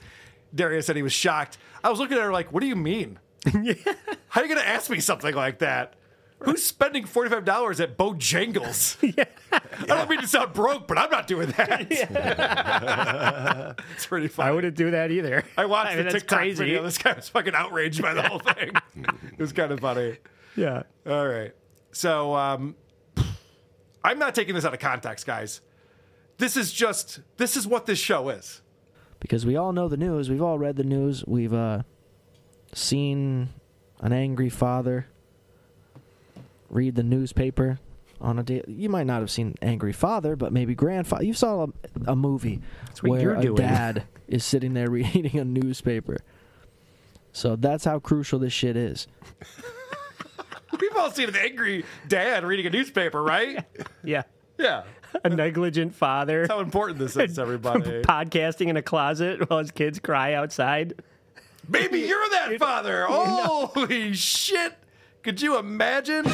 [0.55, 1.59] Darius said he was shocked.
[1.83, 3.19] I was looking at her like, "What do you mean?
[3.45, 5.95] How are you going to ask me something like that?"
[6.41, 8.97] Who's spending forty five dollars at Bojangles?
[9.53, 11.87] I don't mean to sound broke, but I'm not doing that.
[13.95, 14.49] it's pretty funny.
[14.49, 15.45] I wouldn't do that either.
[15.57, 16.59] I watched I mean, the TikTok crazy.
[16.65, 16.83] video.
[16.83, 18.73] This guy was fucking outraged by the whole thing.
[18.97, 20.19] it was kind of funny.
[20.57, 20.83] Yeah.
[21.07, 21.53] All right.
[21.93, 22.77] So um,
[24.03, 25.61] I'm not taking this out of context, guys.
[26.39, 28.61] This is just this is what this show is.
[29.21, 30.29] because we all know the news.
[30.29, 31.25] We've all read the news.
[31.27, 31.83] We've uh,
[32.73, 33.51] seen
[34.01, 35.07] an angry father
[36.69, 37.79] read the newspaper
[38.21, 38.63] on a day.
[38.67, 41.25] You might not have seen Angry Father, but maybe Grandfather.
[41.25, 42.61] You saw a, a movie
[43.01, 43.57] what where you're a doing.
[43.57, 46.17] dad is sitting there reading a newspaper.
[47.33, 49.07] So that's how crucial this shit is.
[50.81, 53.65] We've all seen an angry dad reading a newspaper, right?
[54.05, 54.23] Yeah.
[54.59, 54.83] Yeah.
[55.25, 56.43] A negligent father.
[56.43, 58.03] That's how important this is, to everybody.
[58.03, 60.95] Podcasting in a closet while his kids cry outside.
[61.69, 63.07] Maybe you're that father.
[63.09, 64.75] Holy shit.
[65.23, 66.25] Could you imagine?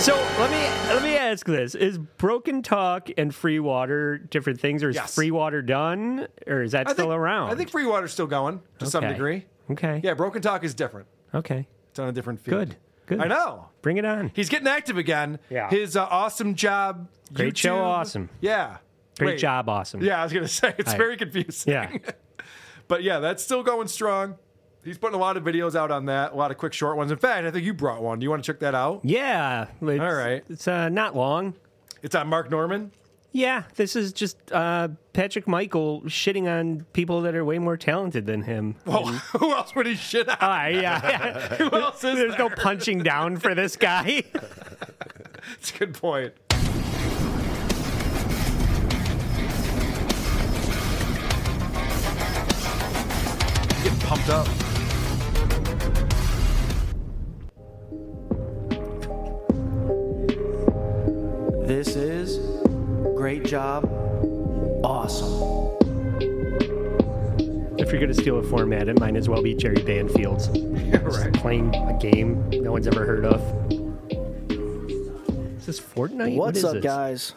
[0.00, 0.56] So let me
[0.92, 5.14] let me ask this: Is broken talk and free water different things, or is Yes.
[5.14, 7.50] free water done, or is that I still think, around?
[7.50, 9.12] I think free water's still going to some Okay.
[9.12, 9.44] degree.
[9.70, 10.00] Okay.
[10.02, 11.06] Yeah, broken talk is different.
[11.32, 11.68] Okay.
[11.92, 12.68] It's on a different field.
[12.68, 12.76] Good.
[13.04, 13.20] Good.
[13.20, 13.68] I know.
[13.82, 14.32] Bring it on.
[14.34, 15.38] He's getting active again.
[15.50, 15.68] Yeah.
[15.68, 17.08] His uh, awesome job.
[17.34, 18.30] Great show, awesome.
[18.40, 18.78] Yeah.
[19.18, 19.38] Great Wait.
[19.38, 20.02] job, awesome.
[20.02, 21.74] Yeah, I was gonna say it's very confusing.
[21.74, 21.94] Yeah.
[22.88, 24.36] but yeah, that's still going strong.
[24.82, 27.12] He's putting a lot of videos out on that, a lot of quick short ones.
[27.12, 28.18] In fact, I think you brought one.
[28.18, 29.02] Do you want to check that out?
[29.04, 29.66] Yeah.
[29.82, 30.42] All right.
[30.48, 31.52] It's uh, not long.
[32.02, 32.90] It's on Mark Norman.
[33.32, 33.64] Yeah.
[33.76, 38.42] This is just uh, Patrick Michael shitting on people that are way more talented than
[38.42, 38.76] him.
[38.84, 40.36] Well, who else would he shit on?
[40.40, 41.56] Ah, yeah.
[41.56, 44.24] Who else is There's no punching down for this guy.
[45.58, 46.32] It's a good point.
[53.82, 54.46] Getting pumped up.
[61.66, 62.21] This is
[63.22, 63.84] great job,
[64.82, 65.78] awesome.
[67.78, 70.48] If you're gonna steal a format, it might as well be Jerry Banfield's.
[70.92, 73.40] Just Playing a game no one's ever heard of.
[75.56, 76.34] Is this Fortnite?
[76.34, 76.82] What What's up, this?
[76.82, 77.32] guys?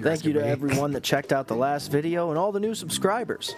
[0.00, 3.54] Thank you to everyone that checked out the last video and all the new subscribers.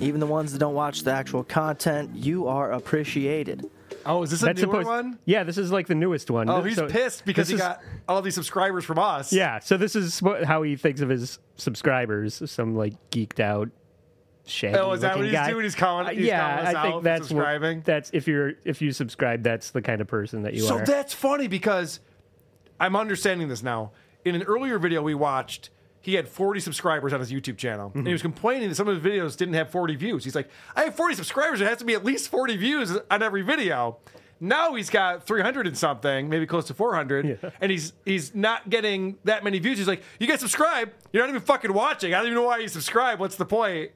[0.00, 3.70] Even the ones that don't watch the actual content, you are appreciated.
[4.06, 5.18] Oh, is this a newer supposed- one?
[5.24, 6.48] Yeah, this is like the newest one.
[6.48, 9.32] Oh, he's So pissed because he is- got all these subscribers from us.
[9.32, 12.42] Yeah, so this is what- how he thinks of his subscribers.
[12.50, 13.68] Some like geeked out,
[14.46, 14.78] shaggy.
[14.78, 15.50] Oh, is that what he's guy.
[15.50, 15.64] doing?
[15.64, 17.82] He's calling- Uh, he's yeah, calling I think that's what- subscribing?
[17.84, 20.86] that's if you're if you subscribe, that's the kind of person that you so are.
[20.86, 22.00] So that's funny because
[22.80, 23.92] I'm understanding this now.
[24.24, 25.70] In an earlier video we watched,
[26.06, 27.86] he had 40 subscribers on his YouTube channel.
[27.86, 28.12] And he mm-hmm.
[28.12, 30.22] was complaining that some of his videos didn't have 40 views.
[30.22, 31.60] He's like, I have 40 subscribers.
[31.60, 33.98] It has to be at least 40 views on every video.
[34.38, 39.16] Now he's got 300 and something, maybe close to 400, and he's he's not getting
[39.24, 39.78] that many views.
[39.78, 40.92] He's like, you guys subscribe.
[41.12, 42.14] You're not even fucking watching.
[42.14, 43.18] I don't even know why you subscribe.
[43.18, 43.90] What's the point?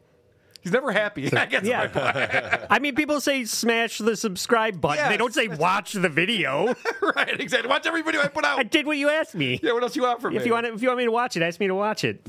[0.62, 1.32] He's never happy.
[1.36, 1.78] I guess Yeah.
[1.78, 2.66] my point.
[2.70, 5.08] I mean, people say smash the subscribe button.
[5.08, 6.74] They don't say watch the video.
[7.16, 7.68] right, exactly.
[7.68, 8.58] Watch every video I put out.
[8.58, 9.60] I did what you asked me.
[9.62, 10.36] Yeah, what else you want from me?
[10.38, 10.48] If me?
[10.48, 12.20] you want, if you want me to watch it, ask me to watch it.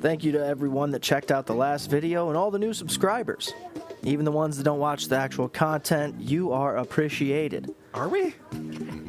[0.00, 3.52] Thank you to everyone that checked out the last video and all the new subscribers.
[4.04, 7.74] Even the ones that don't watch the actual content, you are appreciated.
[7.94, 8.34] Are we?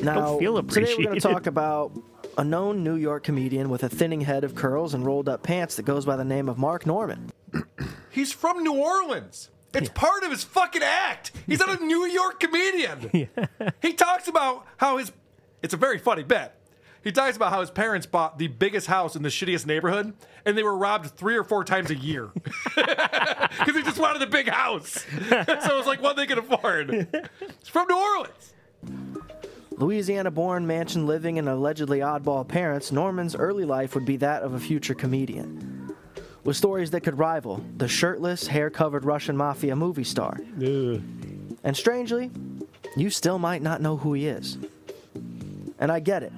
[0.01, 1.91] Now, feel today we're going to talk about
[2.37, 5.75] a known New York comedian with a thinning head of curls and rolled up pants
[5.75, 7.31] that goes by the name of Mark Norman.
[8.19, 9.49] He's from New Orleans.
[9.73, 11.31] It's part of his fucking act.
[11.47, 13.29] He's not a New York comedian.
[13.81, 15.13] He talks about how his.
[15.61, 16.51] It's a very funny bit.
[17.01, 20.13] He talks about how his parents bought the biggest house in the shittiest neighborhood,
[20.45, 22.29] and they were robbed three or four times a year
[22.75, 25.05] because he just wanted a big house.
[25.29, 27.07] so it was like one they could afford.
[27.59, 28.53] He's from New Orleans.
[29.71, 34.53] Louisiana born, mansion living, and allegedly oddball parents, Norman's early life would be that of
[34.53, 35.78] a future comedian.
[36.43, 40.37] With stories that could rival the shirtless, hair covered Russian mafia movie star.
[41.63, 42.31] And strangely,
[42.95, 44.57] you still might not know who he is.
[45.79, 46.31] And I get it.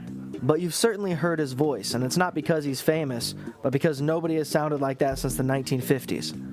[0.44, 4.36] But you've certainly heard his voice, and it's not because he's famous, but because nobody
[4.38, 6.51] has sounded like that since the 1950s.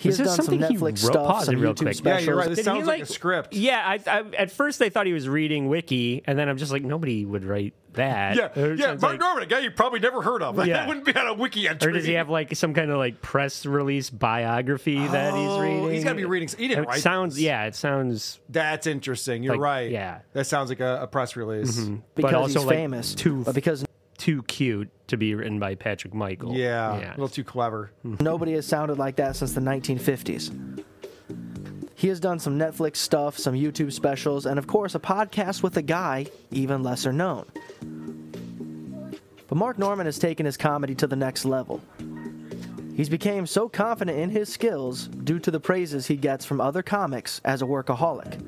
[0.00, 1.74] He Was has this done some something he Netflix wrote- stuff, pause some it real
[1.74, 1.94] YouTube quick.
[1.94, 2.56] specials.
[2.56, 3.52] Did he, like- a script.
[3.54, 6.72] Yeah, I, I, at first they thought he was reading Wiki, and then I'm just
[6.72, 8.36] like, nobody would write that.
[8.36, 8.86] Yeah, it yeah.
[8.92, 10.56] Mark like- Norman, a guy you probably never heard of.
[10.60, 10.78] Like, Yeah.
[10.78, 11.90] That wouldn't be on a wiki entry.
[11.90, 15.60] Or does he have like some kind of like press release biography that he's Oh,
[15.60, 15.90] reading?
[15.90, 17.42] he's gotta be reading- he didn't It write Sounds this.
[17.44, 18.40] yeah, it sounds.
[18.48, 19.42] That's interesting.
[19.42, 19.90] You're Like, right.
[19.90, 20.20] yeah.
[20.32, 21.78] that sounds like a, a press release.
[21.78, 22.00] Mhm.
[22.14, 23.84] Because but also he's like famous, too but because
[24.20, 26.54] too cute to be written by Patrick Michael.
[26.54, 27.10] Yeah, yeah.
[27.10, 27.90] a little too clever.
[28.04, 30.84] Nobody has sounded like that since the 1950s.
[31.94, 35.76] He has done some Netflix stuff, some YouTube specials, and of course, a podcast with
[35.76, 37.46] a guy even lesser known.
[39.48, 41.80] But Mark Norman has taken his comedy to the next level.
[42.94, 46.82] He's became so confident in his skills due to the praises he gets from other
[46.82, 48.40] comics as a workaholic.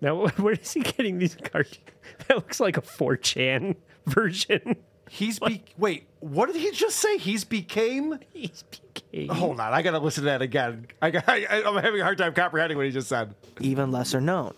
[0.00, 1.78] Now, where is he getting these cartoons?
[2.28, 4.76] That looks like a 4chan version.
[5.10, 6.06] He's be- wait.
[6.20, 7.18] What did he just say?
[7.18, 8.18] He's became.
[8.32, 9.28] He's became.
[9.28, 10.86] Hold on, I gotta listen to that again.
[11.02, 13.34] I, got- I, I'm having a hard time comprehending what he just said.
[13.60, 14.54] Even lesser known.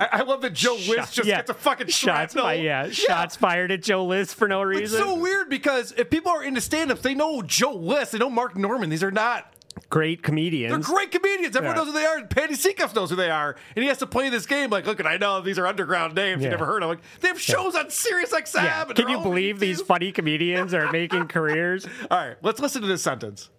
[0.00, 1.36] I, I love that Joe Wiz just yeah.
[1.36, 2.44] gets a fucking Shots, shrapnel.
[2.44, 4.84] fi- yeah, shots fired at Joe List for no reason.
[5.00, 8.30] It's so weird because if people are into stand-ups, they know Joe List, they know
[8.30, 8.90] Mark Norman.
[8.90, 9.52] These are not
[9.90, 10.70] Great comedians.
[10.70, 11.54] They're great comedians.
[11.56, 11.84] Everyone Yeah.
[11.84, 12.24] knows who they are.
[12.26, 14.70] Patty Seacuff knows who they are, and he has to play this game.
[14.70, 16.50] Like, look, and I know these are underground names you Yeah.
[16.52, 16.88] never heard of.
[16.88, 18.64] Like, they have shows on Sirius XM.
[18.64, 18.84] Yeah.
[18.94, 21.86] Can you believe these funny comedians are making careers?
[22.10, 23.50] All right, let's listen to this sentence.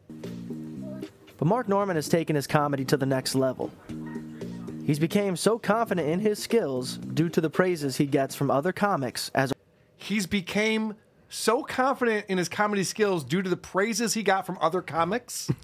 [1.38, 3.72] But Mark Norman has taken his comedy to the next level.
[4.86, 8.72] He's became so confident in his skills due to the praises he gets from other
[8.72, 9.52] comics as
[9.98, 10.94] He's became
[11.30, 15.50] so confident in his comedy skills due to the praises he got from other comics.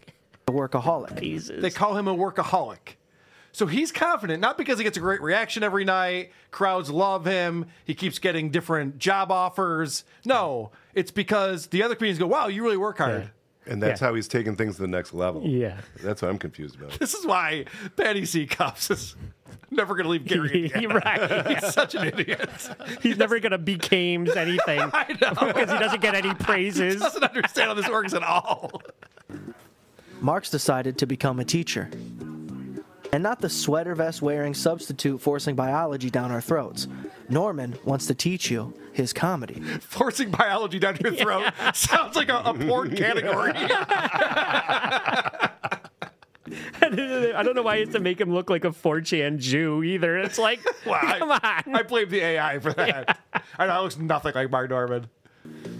[0.55, 1.61] a workaholic.
[1.61, 2.95] They call him a workaholic.
[3.53, 7.65] So he's confident, not because he gets a great reaction every night, crowds love him,
[7.83, 10.05] he keeps getting different job offers.
[10.23, 13.29] No, it's because the other comedians go, wow, you really work hard.
[13.67, 14.07] And that's Yeah.
[14.07, 15.43] how he's taking things to the next level.
[15.45, 15.77] Yeah.
[16.01, 16.91] That's what I'm confused about.
[16.97, 17.65] This is why
[17.97, 18.47] Patty C.
[18.47, 19.15] Cups is
[19.69, 20.65] never going to leave Gary.
[20.67, 20.81] again.
[20.83, 21.47] You're right.
[21.59, 22.49] He's such an idiot.
[23.03, 26.93] He's never going to became anything because he doesn't get any praises.
[26.95, 27.01] He praises.
[27.01, 28.81] doesn't understand how this works at all.
[30.21, 31.89] Mark's decided to become a teacher.
[33.13, 36.87] And not the sweater vest wearing substitute forcing biology down our throats.
[37.27, 39.55] Norman wants to teach you his comedy.
[39.81, 43.51] Forcing biology down your throat sounds like a, a porn category.
[46.83, 50.17] I don't know why you have to make him look like a 4chan Jew either.
[50.17, 51.75] It's like, Well, I- come on.
[51.75, 53.19] I blame the AI for that.
[53.57, 55.07] I know it looks nothing like Mark Norman.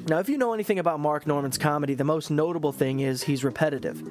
[0.07, 3.43] Now, if you know anything about Mark Norman's comedy, the most notable thing is he's
[3.43, 4.01] repetitive.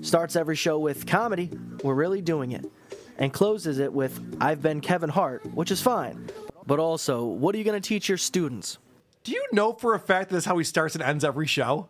[0.00, 1.50] Starts every show with comedy,
[1.84, 2.64] we're really doing it,
[3.18, 6.28] and closes it with I've been Kevin Hart, which is fine.
[6.66, 8.78] But also, what are you going to teach your students?
[9.24, 11.88] Do you know for a fact that that's how he starts and ends every show?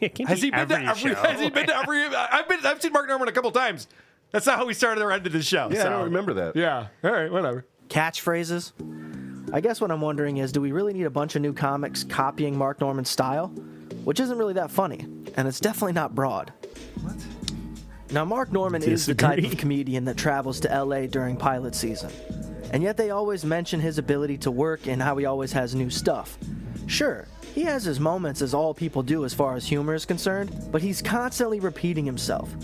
[0.00, 1.14] Has be he been to every every?
[1.14, 1.22] show.
[1.22, 2.02] Has he been to every?
[2.04, 2.64] I've been.
[2.64, 3.86] I've seen Mark Norman a couple times.
[4.32, 5.68] That's not how he started or ended his show.
[5.70, 6.56] Yeah, I don't remember that.
[6.56, 6.88] Yeah.
[7.04, 7.30] All right.
[7.30, 7.66] Whatever.
[7.88, 8.72] Catchphrases?
[9.54, 12.04] I guess what I'm wondering is do we really need a bunch of new comics
[12.04, 13.48] copying Mark Norman's style?
[14.02, 15.06] Which isn't really that funny,
[15.36, 16.54] and it's definitely not broad.
[17.02, 17.14] What?
[18.10, 22.10] Now, Mark Norman is the type of comedian that travels to LA during pilot season.
[22.72, 25.90] And yet they always mention his ability to work and how he always has new
[25.90, 26.38] stuff.
[26.86, 30.50] Sure, he has his moments as all people do as far as humor is concerned,
[30.72, 32.54] but he's constantly repeating himself.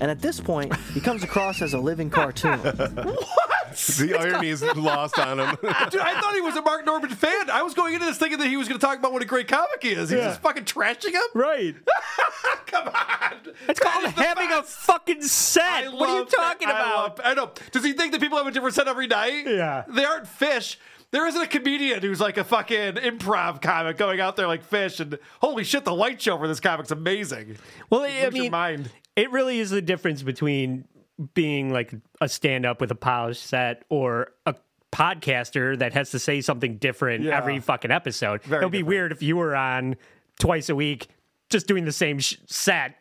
[0.00, 2.58] And at this point, he comes across as a living cartoon.
[2.58, 3.60] what?
[3.98, 5.50] The irony is lost on him.
[5.62, 7.50] Dude, I thought he was a Mark Norman fan.
[7.50, 9.24] I was going into this thinking that he was going to talk about what a
[9.24, 10.10] great comic he is.
[10.10, 10.28] He's Yeah.
[10.28, 11.22] just fucking trashing him.
[11.34, 11.74] Right.
[12.66, 13.34] Come on.
[13.68, 15.92] It's called having a fucking set.
[15.92, 16.76] what are you talking that.
[16.76, 17.18] I about?
[17.18, 17.50] love- I, know.
[17.72, 19.44] Does he think that people have a different set every night?
[19.46, 19.84] Yeah.
[19.88, 20.78] They aren't fish.
[21.10, 24.98] There isn't a comedian who's like a fucking improv comic going out there like fish
[24.98, 27.56] and holy shit, the light show for this comic's amazing.
[27.88, 28.90] Well, I Lose your mean, mind.
[29.16, 30.86] It really is the difference between
[31.34, 34.54] being like a stand up with a polished set or a
[34.92, 37.36] podcaster that has to say something different Yeah.
[37.36, 38.42] every fucking episode.
[38.44, 38.88] Very It'll be different.
[38.88, 39.96] weird if you were on
[40.38, 41.08] twice a week
[41.50, 42.96] just doing the same sh- set.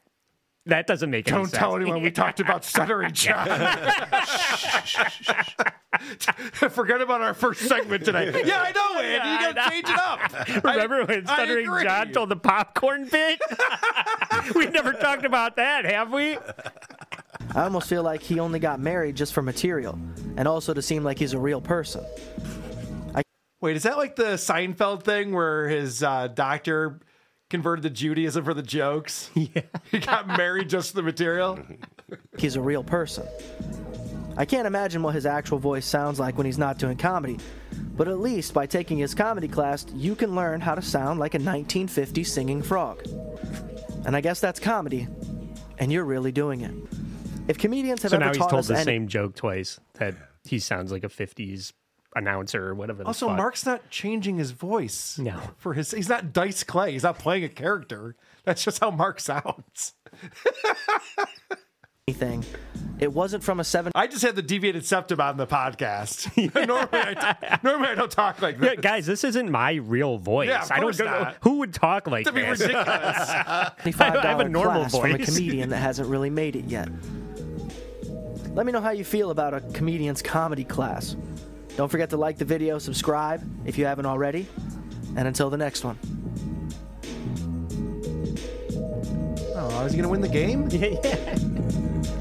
[0.66, 3.48] That doesn't make any Don't tell anyone we talked about stuttering John.
[6.70, 8.32] Forget about our first segment today.
[8.46, 9.10] Yeah, I know, Andy.
[9.14, 10.64] Yeah, you gotta change it up.
[10.64, 11.84] Remember I- when I Stuttering.
[11.84, 13.42] John told the popcorn bit?
[14.56, 16.38] we never talked about that, have we?
[17.56, 20.00] I almost feel like he only got married just for material,
[20.38, 22.06] and also to seem like he's a real person.
[23.62, 27.00] Wait, is that like the Seinfeld thing where his uh, doctor
[27.54, 29.30] converted to Judaism for the jokes?
[29.36, 29.62] Yeah.
[29.92, 31.60] He got married just for the material?
[32.38, 33.28] He's a real person.
[34.36, 37.38] I can't imagine what his actual voice sounds like when he's not doing comedy,
[37.96, 41.36] but at least by taking his comedy class, you can learn how to sound like
[41.36, 43.04] a 1950s singing frog.
[44.06, 45.08] And I guess that's comedy,
[45.78, 46.74] and you're really doing it.
[47.48, 49.80] If comedians have so ever now he's taught told us the any- same joke twice
[50.00, 51.72] that he sounds like a 50s
[52.16, 53.04] announcer or whatever.
[53.04, 53.38] Also, fuck.
[53.38, 55.18] Mark's not changing his voice.
[55.18, 55.40] No.
[55.58, 56.92] For his he's not Dice Clay.
[56.94, 58.16] He's not playing a character.
[58.46, 59.94] That's just how Mark sounds.
[62.08, 62.44] anything,
[63.00, 63.92] it wasn't from a seven.
[63.96, 66.28] I just had the deviated septum on the podcast.
[66.68, 70.50] normally, I, normally I don't talk like Yeah, guys, this isn't my real voice.
[70.50, 71.38] Yeah, of I don't course know not.
[71.42, 72.60] who would talk like That'd be this.
[72.60, 72.88] ridiculous.
[72.90, 76.90] $25 I have a normal class from a comedian that hasn't really made it yet.
[78.54, 81.16] Let me know how you feel about a comedian's comedy class.
[81.76, 84.48] Don't forget to like the video, subscribe if you haven't already,
[85.16, 85.98] and until the next one.
[89.56, 90.70] Oh, is he gonna win the game?
[90.74, 91.36] Yeah, yeah.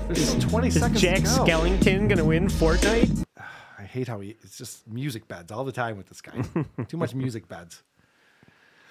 [0.09, 1.45] There's 20 Is seconds Jack to go.
[1.45, 3.25] Skellington gonna win Fortnite?
[3.79, 4.37] I hate how he.
[4.43, 6.33] It's just music beds all the time with this guy.
[6.89, 7.83] Too much music beds.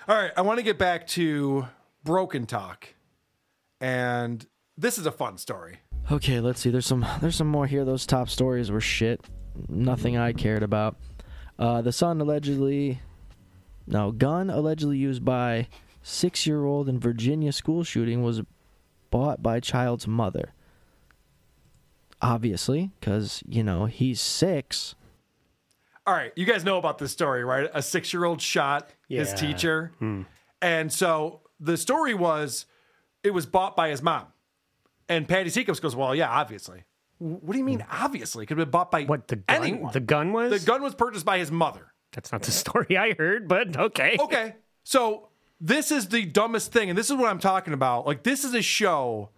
[0.07, 1.67] All right, I want to get back to
[2.03, 2.87] Broken Talk,
[3.79, 4.45] and
[4.77, 5.77] this is a fun story.
[6.11, 6.69] Okay, let's see.
[6.71, 7.85] There's some there's some more here.
[7.85, 9.21] Those top stories were shit.
[9.69, 10.97] Nothing I cared about.
[11.59, 12.99] Uh, the son allegedly,
[13.87, 15.67] no gun allegedly used by
[16.01, 18.41] six year old in Virginia school shooting was
[19.11, 20.53] bought by child's mother.
[22.21, 24.95] Obviously, because you know he's six.
[26.05, 27.69] All right, you guys know about this story, right?
[27.73, 29.35] A six-year-old shot his Yeah.
[29.35, 29.91] teacher,
[30.61, 32.65] and so the story was
[33.23, 34.27] it was bought by his mom.
[35.09, 36.83] And Patty Seacombe goes, "Well, yeah, obviously."
[37.21, 38.43] "W- What do you mean, obviously?
[38.43, 39.93] It could have been bought by what the gun- anyone.
[39.93, 40.51] the gun was?
[40.51, 41.93] the gun was purchased by his mother.
[42.11, 44.17] That's not the story I heard, but okay.
[44.19, 45.29] Okay, so
[45.61, 48.05] this is the dumbest thing, and this is what I'm talking about.
[48.05, 49.29] Like, this is a show.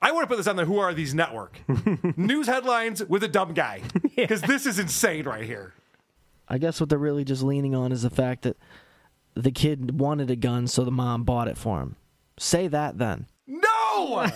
[0.00, 1.58] I want to put this on the Who Are These Network.
[2.16, 3.82] News headlines with a dumb guy.
[4.16, 5.74] Because this is insane right here.
[6.48, 8.56] I guess what they're really just leaning on is the fact that
[9.34, 11.96] the kid wanted a gun, so the mom bought it for him.
[12.38, 13.26] Say that then.
[13.46, 14.26] No!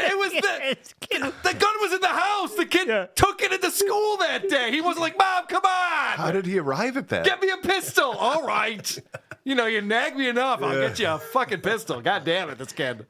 [0.00, 0.32] The- it was
[1.10, 2.54] the, the gun was in the house.
[2.54, 4.70] The kid took it into school that day.
[4.70, 6.16] He wasn't like, Mom, come on.
[6.16, 7.24] How did he arrive at that?
[7.24, 8.12] Get me a pistol.
[8.12, 8.98] All right.
[9.44, 10.62] You know, you nag me enough.
[10.62, 10.88] I'll Yeah.
[10.88, 12.00] get you a fucking pistol.
[12.00, 13.06] God damn it, this kid.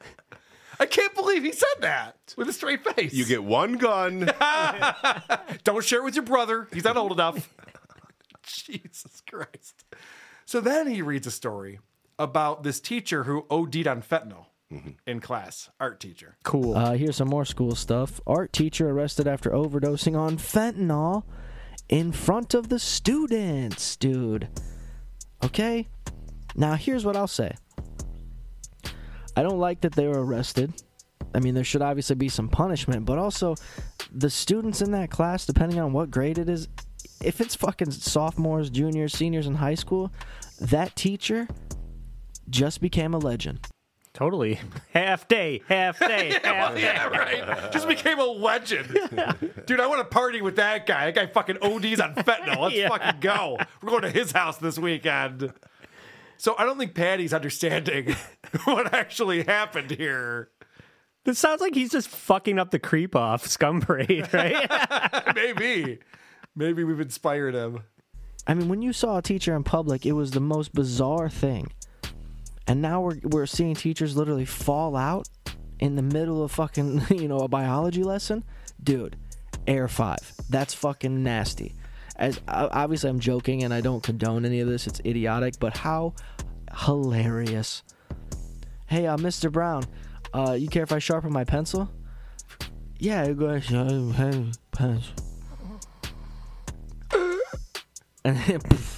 [0.79, 3.11] I can't believe he said that with a straight face.
[3.13, 4.29] You get one gun.
[5.63, 6.67] Don't share it with your brother.
[6.71, 7.51] He's not old enough.
[8.43, 9.83] Jesus Christ.
[10.45, 11.79] So then he reads a story
[12.19, 14.45] about this teacher who OD'd on fentanyl
[15.05, 16.37] in class, art teacher.
[16.43, 16.75] Cool.
[16.75, 18.19] Uh, here's some more school stuff.
[18.27, 21.23] Art teacher arrested after overdosing on fentanyl
[21.89, 24.49] in front of the students, dude.
[25.43, 25.87] Okay?
[26.55, 27.55] Now, here's what I'll say
[29.35, 30.73] I don't like that they were arrested.
[31.33, 33.55] I mean, there should obviously be some punishment, but also
[34.11, 36.67] the students in that class, depending on what grade it is,
[37.23, 40.11] if it's fucking sophomores, juniors, seniors in high school,
[40.59, 41.47] that teacher
[42.49, 43.67] just became a legend.
[44.17, 44.59] Totally.
[44.93, 46.81] Half day, half day, yeah, half well, day.
[46.81, 47.71] yeah, right.
[47.71, 48.89] Just became a legend.
[49.67, 51.11] Dude, I want to party with that guy.
[51.11, 52.61] That guy fucking ODs on fentanyl.
[52.61, 52.89] Let's Yeah.
[52.89, 53.59] fucking go.
[53.79, 55.53] We're going to his house this weekend.
[56.37, 58.15] So I don't think Patty's understanding
[58.63, 60.49] what actually happened here.
[61.23, 65.35] This sounds like he's just fucking up the creep off scum parade, right?
[65.35, 65.99] Maybe.
[66.55, 67.83] Maybe we've inspired him.
[68.47, 71.71] I mean, when you saw a teacher in public, it was the most bizarre thing.
[72.67, 75.27] And now we're we're seeing teachers literally fall out
[75.79, 78.43] in the middle of fucking, you know, a biology lesson.
[78.83, 79.15] Dude,
[79.65, 80.17] Air 5.
[80.49, 81.75] That's fucking nasty.
[82.15, 84.87] As obviously I'm joking and I don't condone any of this.
[84.87, 86.15] It's idiotic, but how
[86.85, 87.83] hilarious.
[88.87, 89.51] Hey, uh, Mr.
[89.51, 89.85] Brown,
[90.33, 91.89] uh, you care if I sharpen my pencil?
[92.97, 95.13] Yeah, go ahead, sharpen pencil.
[98.25, 98.59] And then,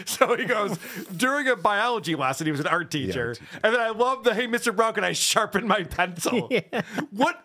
[0.06, 0.78] So he goes,
[1.16, 3.36] during a biology lesson, he was an art teacher.
[3.62, 4.74] And then I love the, hey, Mr.
[4.74, 6.50] Brown, can I sharpen my pencil?
[7.10, 7.40] What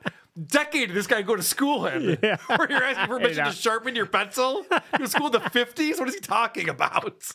[0.48, 2.18] decade did this guy go to school in?
[2.24, 2.38] Yeah.
[2.56, 4.66] Where you're asking permission to sharpen your pencil?
[4.96, 6.00] He was school in the 50s?
[6.00, 7.32] What is he talking about?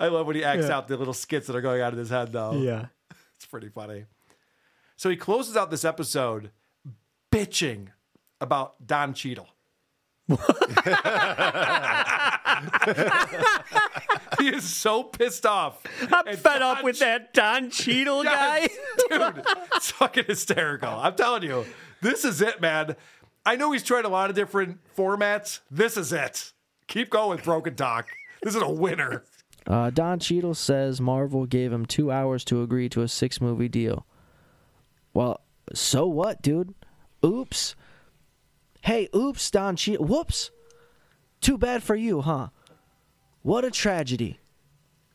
[0.00, 0.76] I love when he acts Yeah.
[0.76, 2.52] out the little skits that are going out of his head, though.
[2.52, 2.86] Yeah.
[3.36, 4.04] It's pretty funny.
[4.96, 6.50] So he closes out this episode
[7.32, 7.88] bitching
[8.40, 9.48] about Don Cheadle.
[14.38, 15.82] he is so pissed off.
[16.12, 18.68] I'm fed up with that Don Cheadle guy.
[19.10, 19.44] Dude,
[19.74, 20.88] it's fucking hysterical.
[20.88, 21.64] I'm telling you,
[22.00, 22.96] this is it, man.
[23.44, 25.60] I know he's tried a lot of different formats.
[25.70, 26.52] This is it.
[26.86, 28.08] Keep going Broken Talk.
[28.42, 29.24] This is a winner.
[29.66, 33.68] Uh, Don Cheadle says Marvel gave him two hours to agree to a six movie
[33.68, 34.06] deal.
[35.12, 35.42] Well,
[35.74, 36.74] so what, dude?
[37.24, 37.74] Oops.
[38.82, 40.06] Hey, oops, Don Cheadle.
[40.06, 40.50] Whoops.
[41.40, 42.48] Too bad for you, huh?
[43.42, 44.40] What a tragedy.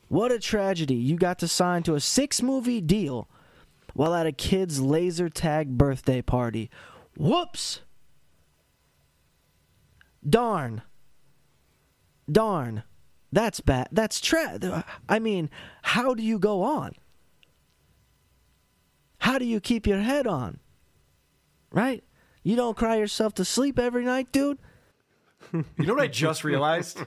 [0.08, 0.96] What a tragedy.
[0.96, 3.28] You got to sign to a six movie deal
[3.94, 6.70] while at a kid's laser tag birthday party.
[7.18, 7.82] Whoops.
[10.28, 10.82] Darn.
[12.32, 12.84] Darn.
[13.32, 13.90] That's bad.
[13.92, 14.86] That's tra.
[15.10, 15.50] I mean,
[15.82, 16.94] how do you go on?
[19.20, 20.60] How do you keep your head on?
[21.72, 22.04] Right?
[22.44, 24.60] You don't cry yourself to sleep every night, dude?
[25.52, 27.00] You know what I just realized?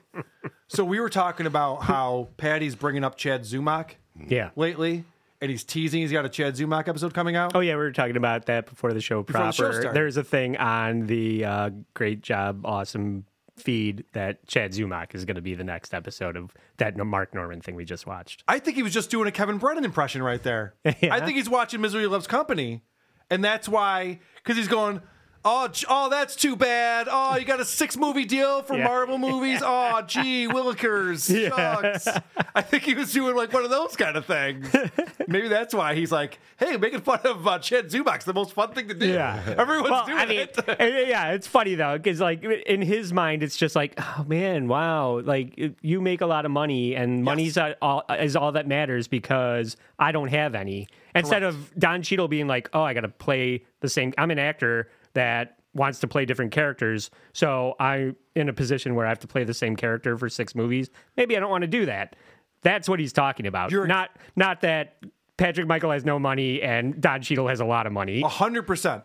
[0.69, 3.93] so we were talking about how Patty's bringing up Chad Zumock
[4.29, 4.51] Yeah.
[4.57, 5.05] lately,
[5.41, 7.55] and he's teasing he's got a Chad Zumock episode coming out.
[7.55, 9.53] Oh yeah, we were talking about that before the show Before the proper.
[9.75, 9.95] show started.
[9.95, 13.25] There's a thing on the uh, Great Job Awesome
[13.57, 17.63] feed that Chad Zumock is going to be the next episode of that Mark Norman
[17.63, 18.45] thing we just watched.
[18.47, 20.75] I think he was just doing a Kevin Brennan impression right there.
[20.85, 22.83] I think he's watching Misery Loves Company,
[23.31, 25.01] and that's why because he's going.
[25.48, 27.06] Oh, oh, that's too bad.
[27.09, 28.85] Oh, you got a six movie deal for Yeah.
[28.85, 29.60] Marvel movies.
[29.64, 31.31] Oh, gee, Willikers.
[31.36, 31.51] Yeah.
[31.98, 32.09] Shucks.
[32.55, 34.68] I think he was doing like one of those kind of things.
[35.28, 38.73] Maybe that's why he's like, hey, making fun of uh, Chad Zumock's the most fun
[38.73, 39.06] thing to do.
[39.06, 41.09] Yeah, Everyone's Well, doing I mean, it.
[41.09, 45.20] yeah, it's funny though because like in his mind, it's just like, oh man, wow,
[45.20, 49.77] like you make a lot of money, and money's all, is all that matters because
[49.98, 50.89] I don't have any.
[51.14, 54.12] Instead of Don Cheadle being like, oh, I got to play the same.
[54.18, 59.05] I'm an actor that wants to play different characters, so I'm in a position where
[59.05, 60.88] I have to play the same character for six movies.
[61.16, 62.16] Maybe I don't want to do that.
[62.62, 63.70] That's what he's talking about.
[63.72, 64.97] not not that
[65.36, 68.22] Patrick Michael has no money and Don Cheadle has a lot of money.
[68.22, 69.02] A hundred percent.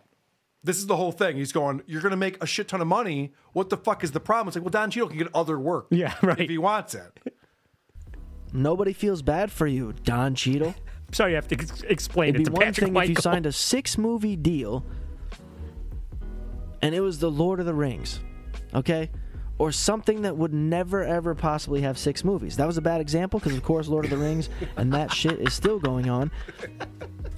[0.63, 1.38] This is the whole thing.
[1.38, 3.33] He's going, You're gonna make a shit ton of money.
[3.53, 4.47] What the fuck is the problem?
[4.47, 5.88] It's like, well, Don Cheadle can get other work.
[5.91, 6.39] Yeah, right.
[6.39, 7.19] If he wants it.
[8.53, 10.75] Nobody feels bad for you, Don Cheadle.
[11.13, 13.15] Sorry, you have to ex- explain It'd it be to one Patrick thing if you
[13.15, 14.85] signed a six movie deal
[16.82, 18.20] and it was the Lord of the Rings,
[18.74, 19.10] okay?
[19.58, 22.58] Or something that would never ever possibly have six movies.
[22.58, 25.40] That was a bad example because, of course, Lord of the Rings and that shit
[25.40, 26.32] is still going on.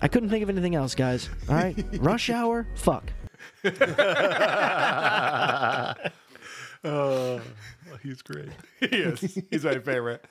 [0.01, 1.29] I couldn't think of anything else, guys.
[1.49, 1.75] All right?
[1.99, 2.67] Rush Hour?
[2.75, 3.11] Fuck.
[6.83, 7.41] Oh,
[8.01, 8.49] he's great.
[8.79, 9.39] he is.
[9.49, 10.25] He's my favorite.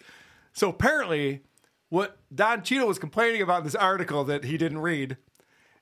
[0.52, 1.42] So apparently,
[1.88, 5.16] what Don Cheadle was complaining about in this article that he didn't read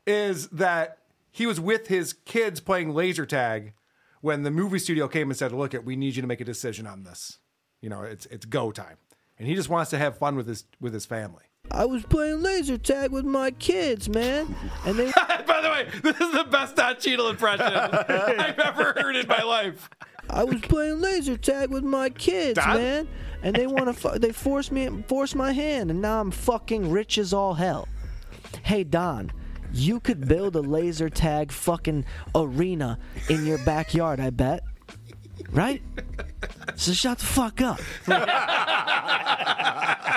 [0.06, 0.98] is that
[1.30, 3.74] he was with his kids playing laser tag
[4.20, 6.44] when the movie studio came and said, "Look, it, we need you to make a
[6.44, 7.38] decision on this.
[7.80, 8.96] You know, it's it's go time."
[9.38, 11.44] And he just wants to have fun with his with his family.
[11.70, 14.54] I was playing laser tag with my kids, man.
[14.84, 15.12] And they.
[15.46, 19.42] By the way, this is the best Don Cheadle impression I've ever heard in my
[19.42, 19.88] life.
[20.28, 22.76] I was playing laser tag with my kids, Don?
[22.76, 23.08] man,
[23.42, 23.92] and they want to.
[23.92, 27.88] Fu- they forced me, forced my hand, and now I'm fucking rich as all hell.
[28.62, 29.32] Hey Don,
[29.72, 32.98] you could build a laser tag fucking arena
[33.28, 34.20] in your backyard.
[34.20, 34.62] I bet,
[35.52, 35.82] right?
[36.76, 37.80] So shut the fuck up.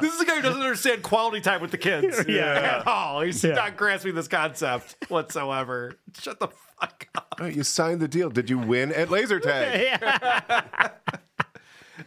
[0.00, 2.78] This is a guy who doesn't understand quality time with the kids Yeah.
[2.80, 3.20] at all.
[3.22, 3.54] He's Yeah.
[3.54, 5.96] not grasping this concept whatsoever.
[6.20, 6.48] Shut the
[6.80, 7.34] fuck up.
[7.38, 8.30] All right, you signed the deal.
[8.30, 10.00] Did you win at laser tag?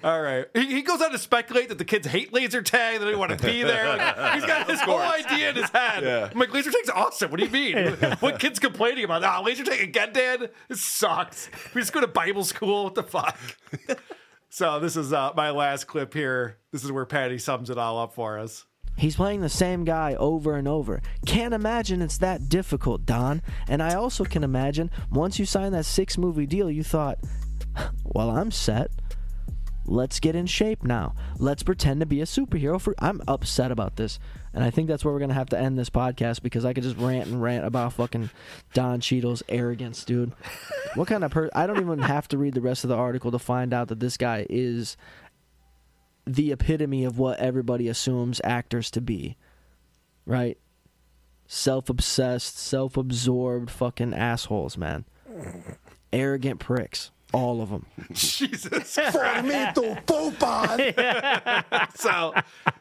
[0.04, 0.46] All right.
[0.54, 3.38] He, he goes on to speculate that the kids hate laser tag, they don't want
[3.38, 3.88] to be there.
[3.88, 6.04] Like, he's got his whole idea in his head.
[6.04, 6.30] Yeah.
[6.32, 7.32] I'm like, laser tag's awesome.
[7.32, 7.94] What do you mean?
[8.20, 9.24] what kid's complaining about?
[9.24, 10.52] Ah, laser tag again, Dad?
[10.68, 11.50] This sucks.
[11.74, 12.86] We just go to Bible school.
[12.86, 13.38] What the fuck?
[14.50, 16.58] so this is uh, my last clip here.
[16.72, 18.66] This is where Patty sums it all up for us.
[18.98, 21.02] He's playing the same guy over and over.
[21.26, 23.42] Can't imagine it's that difficult, Don.
[23.68, 27.20] And I also can imagine once you signed that six movie deal, you thought,
[28.06, 28.92] well, I'm set.
[29.88, 31.14] Let's get in shape now.
[31.38, 32.82] Let's pretend to be a superhero.
[32.82, 34.20] For I'm upset about this,
[34.54, 36.84] and I think that's where we're gonna have to end this podcast because I could
[36.84, 38.32] just rant and rant about fucking
[38.74, 40.32] Don Cheadle's arrogance, dude.
[40.96, 41.50] What kind of per?
[41.54, 44.00] I don't even have to read the rest of the article to find out that
[44.00, 44.98] this guy is
[46.26, 49.38] the epitome of what everybody assumes actors to be.
[50.26, 50.58] Right?
[51.48, 55.06] Self obsessed, self absorbed fucking assholes, man.
[56.12, 57.12] Arrogant pricks.
[57.36, 57.86] All of them.
[58.14, 60.02] Jesus Formito
[61.96, 62.34] so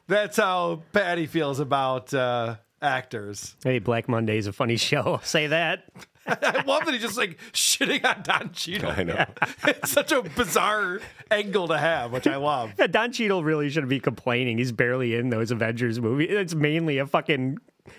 [0.07, 3.57] that's how Patty feels about uh, actors.
[3.65, 5.03] Hey, Black Monday's a funny show.
[5.05, 5.87] I'll say that.
[6.27, 8.93] I love that he's just like shitting on Don Cheadle.
[8.93, 9.25] I know.
[9.67, 11.01] it's such a bizarre
[11.33, 12.75] angle to have, which I love.
[12.79, 14.59] Yeah, Don Cheadle really shouldn't be complaining.
[14.59, 16.29] He's barely in those Avengers movies.
[16.31, 17.59] It's mainly a fucking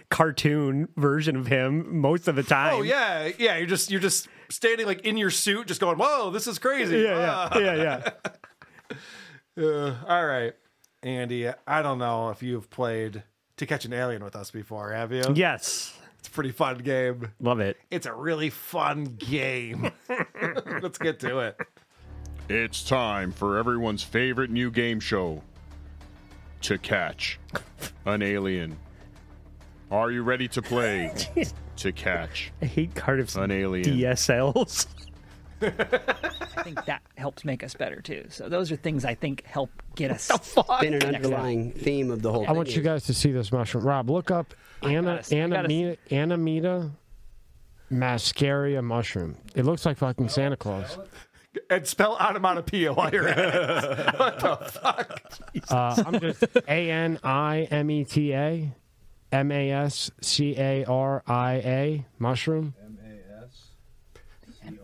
[0.10, 2.76] cartoon version of him most of the time.
[2.76, 3.58] Oh yeah, yeah.
[3.58, 7.00] You're just you're just standing like in your suit, just going, "Whoa, this is crazy."
[7.00, 7.60] Yeah, yeah, Ah.
[7.60, 8.10] yeah, yeah.
[9.58, 10.54] Uh, all right,
[11.02, 11.48] Andy.
[11.66, 13.24] I don't know if you've played
[13.58, 14.92] To Catch an Alien with us before.
[14.92, 15.24] Have you?
[15.34, 15.98] Yes.
[16.20, 17.32] It's a pretty fun game.
[17.40, 17.78] Love it.
[17.90, 19.92] It's a really fun game.
[20.82, 21.58] Let's get to it.
[22.50, 25.42] It's time for everyone's favorite new game show
[26.62, 27.40] to catch
[28.06, 28.76] an alien.
[29.92, 31.14] Are you ready to play
[31.78, 33.86] to catch I hate Cardiff's an alien?
[33.98, 34.88] DSLs.
[35.62, 38.26] I think that helps make us better too.
[38.30, 40.30] So those are things I think help get us.
[40.82, 42.56] Been an underlying theme of the whole I thing.
[42.58, 43.86] want you guys to see this mushroom.
[43.86, 44.54] Rob, look up
[44.84, 46.92] Ana, gotta- I gotta- Anamita, Anamita
[47.92, 49.38] mascaria mushroom.
[49.56, 50.98] It looks like fucking Santa Claus.
[51.70, 54.20] And spell onomatopoeia while you're at it.
[54.20, 55.22] what the fuck?
[55.70, 58.76] Uh, I'm just A N I M E T A
[59.32, 62.74] M A S C A R I A mushroom.
[62.84, 63.70] M A S.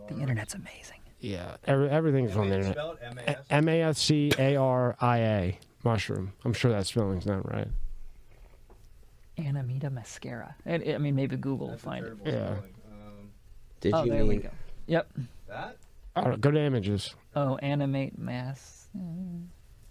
[0.07, 0.99] The internet's amazing.
[1.19, 3.45] Yeah, every, everything's on the internet.
[3.49, 6.33] M A S C A R I A mushroom.
[6.43, 7.67] I'm sure that spelling's not right.
[9.37, 10.55] Anamita mascara.
[10.65, 12.17] And, I mean, maybe Google will find it.
[12.25, 12.55] Yeah.
[13.79, 14.49] Did oh, you there we go.
[14.87, 15.11] Yep.
[16.15, 17.15] All right, go to images.
[17.35, 18.89] Oh, animate mass.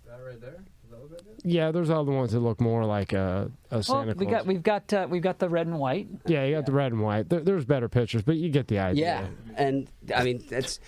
[0.06, 0.62] That right there?
[0.90, 1.44] Is that what that is?
[1.44, 4.38] Yeah, there's other ones that look more like a, a Oh, Santa we Claus.
[4.38, 6.08] got we've got uh, we've got the red and white.
[6.26, 7.28] yeah, you got the red and white.
[7.28, 9.04] There, there's better pictures, but you get the idea.
[9.04, 9.26] Yeah,
[9.56, 10.80] and I mean that's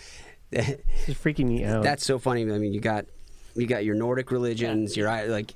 [0.51, 1.83] It's freaking me out.
[1.83, 2.43] that's so funny.
[2.43, 3.07] I mean, you got
[3.55, 4.97] you got your Nordic religions.
[4.97, 5.53] Your i- like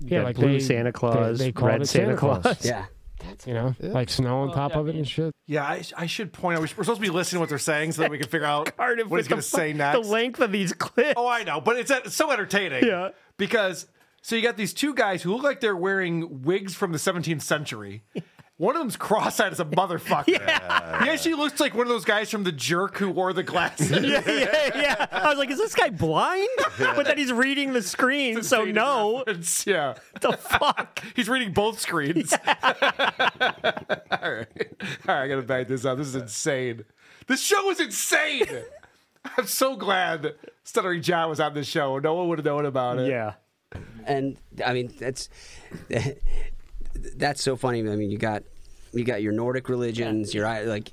[0.00, 2.64] Yeah, like blue they- Santa Claus, they, they call red it Santa Claus.
[2.64, 2.86] yeah.
[3.24, 5.32] That's you know, like snow on top of it and shit.
[5.48, 7.92] Yeah, I, I should point out we're supposed to be listening to what they're saying
[7.92, 10.00] so that we can figure out Cardiff what he's going the to say next.
[10.02, 11.14] The length of these clips.
[11.16, 12.84] Oh, I know, but it's, it's so entertaining.
[12.86, 13.08] Yeah.
[13.38, 13.86] Because
[14.20, 17.40] so you got these two guys who look like they're wearing wigs from the 17th
[17.42, 18.02] century.
[18.58, 20.26] One of them's cross-eyed as a motherfucker.
[20.26, 21.04] Yeah.
[21.04, 23.90] He actually looks like one of those guys from The Jerk who wore the glasses.
[24.02, 25.06] yeah, yeah, yeah.
[25.12, 26.48] I was like, is this guy blind?
[26.76, 29.22] But then he's reading the screen, so no.
[29.28, 29.94] It's, yeah.
[30.20, 31.00] The fuck?
[31.14, 32.32] He's reading both screens.
[32.46, 32.88] All right.
[34.10, 35.96] All right, I gotta bang this up.
[35.96, 36.84] This is insane.
[37.28, 38.44] This show is insane.
[39.36, 40.34] I'm so glad
[40.64, 41.98] Stuttering John was on the show.
[41.98, 43.08] No one would have known about it.
[43.10, 43.34] Yeah.
[44.06, 45.28] and I mean that's
[47.16, 47.80] that's so funny.
[47.80, 48.42] I mean, you got
[48.92, 50.34] you got your Nordic religions.
[50.34, 50.90] Your like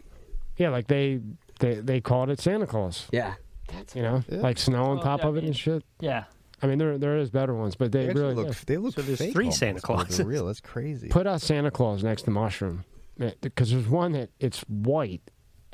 [0.58, 1.22] Yeah, like they
[1.60, 3.08] they they called it Santa Claus.
[3.12, 3.36] yeah.
[3.74, 5.84] That's you know, like snow on Well, top I of it and shit.
[6.00, 6.26] Yeah.
[6.62, 8.48] I mean, there there is better ones, but they, They really look.
[8.48, 8.54] yeah.
[8.68, 9.34] They look So there's fake.
[9.34, 10.00] three Santa Claus.
[10.02, 10.26] than Clauses.
[10.26, 10.46] Real.
[10.46, 11.10] That's crazy.
[11.10, 12.86] Put out Santa Claus next to mushroom,
[13.20, 15.24] eh, because there's one that it's white,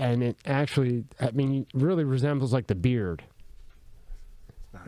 [0.02, 3.23] and it actually, I mean, really resembles like the beard.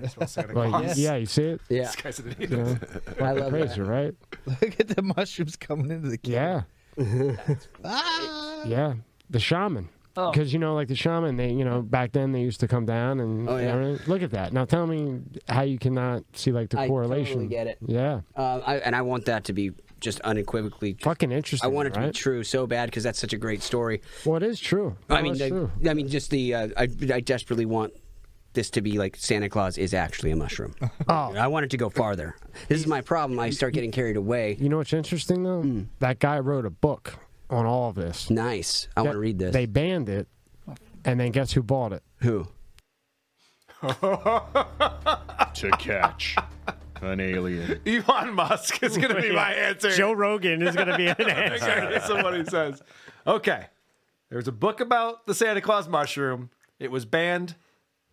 [0.01, 0.97] I smell Santa Like, Claus.
[0.97, 1.61] yeah, you see it.
[1.69, 1.83] Yeah.
[1.83, 2.51] This guy's an idiot.
[2.51, 2.77] know?
[3.25, 3.85] I love Crazy, that.
[3.85, 4.15] right?
[4.45, 6.65] Look at the mushrooms coming into the camera.
[6.97, 7.55] Yeah.
[8.65, 8.93] yeah,
[9.29, 9.89] the shaman.
[10.15, 10.31] Oh.
[10.31, 12.85] Because you know, like the shaman, they you know back then they used to come
[12.85, 13.73] down and Oh, yeah.
[13.73, 14.07] everything.
[14.07, 14.53] look at that.
[14.53, 17.33] Now tell me how you cannot see like the I correlation.
[17.33, 17.77] totally get it.
[17.85, 19.71] Yeah, Uh, I, and I want that to be
[20.03, 20.97] just unequivocally.
[21.01, 21.67] fucking interesting.
[21.67, 24.01] I want it to be true so bad because that's such a great story.
[24.25, 24.95] Well, it is true.
[25.09, 25.71] I mean, it's I, true.
[25.87, 27.93] I mean, just the uh, I, I desperately want
[28.53, 30.75] this to be like Santa Claus is actually a mushroom.
[31.07, 31.33] Oh.
[31.35, 32.35] I want it to go farther.
[32.69, 33.37] This is my problem.
[33.39, 34.55] I start getting carried away.
[34.59, 35.61] You know what's interesting though?
[35.61, 35.81] Hmm.
[35.99, 37.19] That guy wrote a book
[37.49, 38.29] on all of this.
[38.29, 38.87] Nice.
[38.95, 39.53] I want to read this.
[39.53, 40.27] They banned it,
[41.03, 42.03] and then guess who bought it?
[42.17, 42.47] Who?
[43.81, 46.37] to catch
[47.05, 47.79] an alien.
[47.85, 49.91] Elon Musk is going to be my answer.
[49.91, 51.89] Joe Rogan is going to be an answer.
[51.91, 52.81] That's what he says.
[53.25, 53.67] Okay.
[54.29, 56.49] There's a book about the Santa Claus mushroom.
[56.79, 57.55] It was banned,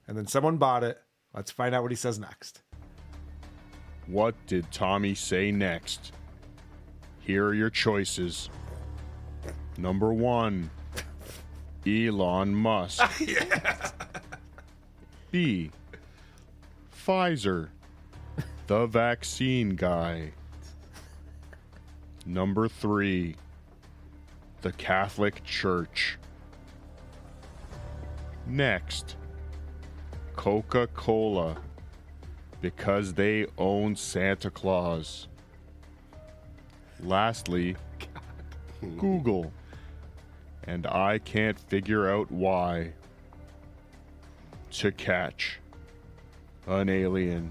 [0.06, 1.00] and then someone bought it.
[1.34, 2.62] Let's find out what he says next.
[4.06, 6.12] What did Tommy say next?
[7.20, 8.50] Here are your choices.
[9.78, 10.70] Number one,
[11.86, 13.02] Elon Musk.
[15.30, 15.70] B,
[17.06, 17.68] Pfizer,
[18.70, 20.30] the vaccine guy.
[22.24, 23.34] Number three,
[24.62, 26.16] the Catholic Church.
[28.46, 29.16] Next,
[30.36, 31.56] Coca Cola,
[32.60, 35.26] because they own Santa Claus.
[37.02, 37.74] Lastly,
[38.98, 39.52] Google,
[40.62, 42.92] and I can't figure out why.
[44.70, 45.58] To catch
[46.68, 47.50] an alien.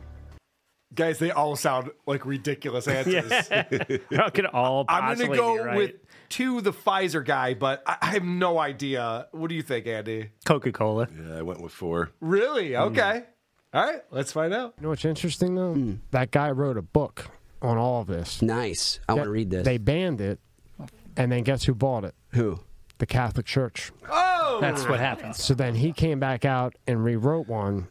[0.93, 3.47] Guys, they all sound like ridiculous answers.
[4.15, 5.77] How could all I'm going to go be right?
[5.77, 5.91] with
[6.29, 9.27] two, the Pfizer guy, but I, I have no idea.
[9.31, 10.31] What do you think, Andy?
[10.45, 11.07] Coca Cola.
[11.15, 12.11] Yeah, I went with four.
[12.21, 12.73] Really?
[12.73, 12.81] Hmm.
[12.81, 13.23] Okay.
[13.71, 14.73] All right, let's find out.
[14.77, 15.99] You know what's interesting though?
[16.09, 17.27] That guy wrote a book
[17.61, 18.41] on all of this.
[18.41, 18.99] Nice.
[19.07, 19.63] I want to read this.
[19.63, 20.39] They banned it,
[21.15, 22.15] and then guess who bought it?
[22.29, 22.61] Who?
[22.97, 23.91] The Catholic Church.
[24.09, 25.43] Oh, That's what happens.
[25.43, 27.89] So then he came back out and rewrote one,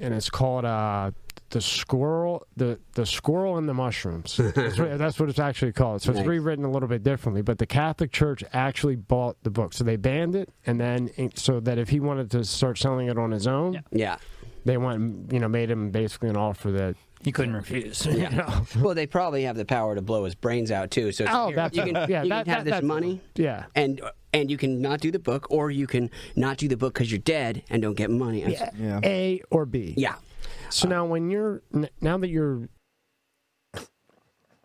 [0.00, 1.12] and it's called uh,
[1.50, 4.36] the squirrel, the the squirrel and the mushrooms.
[4.54, 6.02] that's, what, that's what it's actually called.
[6.02, 7.42] So it's rewritten a little bit differently.
[7.42, 11.60] But the Catholic Church actually bought the book, so they banned it, and then so
[11.60, 14.16] that if he wanted to start selling it on his own, Yeah.
[14.64, 18.06] they went, you know, made him basically an offer that he couldn't refuse.
[18.06, 18.64] Yeah.
[18.80, 21.12] well, they probably have the power to blow his brains out too.
[21.12, 23.20] So Oh, here, that's- you can, yeah, you that- can have that- this that's- money,
[23.34, 23.66] yeah.
[23.74, 24.00] and
[24.32, 27.10] and you can not do the book, or you can not do the book because
[27.10, 28.44] you're dead and don't get money.
[28.78, 29.00] Yeah.
[29.02, 29.92] A or B.
[29.96, 30.14] Yeah.
[30.70, 32.68] So now when you're n- now that you're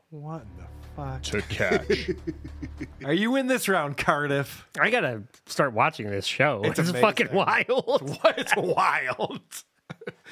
[0.10, 0.66] What the
[0.96, 1.22] fuck?
[1.24, 2.12] To catch.
[3.06, 4.66] Are you in this round, Cardiff?
[4.80, 6.62] I gotta start watching this show.
[6.64, 7.02] It's, amazing.
[7.02, 8.02] fucking wild.
[8.22, 8.38] What?
[8.38, 9.42] It's wild.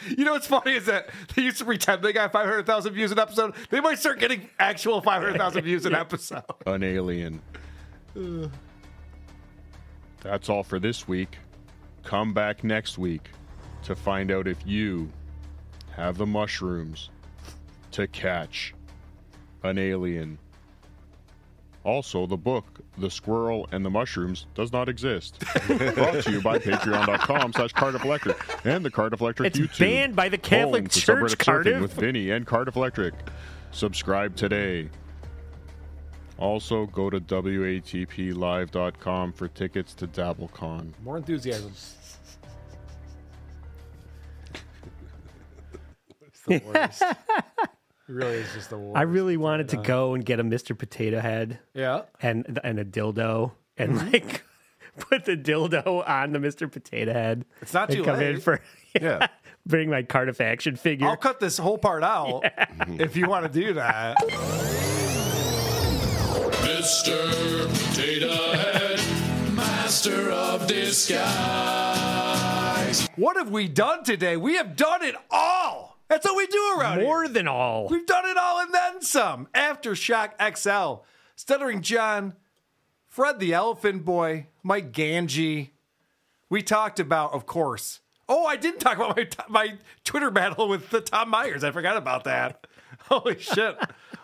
[0.08, 3.20] You know what's funny is that they used to pretend they got 500,000 views an
[3.20, 3.54] episode.
[3.70, 6.44] They might start getting actual 500,000 views an episode.
[6.66, 7.42] An alien.
[10.22, 11.38] That's all for this week.
[12.04, 13.30] Come back next week
[13.84, 15.12] to find out if you
[15.96, 17.10] have the mushrooms
[17.92, 18.74] to catch
[19.64, 20.38] an alien.
[21.84, 25.40] Also, the book, The Squirrel and the Mushrooms, does not exist.
[25.68, 29.80] Brought to you by patreon.com slash Cardiff Electric and the Cardiff Electric It's YouTube.
[29.80, 31.82] banned by the Catholic home to Church, Cardiff.
[31.82, 33.14] with Vinny and Cardiff Electric.
[33.72, 34.88] Subscribe today.
[36.38, 40.94] Also, go to WATPlive.com for tickets to DabbleCon.
[41.04, 41.74] More enthusiasm.
[46.46, 47.02] The worst.
[47.02, 47.18] it
[48.08, 48.98] really is just the worst.
[48.98, 50.78] I really wanted to uh, go and get a Mr.
[50.78, 51.60] Potato Head.
[51.74, 52.04] Yeah.
[52.22, 54.12] And and a dildo and mm-hmm.
[54.12, 54.44] like
[54.98, 56.72] put the dildo on the Mr.
[56.72, 57.46] Potato Head.
[57.62, 58.44] It's not and too come in late.
[58.44, 58.62] for
[59.02, 59.28] Yeah.
[59.66, 61.08] bring my Cardiff action figure.
[61.08, 62.44] I'll cut this whole part out
[62.88, 64.18] if you want to do that.
[66.64, 67.68] Mr.
[67.68, 69.00] Potato Head,
[69.54, 71.24] Master of Disguise.
[73.16, 74.38] What have we done today?
[74.38, 75.93] We have done it all.
[76.14, 77.08] That's what we do around here.
[77.08, 77.88] More than all.
[77.88, 79.48] We've done it all and then some.
[79.56, 81.02] Aftershock XL,
[81.36, 82.36] Stuttering John,
[83.08, 85.72] Fred the Elephant Boy, Mike Ganji.
[86.52, 88.02] We talked about, of course.
[88.30, 91.64] Oh, I didn't talk about my my Twitter battle with the Tom Myers.
[91.64, 92.68] I forgot about that.
[93.10, 93.76] Holy shit.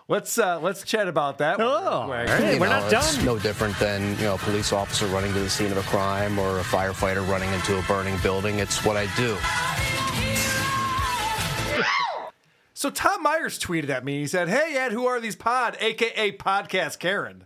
[0.08, 1.60] Let's uh let's chat about that.
[1.60, 2.06] Oh,
[2.54, 5.72] You know, it's No different than you know a police officer running to the scene
[5.72, 8.60] of a crime or a firefighter running into a burning building.
[8.60, 9.36] It's what I do.
[12.80, 14.20] So Tom Myers tweeted at me.
[14.20, 17.46] He said, "Hey Ed, who are these pod, aka Podcast Karen?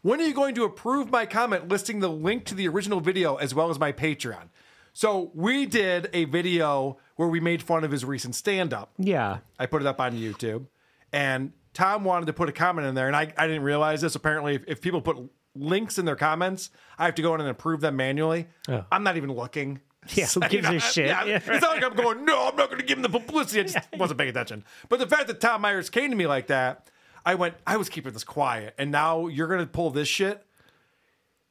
[0.00, 3.34] When are you going to approve my comment listing the link to the original video
[3.34, 4.48] as well as my Patreon?"
[4.94, 8.94] So we did a video where we made fun of his recent stand-up.
[8.96, 9.40] Yeah.
[9.58, 10.68] I put it up on YouTube,
[11.12, 14.14] and Tom wanted to put a comment in there, and I, I didn't realize this.
[14.14, 15.18] Apparently, if, if people put
[15.54, 18.46] links in their comments, I have to go in and approve them manually.
[18.70, 18.86] Oh.
[18.90, 19.82] I'm not even looking.
[20.14, 21.06] Yeah, who gives a shit?
[21.06, 21.24] Yeah.
[21.24, 23.60] It's not like I'm going, no, I'm not going to give him the publicity.
[23.60, 24.64] I just wasn't paying attention.
[24.88, 26.88] But the fact that Tom Myers came to me like that,
[27.24, 30.44] I went, I was keeping this quiet, and now you're going to pull this shit.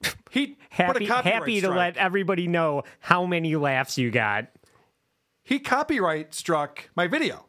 [0.31, 4.47] He happy happy to let everybody know how many laughs you got.
[5.43, 7.45] he copyright struck my video,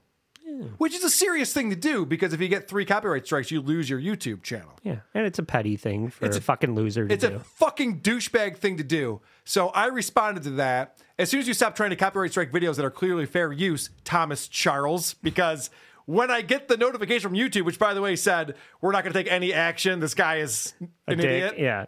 [0.79, 3.61] which is a serious thing to do because if you get three copyright strikes, you
[3.61, 4.73] lose your YouTube channel.
[4.83, 7.35] Yeah, and it's a petty thing for It's a, a- fucking loser to It's do.
[7.37, 9.21] a fucking douchebag thing to do.
[9.45, 10.99] So I responded to that.
[11.19, 13.91] As soon as you stop trying to copyright strike videos that are clearly fair use,
[14.05, 15.71] Thomas Charles, because
[16.07, 19.13] when I get the notification from YouTube, which by the way said, we're not going
[19.13, 20.75] to take any action, this guy is
[21.07, 21.27] a an dick.
[21.27, 21.55] idiot.
[21.59, 21.87] Yeah.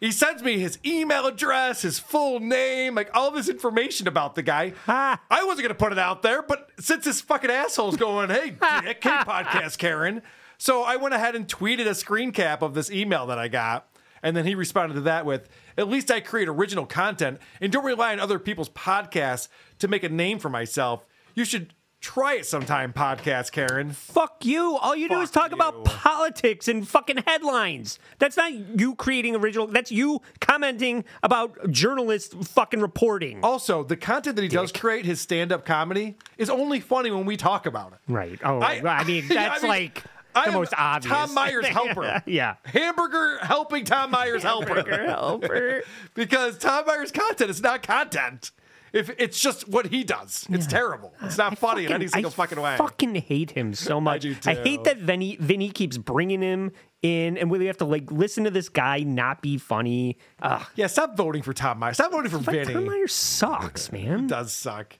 [0.00, 4.42] He sends me his email address, his full name, like all this information about the
[4.42, 4.72] guy.
[4.88, 8.50] I wasn't going to put it out there, but since this fucking asshole's going, hey,
[8.50, 8.58] dick,
[9.04, 10.22] hey, podcast Karen.
[10.56, 13.88] So I went ahead and tweeted a screen cap of this email that I got.
[14.22, 15.48] And then he responded to that with,
[15.78, 19.48] at least I create original content and don't rely on other people's podcasts
[19.78, 21.06] to make a name for myself.
[21.34, 23.92] You should try it sometime, podcast Karen.
[23.92, 24.76] Fuck you.
[24.76, 27.98] All you do is talk about politics and fucking headlines.
[28.18, 29.66] That's not you creating original.
[29.66, 33.40] That's you commenting about journalists fucking reporting.
[33.42, 37.36] Also, the content that he does create, his stand-up comedy, is only funny when we
[37.36, 37.98] talk about it.
[38.10, 38.38] Right.
[38.44, 40.02] Oh, I- I, mean, I that's mean, like
[40.34, 41.12] I the most obvious.
[41.12, 42.22] Tom Myers helper.
[42.26, 42.54] yeah.
[42.64, 44.74] Hamburger helping Tom Myers helper.
[44.76, 45.82] Hamburger helper.
[46.14, 48.52] because Tom Myers content is not content.
[48.92, 51.14] If it's just what he does, it's terrible.
[51.22, 52.74] It's not funny in any single I fucking way.
[52.74, 54.22] I fucking hate him so much.
[54.22, 56.72] do I, hate that Vinny, Vinny keeps bringing him
[57.02, 60.18] in, and we have to like listen to this guy not be funny.
[60.42, 60.66] Ugh.
[60.74, 61.96] Yeah, stop voting for Tom Myers.
[61.96, 62.74] Stop voting for But Vinny.
[62.74, 64.24] Tom Myers sucks, man.
[64.24, 64.98] It does suck.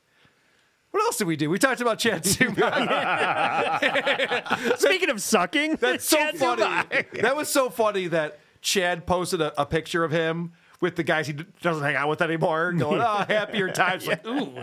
[0.93, 1.49] What else did we do?
[1.51, 2.55] We talked about Chad Zuma.
[4.79, 6.63] Speaking of sucking, That's so Chad funny.
[6.63, 6.85] Zuma.
[7.23, 11.27] That was so funny that Chad posted a, a picture of him with the guys
[11.27, 14.55] he doesn't hang out with anymore, going, "Oh, happier times." Like, ooh,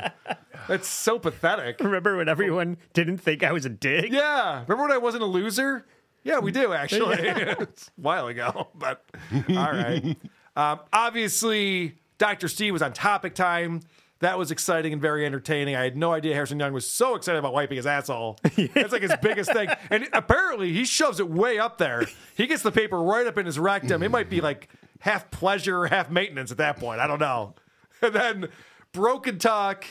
[0.68, 1.80] That's so pathetic.
[1.80, 4.12] Remember when everyone didn't think I was a dick?
[4.12, 4.62] Yeah.
[4.68, 5.86] Remember when I wasn't a loser?
[6.24, 7.16] Yeah, we do actually.
[7.20, 9.04] it's a while ago, but
[9.50, 10.18] all right.
[10.56, 12.48] Um, obviously, Dr.
[12.48, 13.82] Steve was on topic time.
[14.20, 15.76] That was exciting and very entertaining.
[15.76, 18.40] I had no idea Harrison Young was so excited about wiping his asshole.
[18.74, 19.70] That's like his biggest thing.
[19.92, 22.04] And apparently, he shoves it way up there.
[22.36, 24.02] He gets the paper right up in his rectum.
[24.02, 24.70] It might be like
[25.00, 27.00] half pleasure, half maintenance at that point.
[27.00, 27.56] I don't know.
[28.00, 28.50] And then
[28.92, 29.84] broken talk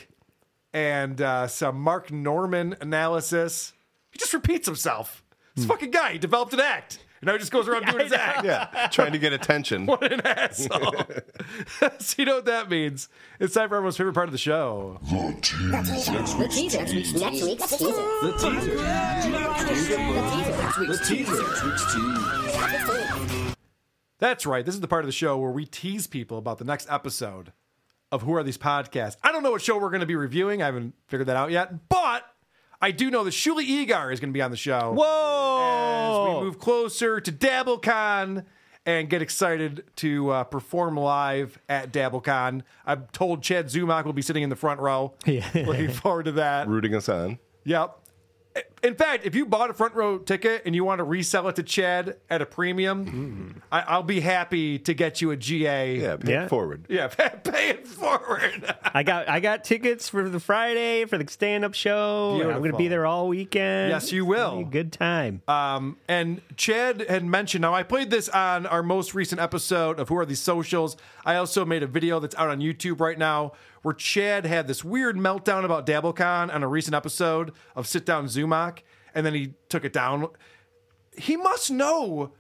[0.73, 3.73] and uh, some Mark Norman analysis.
[4.13, 5.25] He just repeats himself.
[5.57, 7.01] This fucking guy, he developed an act.
[7.21, 8.45] And now he just goes around doing his act.
[8.45, 9.87] Yeah, trying to get attention.
[9.97, 10.95] What an asshole.
[11.99, 13.09] so you know what that means.
[13.41, 15.01] It's time for everyone's favorite part of the show.
[15.03, 15.71] The teaser.
[15.73, 16.79] The teaser.
[16.79, 17.87] Next week's next week's teaser.
[17.87, 18.77] The teaser.
[20.87, 21.43] The teaser.
[21.43, 23.06] Next week's teaser.
[24.19, 24.65] That's right.
[24.65, 27.53] This is the part of the show where we tease people about the next episode
[28.11, 29.17] of Who Are These Podcasts.
[29.23, 30.63] I don't know what show we're going to be reviewing.
[30.63, 31.89] I haven't figured that out yet.
[31.89, 32.25] But
[32.81, 34.95] I do know that Shuli Egar is going to be on the show.
[34.97, 36.29] Whoa!
[36.29, 38.45] As we move closer to DabbleCon
[38.87, 42.63] and get excited to uh, perform live at DabbleCon.
[42.87, 45.15] I'm told Chad Zumock will be sitting in the front row.
[45.27, 45.45] Yeah.
[45.55, 46.69] Looking forward to that.
[46.69, 47.39] Rooting us on.
[47.65, 47.99] Yep.
[48.87, 51.57] In fact, if you bought a front row ticket and you want to resell it
[51.57, 55.97] to Chad at a premium, I, I'll be happy to get you a GA.
[56.01, 56.87] Yeah, pay it forward.
[56.89, 58.73] Yeah, pay, pay it forward.
[58.95, 62.35] I got I got tickets for the Friday for the stand up show.
[62.35, 62.79] and I'm going to Beautiful.
[62.79, 63.91] be there all weekend.
[63.91, 64.63] Yes, you It's gonna will.
[64.63, 65.43] be a good time.
[65.49, 70.09] Um, and Chad had mentioned, now I played this on our most recent episode of
[70.11, 70.97] Who Are These Socials.
[71.25, 73.53] I also made a video that's out on YouTube right now
[73.83, 78.27] where Chad had this weird meltdown about DabbleCon on a recent episode of Sit Down
[78.27, 78.76] Zumock,
[79.17, 80.29] and then he took it down.
[81.17, 82.33] He must know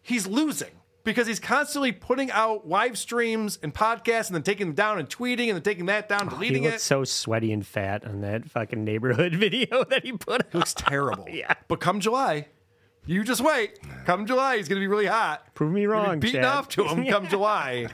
[0.00, 0.70] he's losing
[1.02, 5.08] because he's constantly putting out live streams and podcasts and then taking them down and
[5.10, 6.80] tweeting and then taking that down, oh, he deleting looked it.
[6.80, 10.42] so sweaty and fat on that fucking neighborhood video that he put.
[10.46, 10.54] Out.
[10.54, 11.26] looks terrible.
[11.30, 11.54] yeah.
[11.68, 12.46] But come July,
[13.04, 13.78] you just wait.
[14.06, 15.54] Come July, he's going to be really hot.
[15.54, 16.56] Prove me wrong, be beating Chad.
[16.56, 17.88] off to him come July.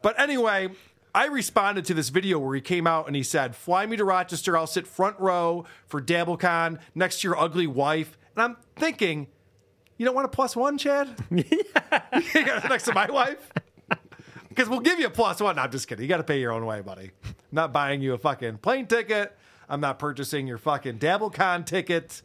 [0.00, 0.68] But anyway,
[1.14, 4.04] I responded to this video where he came out and he said, "Fly me to
[4.04, 4.56] Rochester.
[4.56, 9.26] I'll sit front row for DabbleCon next to your ugly wife." And I'm thinking,
[9.98, 11.14] you don't want a plus one, Chad?
[11.30, 11.44] you
[12.44, 13.52] got next to my wife.
[14.48, 15.56] Because we'll give you a plus one.
[15.56, 16.02] No, I'm just kidding.
[16.02, 17.12] You got to pay your own way, buddy.
[17.24, 19.36] I'm not buying you a fucking plane ticket.
[19.68, 22.22] I'm not purchasing your fucking DabbleCon ticket.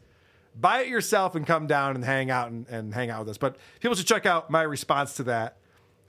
[0.54, 3.38] Buy it yourself and come down and hang out and, and hang out with us.
[3.38, 5.58] But people should check out my response to that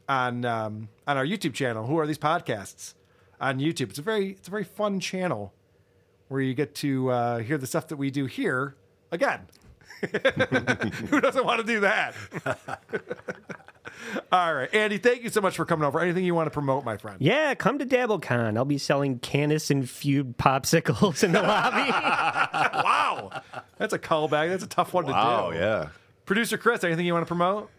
[0.10, 1.86] on um, on our YouTube channel.
[1.86, 2.96] Who are these podcasts
[3.40, 3.92] on YouTube?
[3.92, 5.54] It's a very it's a very fun channel
[6.28, 8.76] where you get to uh, hear the stuff that we do here
[9.12, 9.42] again.
[11.10, 12.16] Who doesn't want to do that?
[14.32, 14.98] All right, Andy.
[14.98, 16.00] Thank you so much for coming over.
[16.00, 17.18] Anything you want to promote, my friend?
[17.20, 18.56] Yeah, come to DabbleCon.
[18.56, 21.90] I'll be selling Canis infused popsicles in the lobby.
[21.92, 23.42] wow,
[23.78, 24.50] that's a callback.
[24.50, 25.58] That's a tough one Wow, to do.
[25.58, 25.90] Oh yeah.
[26.26, 27.70] Producer Chris, anything you want to promote?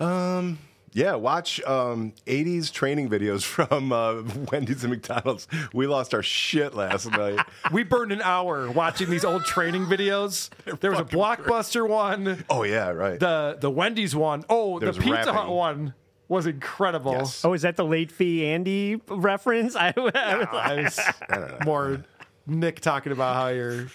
[0.00, 0.58] Um,
[0.92, 5.46] yeah, watch um, 80s training videos from uh, Wendy's and McDonald's.
[5.72, 7.40] We lost our shit last night.
[7.72, 10.50] We burned an hour watching these old training videos.
[10.80, 12.44] There was a Blockbuster one.
[12.50, 13.18] Oh, yeah, right.
[13.20, 14.44] The the Wendy's one.
[14.48, 15.94] Oh, There's the Pizza Hut one
[16.28, 17.28] was incredible.
[17.42, 19.74] Oh, is that the late fee Andy reference?
[19.74, 20.98] I, I was
[21.28, 22.04] I was more
[22.46, 23.94] Nick talking about how you're used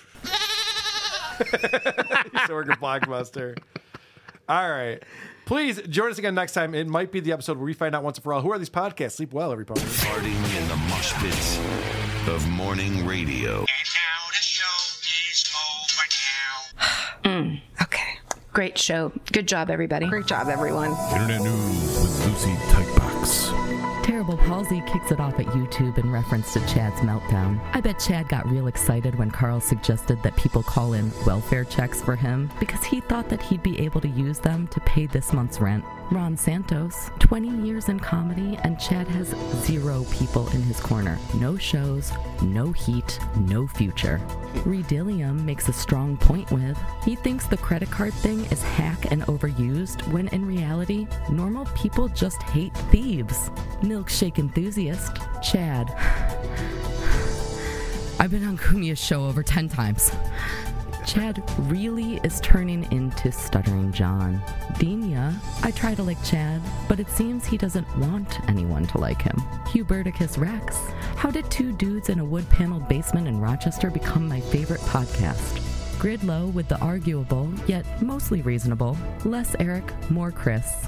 [2.48, 3.58] to work Blockbuster.
[4.50, 5.02] All right.
[5.46, 6.74] Please join us again next time.
[6.74, 8.58] It might be the episode where we find out once and for all who are
[8.58, 9.14] these podcasts.
[9.14, 9.82] Sleep well, everybody.
[9.82, 11.60] Farting in the mosh pits
[12.28, 13.66] of morning radio.
[17.26, 18.20] Mm, okay.
[18.54, 19.12] Great show.
[19.34, 20.06] Good job, everybody.
[20.08, 20.92] Great job, everyone.
[21.12, 22.85] Internet news with Lucy Tightbox.
[24.66, 27.60] Palsy kicks it off at YouTube in reference to Chad's meltdown.
[27.74, 32.02] I bet Chad got real excited when Carl suggested that people call in welfare checks
[32.02, 35.34] for him because he thought that he'd be able to use them to pay this
[35.34, 35.86] month's rent.
[36.12, 39.30] Ron Santos, 20 years in comedy, and Chad has
[39.66, 41.18] zero people in his corner.
[41.36, 42.12] No shows,
[42.42, 44.22] no heat, no future.
[44.66, 49.24] Redillium makes a strong point with he thinks the credit card thing is hack and
[49.24, 53.50] overused when in reality, normal people just hate thieves.
[53.82, 55.90] Milkshake enthusiast, Chad.
[58.20, 60.12] I've been on Cumia's show over 10 times.
[61.06, 64.42] Chad really is turning into Stuttering John.
[64.80, 69.22] Dina, I try to like Chad, but it seems he doesn't want anyone to like
[69.22, 69.36] him.
[69.68, 70.78] Huberticus Rex,
[71.16, 75.60] how did two dudes in a wood paneled basement in Rochester become my favorite podcast?
[76.00, 80.88] Gridlow with the arguable, yet mostly reasonable, less Eric, more Chris.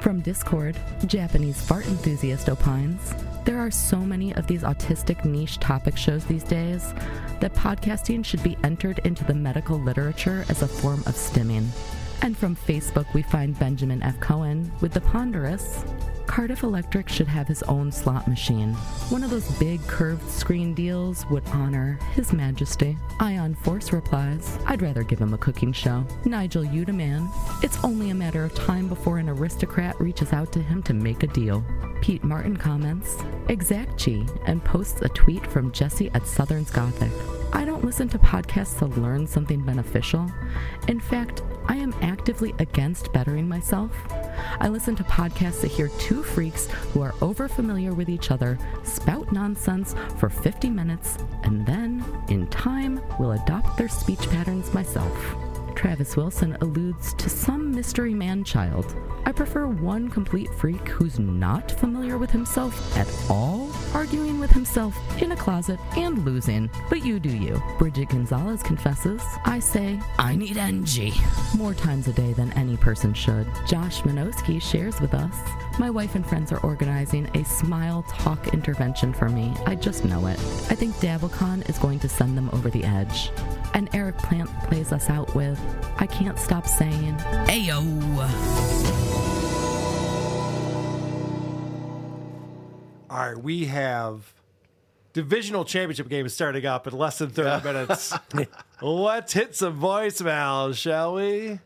[0.00, 0.76] From Discord,
[1.06, 3.12] Japanese fart enthusiast opines.
[3.48, 6.92] There are so many of these autistic niche topic shows these days
[7.40, 11.64] that podcasting should be entered into the medical literature as a form of stimming.
[12.22, 14.18] And from Facebook, we find Benjamin F.
[14.20, 15.84] Cohen with the ponderous
[16.28, 18.74] Cardiff Electric should have his own slot machine.
[19.08, 22.96] One of those big curved screen deals would honor His Majesty.
[23.18, 26.06] Ion Force replies, I'd rather give him a cooking show.
[26.26, 27.28] Nigel Udeman,
[27.64, 31.22] it's only a matter of time before an aristocrat reaches out to him to make
[31.22, 31.64] a deal.
[32.02, 33.16] Pete Martin comments,
[33.48, 37.10] Exactchi, and posts a tweet from Jesse at Southern's Gothic.
[37.52, 40.30] I don't listen to podcasts to learn something beneficial.
[40.86, 43.92] In fact, I am actively against bettering myself.
[44.60, 49.30] I listen to podcasts that hear two freaks who are overfamiliar with each other spout
[49.32, 55.47] nonsense for 50 minutes and then, in time, will adopt their speech patterns myself.
[55.78, 58.96] Travis Wilson alludes to some mystery man child.
[59.26, 64.96] I prefer one complete freak who's not familiar with himself at all, arguing with himself
[65.22, 66.68] in a closet and losing.
[66.88, 67.62] But you do you.
[67.78, 71.12] Bridget Gonzalez confesses, I say, I need NG.
[71.56, 73.46] More times a day than any person should.
[73.64, 75.36] Josh Minowski shares with us,
[75.78, 79.54] my wife and friends are organizing a smile talk intervention for me.
[79.64, 80.40] I just know it.
[80.70, 83.30] I think DabbleCon is going to send them over the edge.
[83.74, 85.60] And Eric Plant plays us out with,
[85.98, 87.16] I can't stop saying,
[87.48, 87.78] Ayo.
[93.10, 94.34] All right, we have
[95.12, 98.14] divisional championship games starting up in less than 30 minutes.
[98.82, 101.58] Let's hit some voicemails, shall we?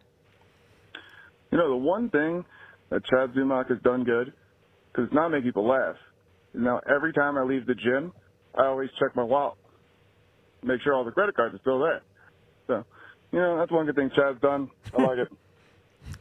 [1.50, 2.44] You know, the one thing
[2.90, 4.32] that Chad Zumock has done good,
[4.90, 5.96] because it's not making people laugh,
[6.54, 8.12] is now every time I leave the gym,
[8.54, 9.58] I always check my wallet,
[10.62, 12.02] make sure all the credit cards are still there.
[12.66, 12.84] So,
[13.32, 14.70] you know, that's one good thing Chad's done.
[14.96, 15.28] I like it.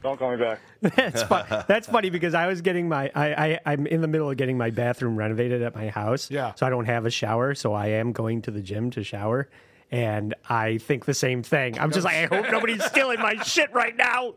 [0.04, 0.60] Don't call me back.
[0.82, 4.30] That's, fu- that's funny because I was getting my I, I I'm in the middle
[4.30, 6.30] of getting my bathroom renovated at my house.
[6.30, 6.54] Yeah.
[6.56, 9.50] So I don't have a shower, so I am going to the gym to shower.
[9.92, 11.80] And I think the same thing.
[11.80, 14.36] I'm just like, I hope nobody's stealing my shit right now.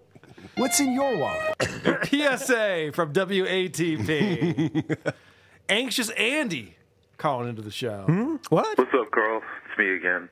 [0.56, 2.06] What's in your wallet?
[2.06, 5.12] PSA from WATP.
[5.68, 6.76] Anxious Andy
[7.16, 8.04] calling into the show.
[8.06, 8.36] Hmm?
[8.48, 8.76] What?
[8.76, 9.42] What's up, Carl?
[9.74, 10.28] It's me again.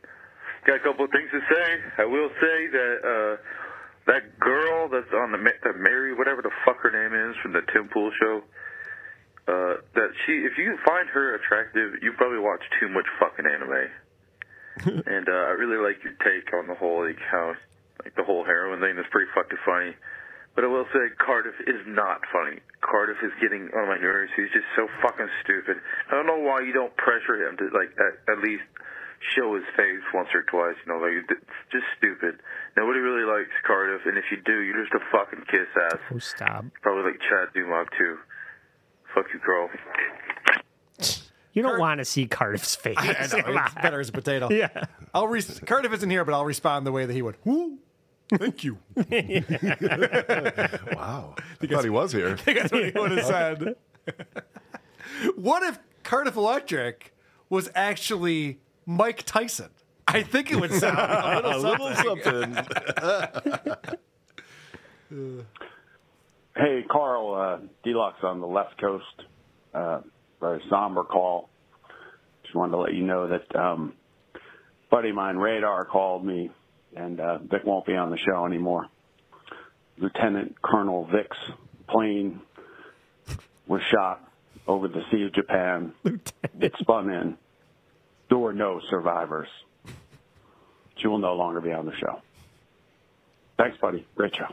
[0.66, 1.66] Got a couple of things to say.
[1.98, 3.34] I will say that uh,
[4.06, 7.62] that girl that's on the that Mary, whatever the fuck her name is from the
[7.74, 8.42] Tim Pool show,
[9.50, 13.90] uh, that she, if you find her attractive, you probably watch too much fucking anime.
[15.10, 17.54] and uh, I really like your take on the whole like how
[18.04, 18.94] like the whole heroin thing.
[18.94, 19.98] That's pretty fucking funny.
[20.54, 22.60] But I will say Cardiff is not funny.
[22.78, 24.30] Cardiff is getting on my nerves.
[24.36, 25.80] He's just so fucking stupid.
[26.06, 28.62] I don't know why you don't pressure him to like at, at least
[29.34, 30.76] show his face once or twice.
[30.84, 31.40] You know, like it's
[31.70, 32.40] just stupid.
[32.76, 35.98] Nobody really likes Cardiff, and if you do, you're just a fucking kiss ass.
[36.12, 36.64] Oh, stop.
[36.82, 38.18] Probably like Chad Dumont too.
[39.14, 39.68] Fuck you, Carl.
[41.52, 42.96] You don't want to see Cardiff's face.
[42.98, 44.48] I know, it's better as a potato.
[44.50, 44.68] Yeah.
[45.12, 47.36] I'll re- Cardiff isn't here, but I'll respond the way that he would.
[47.44, 47.78] Woo.
[48.30, 48.78] Thank you.
[48.96, 49.04] wow.
[51.60, 52.30] I thought he was here.
[52.30, 53.76] I think that's what he would have said.
[55.36, 57.14] what if Cardiff Electric
[57.50, 59.70] was actually Mike Tyson?
[60.06, 62.56] I think it would sound a little, A little something.
[66.54, 69.04] Hey, Carl, uh, Deluxe on the left coast.
[69.72, 70.00] Uh,
[70.38, 71.48] very somber call.
[72.42, 73.94] Just wanted to let you know that um,
[74.90, 76.50] buddy of mine, Radar, called me,
[76.94, 78.86] and uh, Vic won't be on the show anymore.
[79.96, 81.38] Lieutenant Colonel Vic's
[81.88, 82.40] plane
[83.66, 84.20] was shot
[84.66, 85.94] over the Sea of Japan.
[86.60, 87.38] It spun in.
[88.32, 89.48] There were no survivors.
[90.96, 92.22] She will no longer be on the show.
[93.58, 94.06] Thanks, buddy.
[94.14, 94.46] Great show.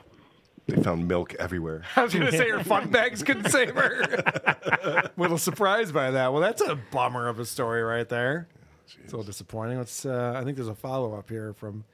[0.67, 1.83] They found milk everywhere.
[1.95, 5.09] I was going to say her fun bags couldn't save her.
[5.17, 6.33] little surprised by that.
[6.33, 8.49] Well, that's a bummer of a story right there.
[8.85, 9.77] It's a little disappointing.
[9.77, 10.05] Let's.
[10.05, 11.85] Uh, I think there's a follow up here from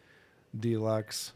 [0.60, 1.34] Deluxe.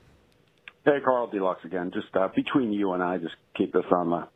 [0.83, 1.91] Hey, Carl Deluxe again.
[1.93, 4.27] Just uh, between you and I, just keep this on the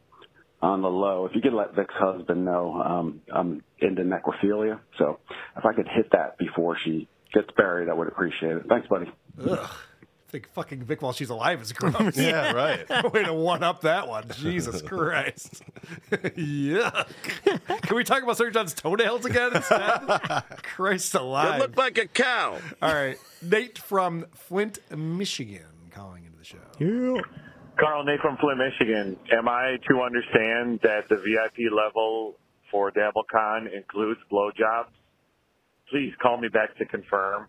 [0.63, 1.25] on the low.
[1.25, 4.79] If you could let Vic's husband know, um, I'm into necrophilia.
[4.97, 5.19] So
[5.57, 8.63] if I could hit that before she gets buried, I would appreciate it.
[8.69, 9.11] Thanks, buddy.
[9.45, 9.59] Ugh.
[9.59, 12.17] I think fucking Vic while she's alive is gross.
[12.17, 12.51] Yeah,
[12.89, 13.13] right.
[13.13, 14.23] Way to one up that one.
[14.35, 15.61] Jesus Christ.
[16.11, 17.07] Yuck.
[17.83, 20.43] Can we talk about Sir John's toenails again instead?
[20.63, 21.55] Christ alive.
[21.55, 22.57] You look like a cow.
[22.81, 23.17] All right.
[23.43, 27.21] Nate from Flint, Michigan calling into the show.
[27.79, 29.17] Carl, Nate from Flint, Michigan.
[29.31, 32.35] Am I to understand that the VIP level
[32.71, 34.91] for DabbleCon includes blowjobs?
[35.89, 37.47] Please call me back to confirm.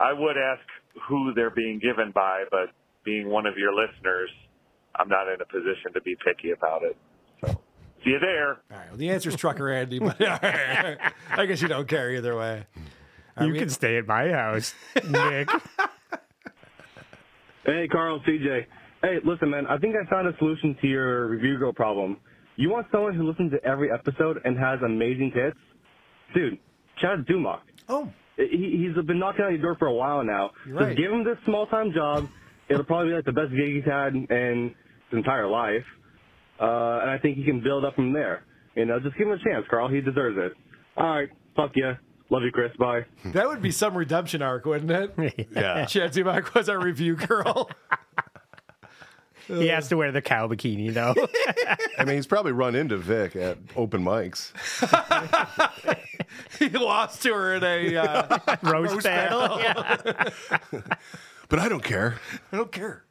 [0.00, 0.62] I would ask
[1.08, 2.70] who they're being given by, but
[3.04, 4.30] being one of your listeners,
[4.94, 6.96] I'm not in a position to be picky about it.
[7.44, 7.60] So
[8.04, 8.50] See you there.
[8.70, 8.88] All right.
[8.90, 10.98] Well, the answer is Trucker Andy, but all right.
[11.30, 12.64] I guess you don't care either way.
[13.36, 14.72] All You right, can stay at my house,
[15.08, 15.48] Nick.
[17.66, 18.64] Hey, Carl, CJ.
[19.02, 19.66] Hey, listen, man.
[19.66, 22.16] I think I found a solution to your review girl problem.
[22.56, 25.56] You want someone who listens to every episode and has amazing hits?
[26.34, 26.58] Dude,
[27.00, 27.60] Chad Zumock.
[27.88, 28.10] Oh.
[28.36, 30.50] He, he's been knocking on your door for a while now.
[30.66, 30.96] You're Just right.
[30.96, 32.28] give him this small time job.
[32.68, 34.74] It'll probably be like the best gig he's had in
[35.10, 35.84] his entire life.
[36.60, 38.44] Uh, and I think he can build up from there.
[38.74, 39.88] You know, just give him a chance, Carl.
[39.88, 40.52] He deserves it.
[40.96, 41.28] All right.
[41.56, 41.94] Fuck yeah.
[42.30, 42.72] Love you, Chris.
[42.78, 43.06] Bye.
[43.32, 45.48] That would be some redemption arc, wouldn't it?
[45.54, 45.86] Yeah.
[45.86, 47.70] Chad Zumock was our review girl.
[49.46, 51.14] he has to wear the cow bikini, though.
[51.98, 54.52] I mean, he's probably run into Vic at open mics.
[56.58, 59.58] he lost to her in a uh, Roast battle,
[61.48, 62.20] But I don't care.
[62.52, 63.04] I don't care.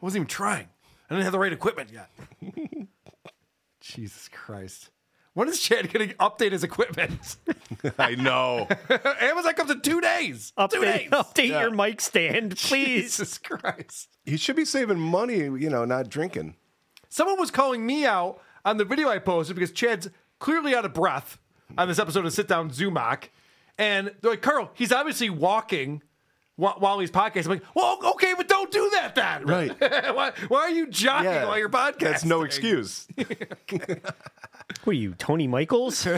[0.00, 0.68] I wasn't even trying.
[1.10, 2.10] I didn't have the right equipment yet.
[3.80, 4.90] Jesus Christ.
[5.34, 7.36] When is Chad going to update his equipment?
[7.98, 8.68] I know.
[9.20, 10.52] Amazon comes in two days.
[10.56, 11.10] two Update, days.
[11.10, 11.60] update Yeah.
[11.62, 13.02] your mic stand, please.
[13.16, 14.08] Jesus Christ.
[14.24, 16.54] He should be saving money, you know, not drinking.
[17.08, 20.08] Someone was calling me out on the video I posted because Chad's
[20.38, 21.38] clearly out of breath
[21.76, 23.24] on this episode of Sit Down Zumock.
[23.76, 26.02] And they're like, Carl, he's obviously walking
[26.56, 27.46] while he's podcasting.
[27.46, 29.44] I'm like, well, okay, but don't do that then.
[29.46, 29.80] Right.
[30.14, 31.98] why, why are you jogging Yeah, while you're podcasting?
[31.98, 33.08] That's no excuse.
[34.84, 36.06] What are you, Tony Michaels?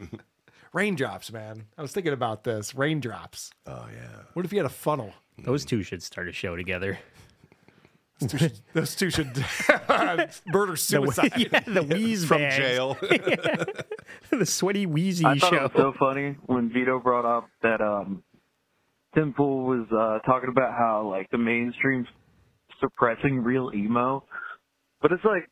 [0.72, 1.64] Raindrops, man.
[1.76, 2.74] I was thinking about this.
[2.74, 3.50] Raindrops.
[3.66, 4.22] Oh, yeah.
[4.34, 5.12] What if you had a funnel?
[5.38, 6.98] Those two should start a show together.
[8.20, 9.44] Those two should, those two should
[10.46, 11.32] murder The, suicide.
[11.36, 12.56] yeah, the wheeze From bags.
[12.56, 12.96] jail.
[14.30, 15.56] the sweaty wheezy I thought show.
[15.56, 18.22] it was so funny when Vito brought up that um,
[19.14, 22.08] Tim Pool was uh, talking about how like the mainstream's
[22.80, 24.24] suppressing real emo,
[25.00, 25.48] but it's like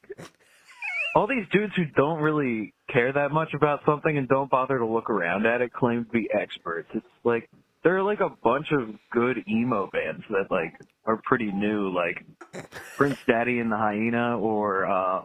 [1.17, 4.85] all these dudes who don't really care that much about something and don't bother to
[4.85, 6.91] look around at it claim to be experts.
[6.93, 7.49] It's like
[7.83, 10.75] there are like a bunch of good emo bands that like
[11.07, 12.23] are pretty new, like
[12.99, 15.23] Prince Daddy and the Hyena or uh,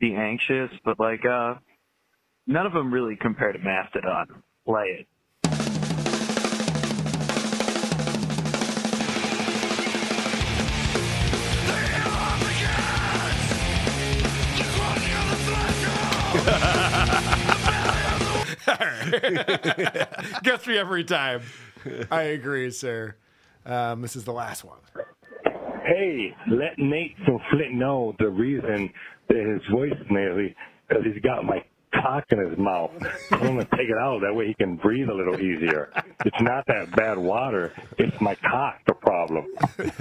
[0.00, 1.54] The Anxious, but like uh,
[2.46, 4.42] none of them really compare to Mastodon.
[4.66, 5.06] Play it.
[20.42, 21.42] Gets me every time.
[22.10, 23.16] I agree, sir.
[23.66, 24.78] Um, this is the last one.
[25.84, 28.90] Hey, let Nate from Flint know the reason
[29.28, 30.54] that his voice nasally
[30.88, 31.62] because he's got my
[32.02, 32.90] cock in his mouth.
[33.28, 34.20] Tell him to take it out.
[34.22, 35.90] That way he can breathe a little easier.
[36.24, 37.72] It's not that bad water.
[37.98, 39.46] It's my cock the problem.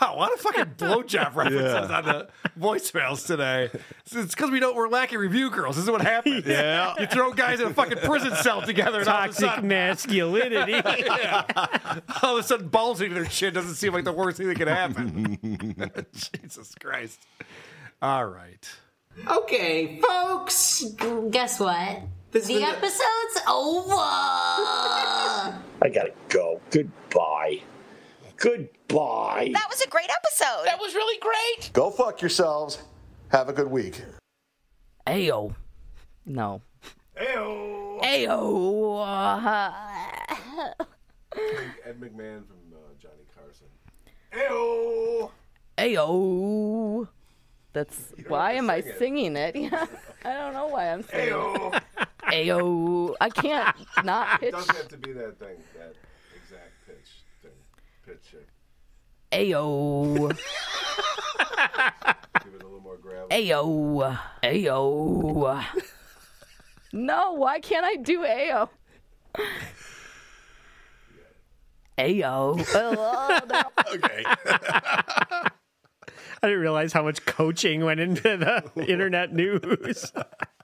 [0.00, 2.28] Wow, a lot of fucking blowjob references on the
[2.60, 3.70] voicemails today.
[4.12, 5.76] It's because we don't we're lacking review girls.
[5.76, 6.44] This is what happens.
[6.46, 6.92] Yeah.
[6.98, 9.68] You throw guys in a fucking prison cell together and all of a Toxic sudden,
[9.68, 10.72] masculinity.
[10.72, 12.00] yeah.
[12.22, 14.68] all of a sudden bulging their chin doesn't seem like the worst thing that could
[14.68, 15.38] happen.
[16.12, 17.20] Jesus Christ.
[18.02, 18.68] All right.
[19.24, 20.84] Okay, folks,
[21.30, 22.02] guess what?
[22.32, 23.94] the episode's over.
[23.96, 26.60] I gotta go.
[26.70, 27.60] Goodbye.
[28.36, 29.50] Goodbye.
[29.54, 30.66] That was a great episode.
[30.66, 31.70] That was really great.
[31.72, 32.82] Go fuck yourselves.
[33.28, 34.02] Have a good week.
[35.06, 35.54] Ayo.
[36.26, 36.60] No.
[37.18, 38.02] Ayo.
[38.02, 39.06] Ayo.
[41.86, 43.68] Ed McMahon from uh, Johnny Carson.
[44.32, 45.30] Ayo.
[45.78, 47.08] Ayo.
[47.76, 49.54] That's why am I singing it?
[49.66, 49.84] Yeah,
[50.24, 51.34] I don't know why I'm singing.
[51.34, 51.74] Ayo.
[51.76, 51.82] it.
[52.22, 53.14] Ayo.
[53.20, 54.52] I can't not It pitch.
[54.52, 55.92] doesn't have to be that thing, that
[56.34, 57.10] exact pitch
[57.42, 57.50] thing.
[58.06, 58.48] Pitch it.
[59.30, 60.30] Ayo.
[62.44, 63.28] Give it a little more gravel.
[63.28, 64.18] Ayo.
[64.42, 65.62] Ayo.
[66.94, 68.70] No, why can't I do Ayo?
[71.98, 72.58] Ayo.
[73.94, 74.24] Okay.
[76.42, 80.12] I didn't realize how much coaching went into the internet news.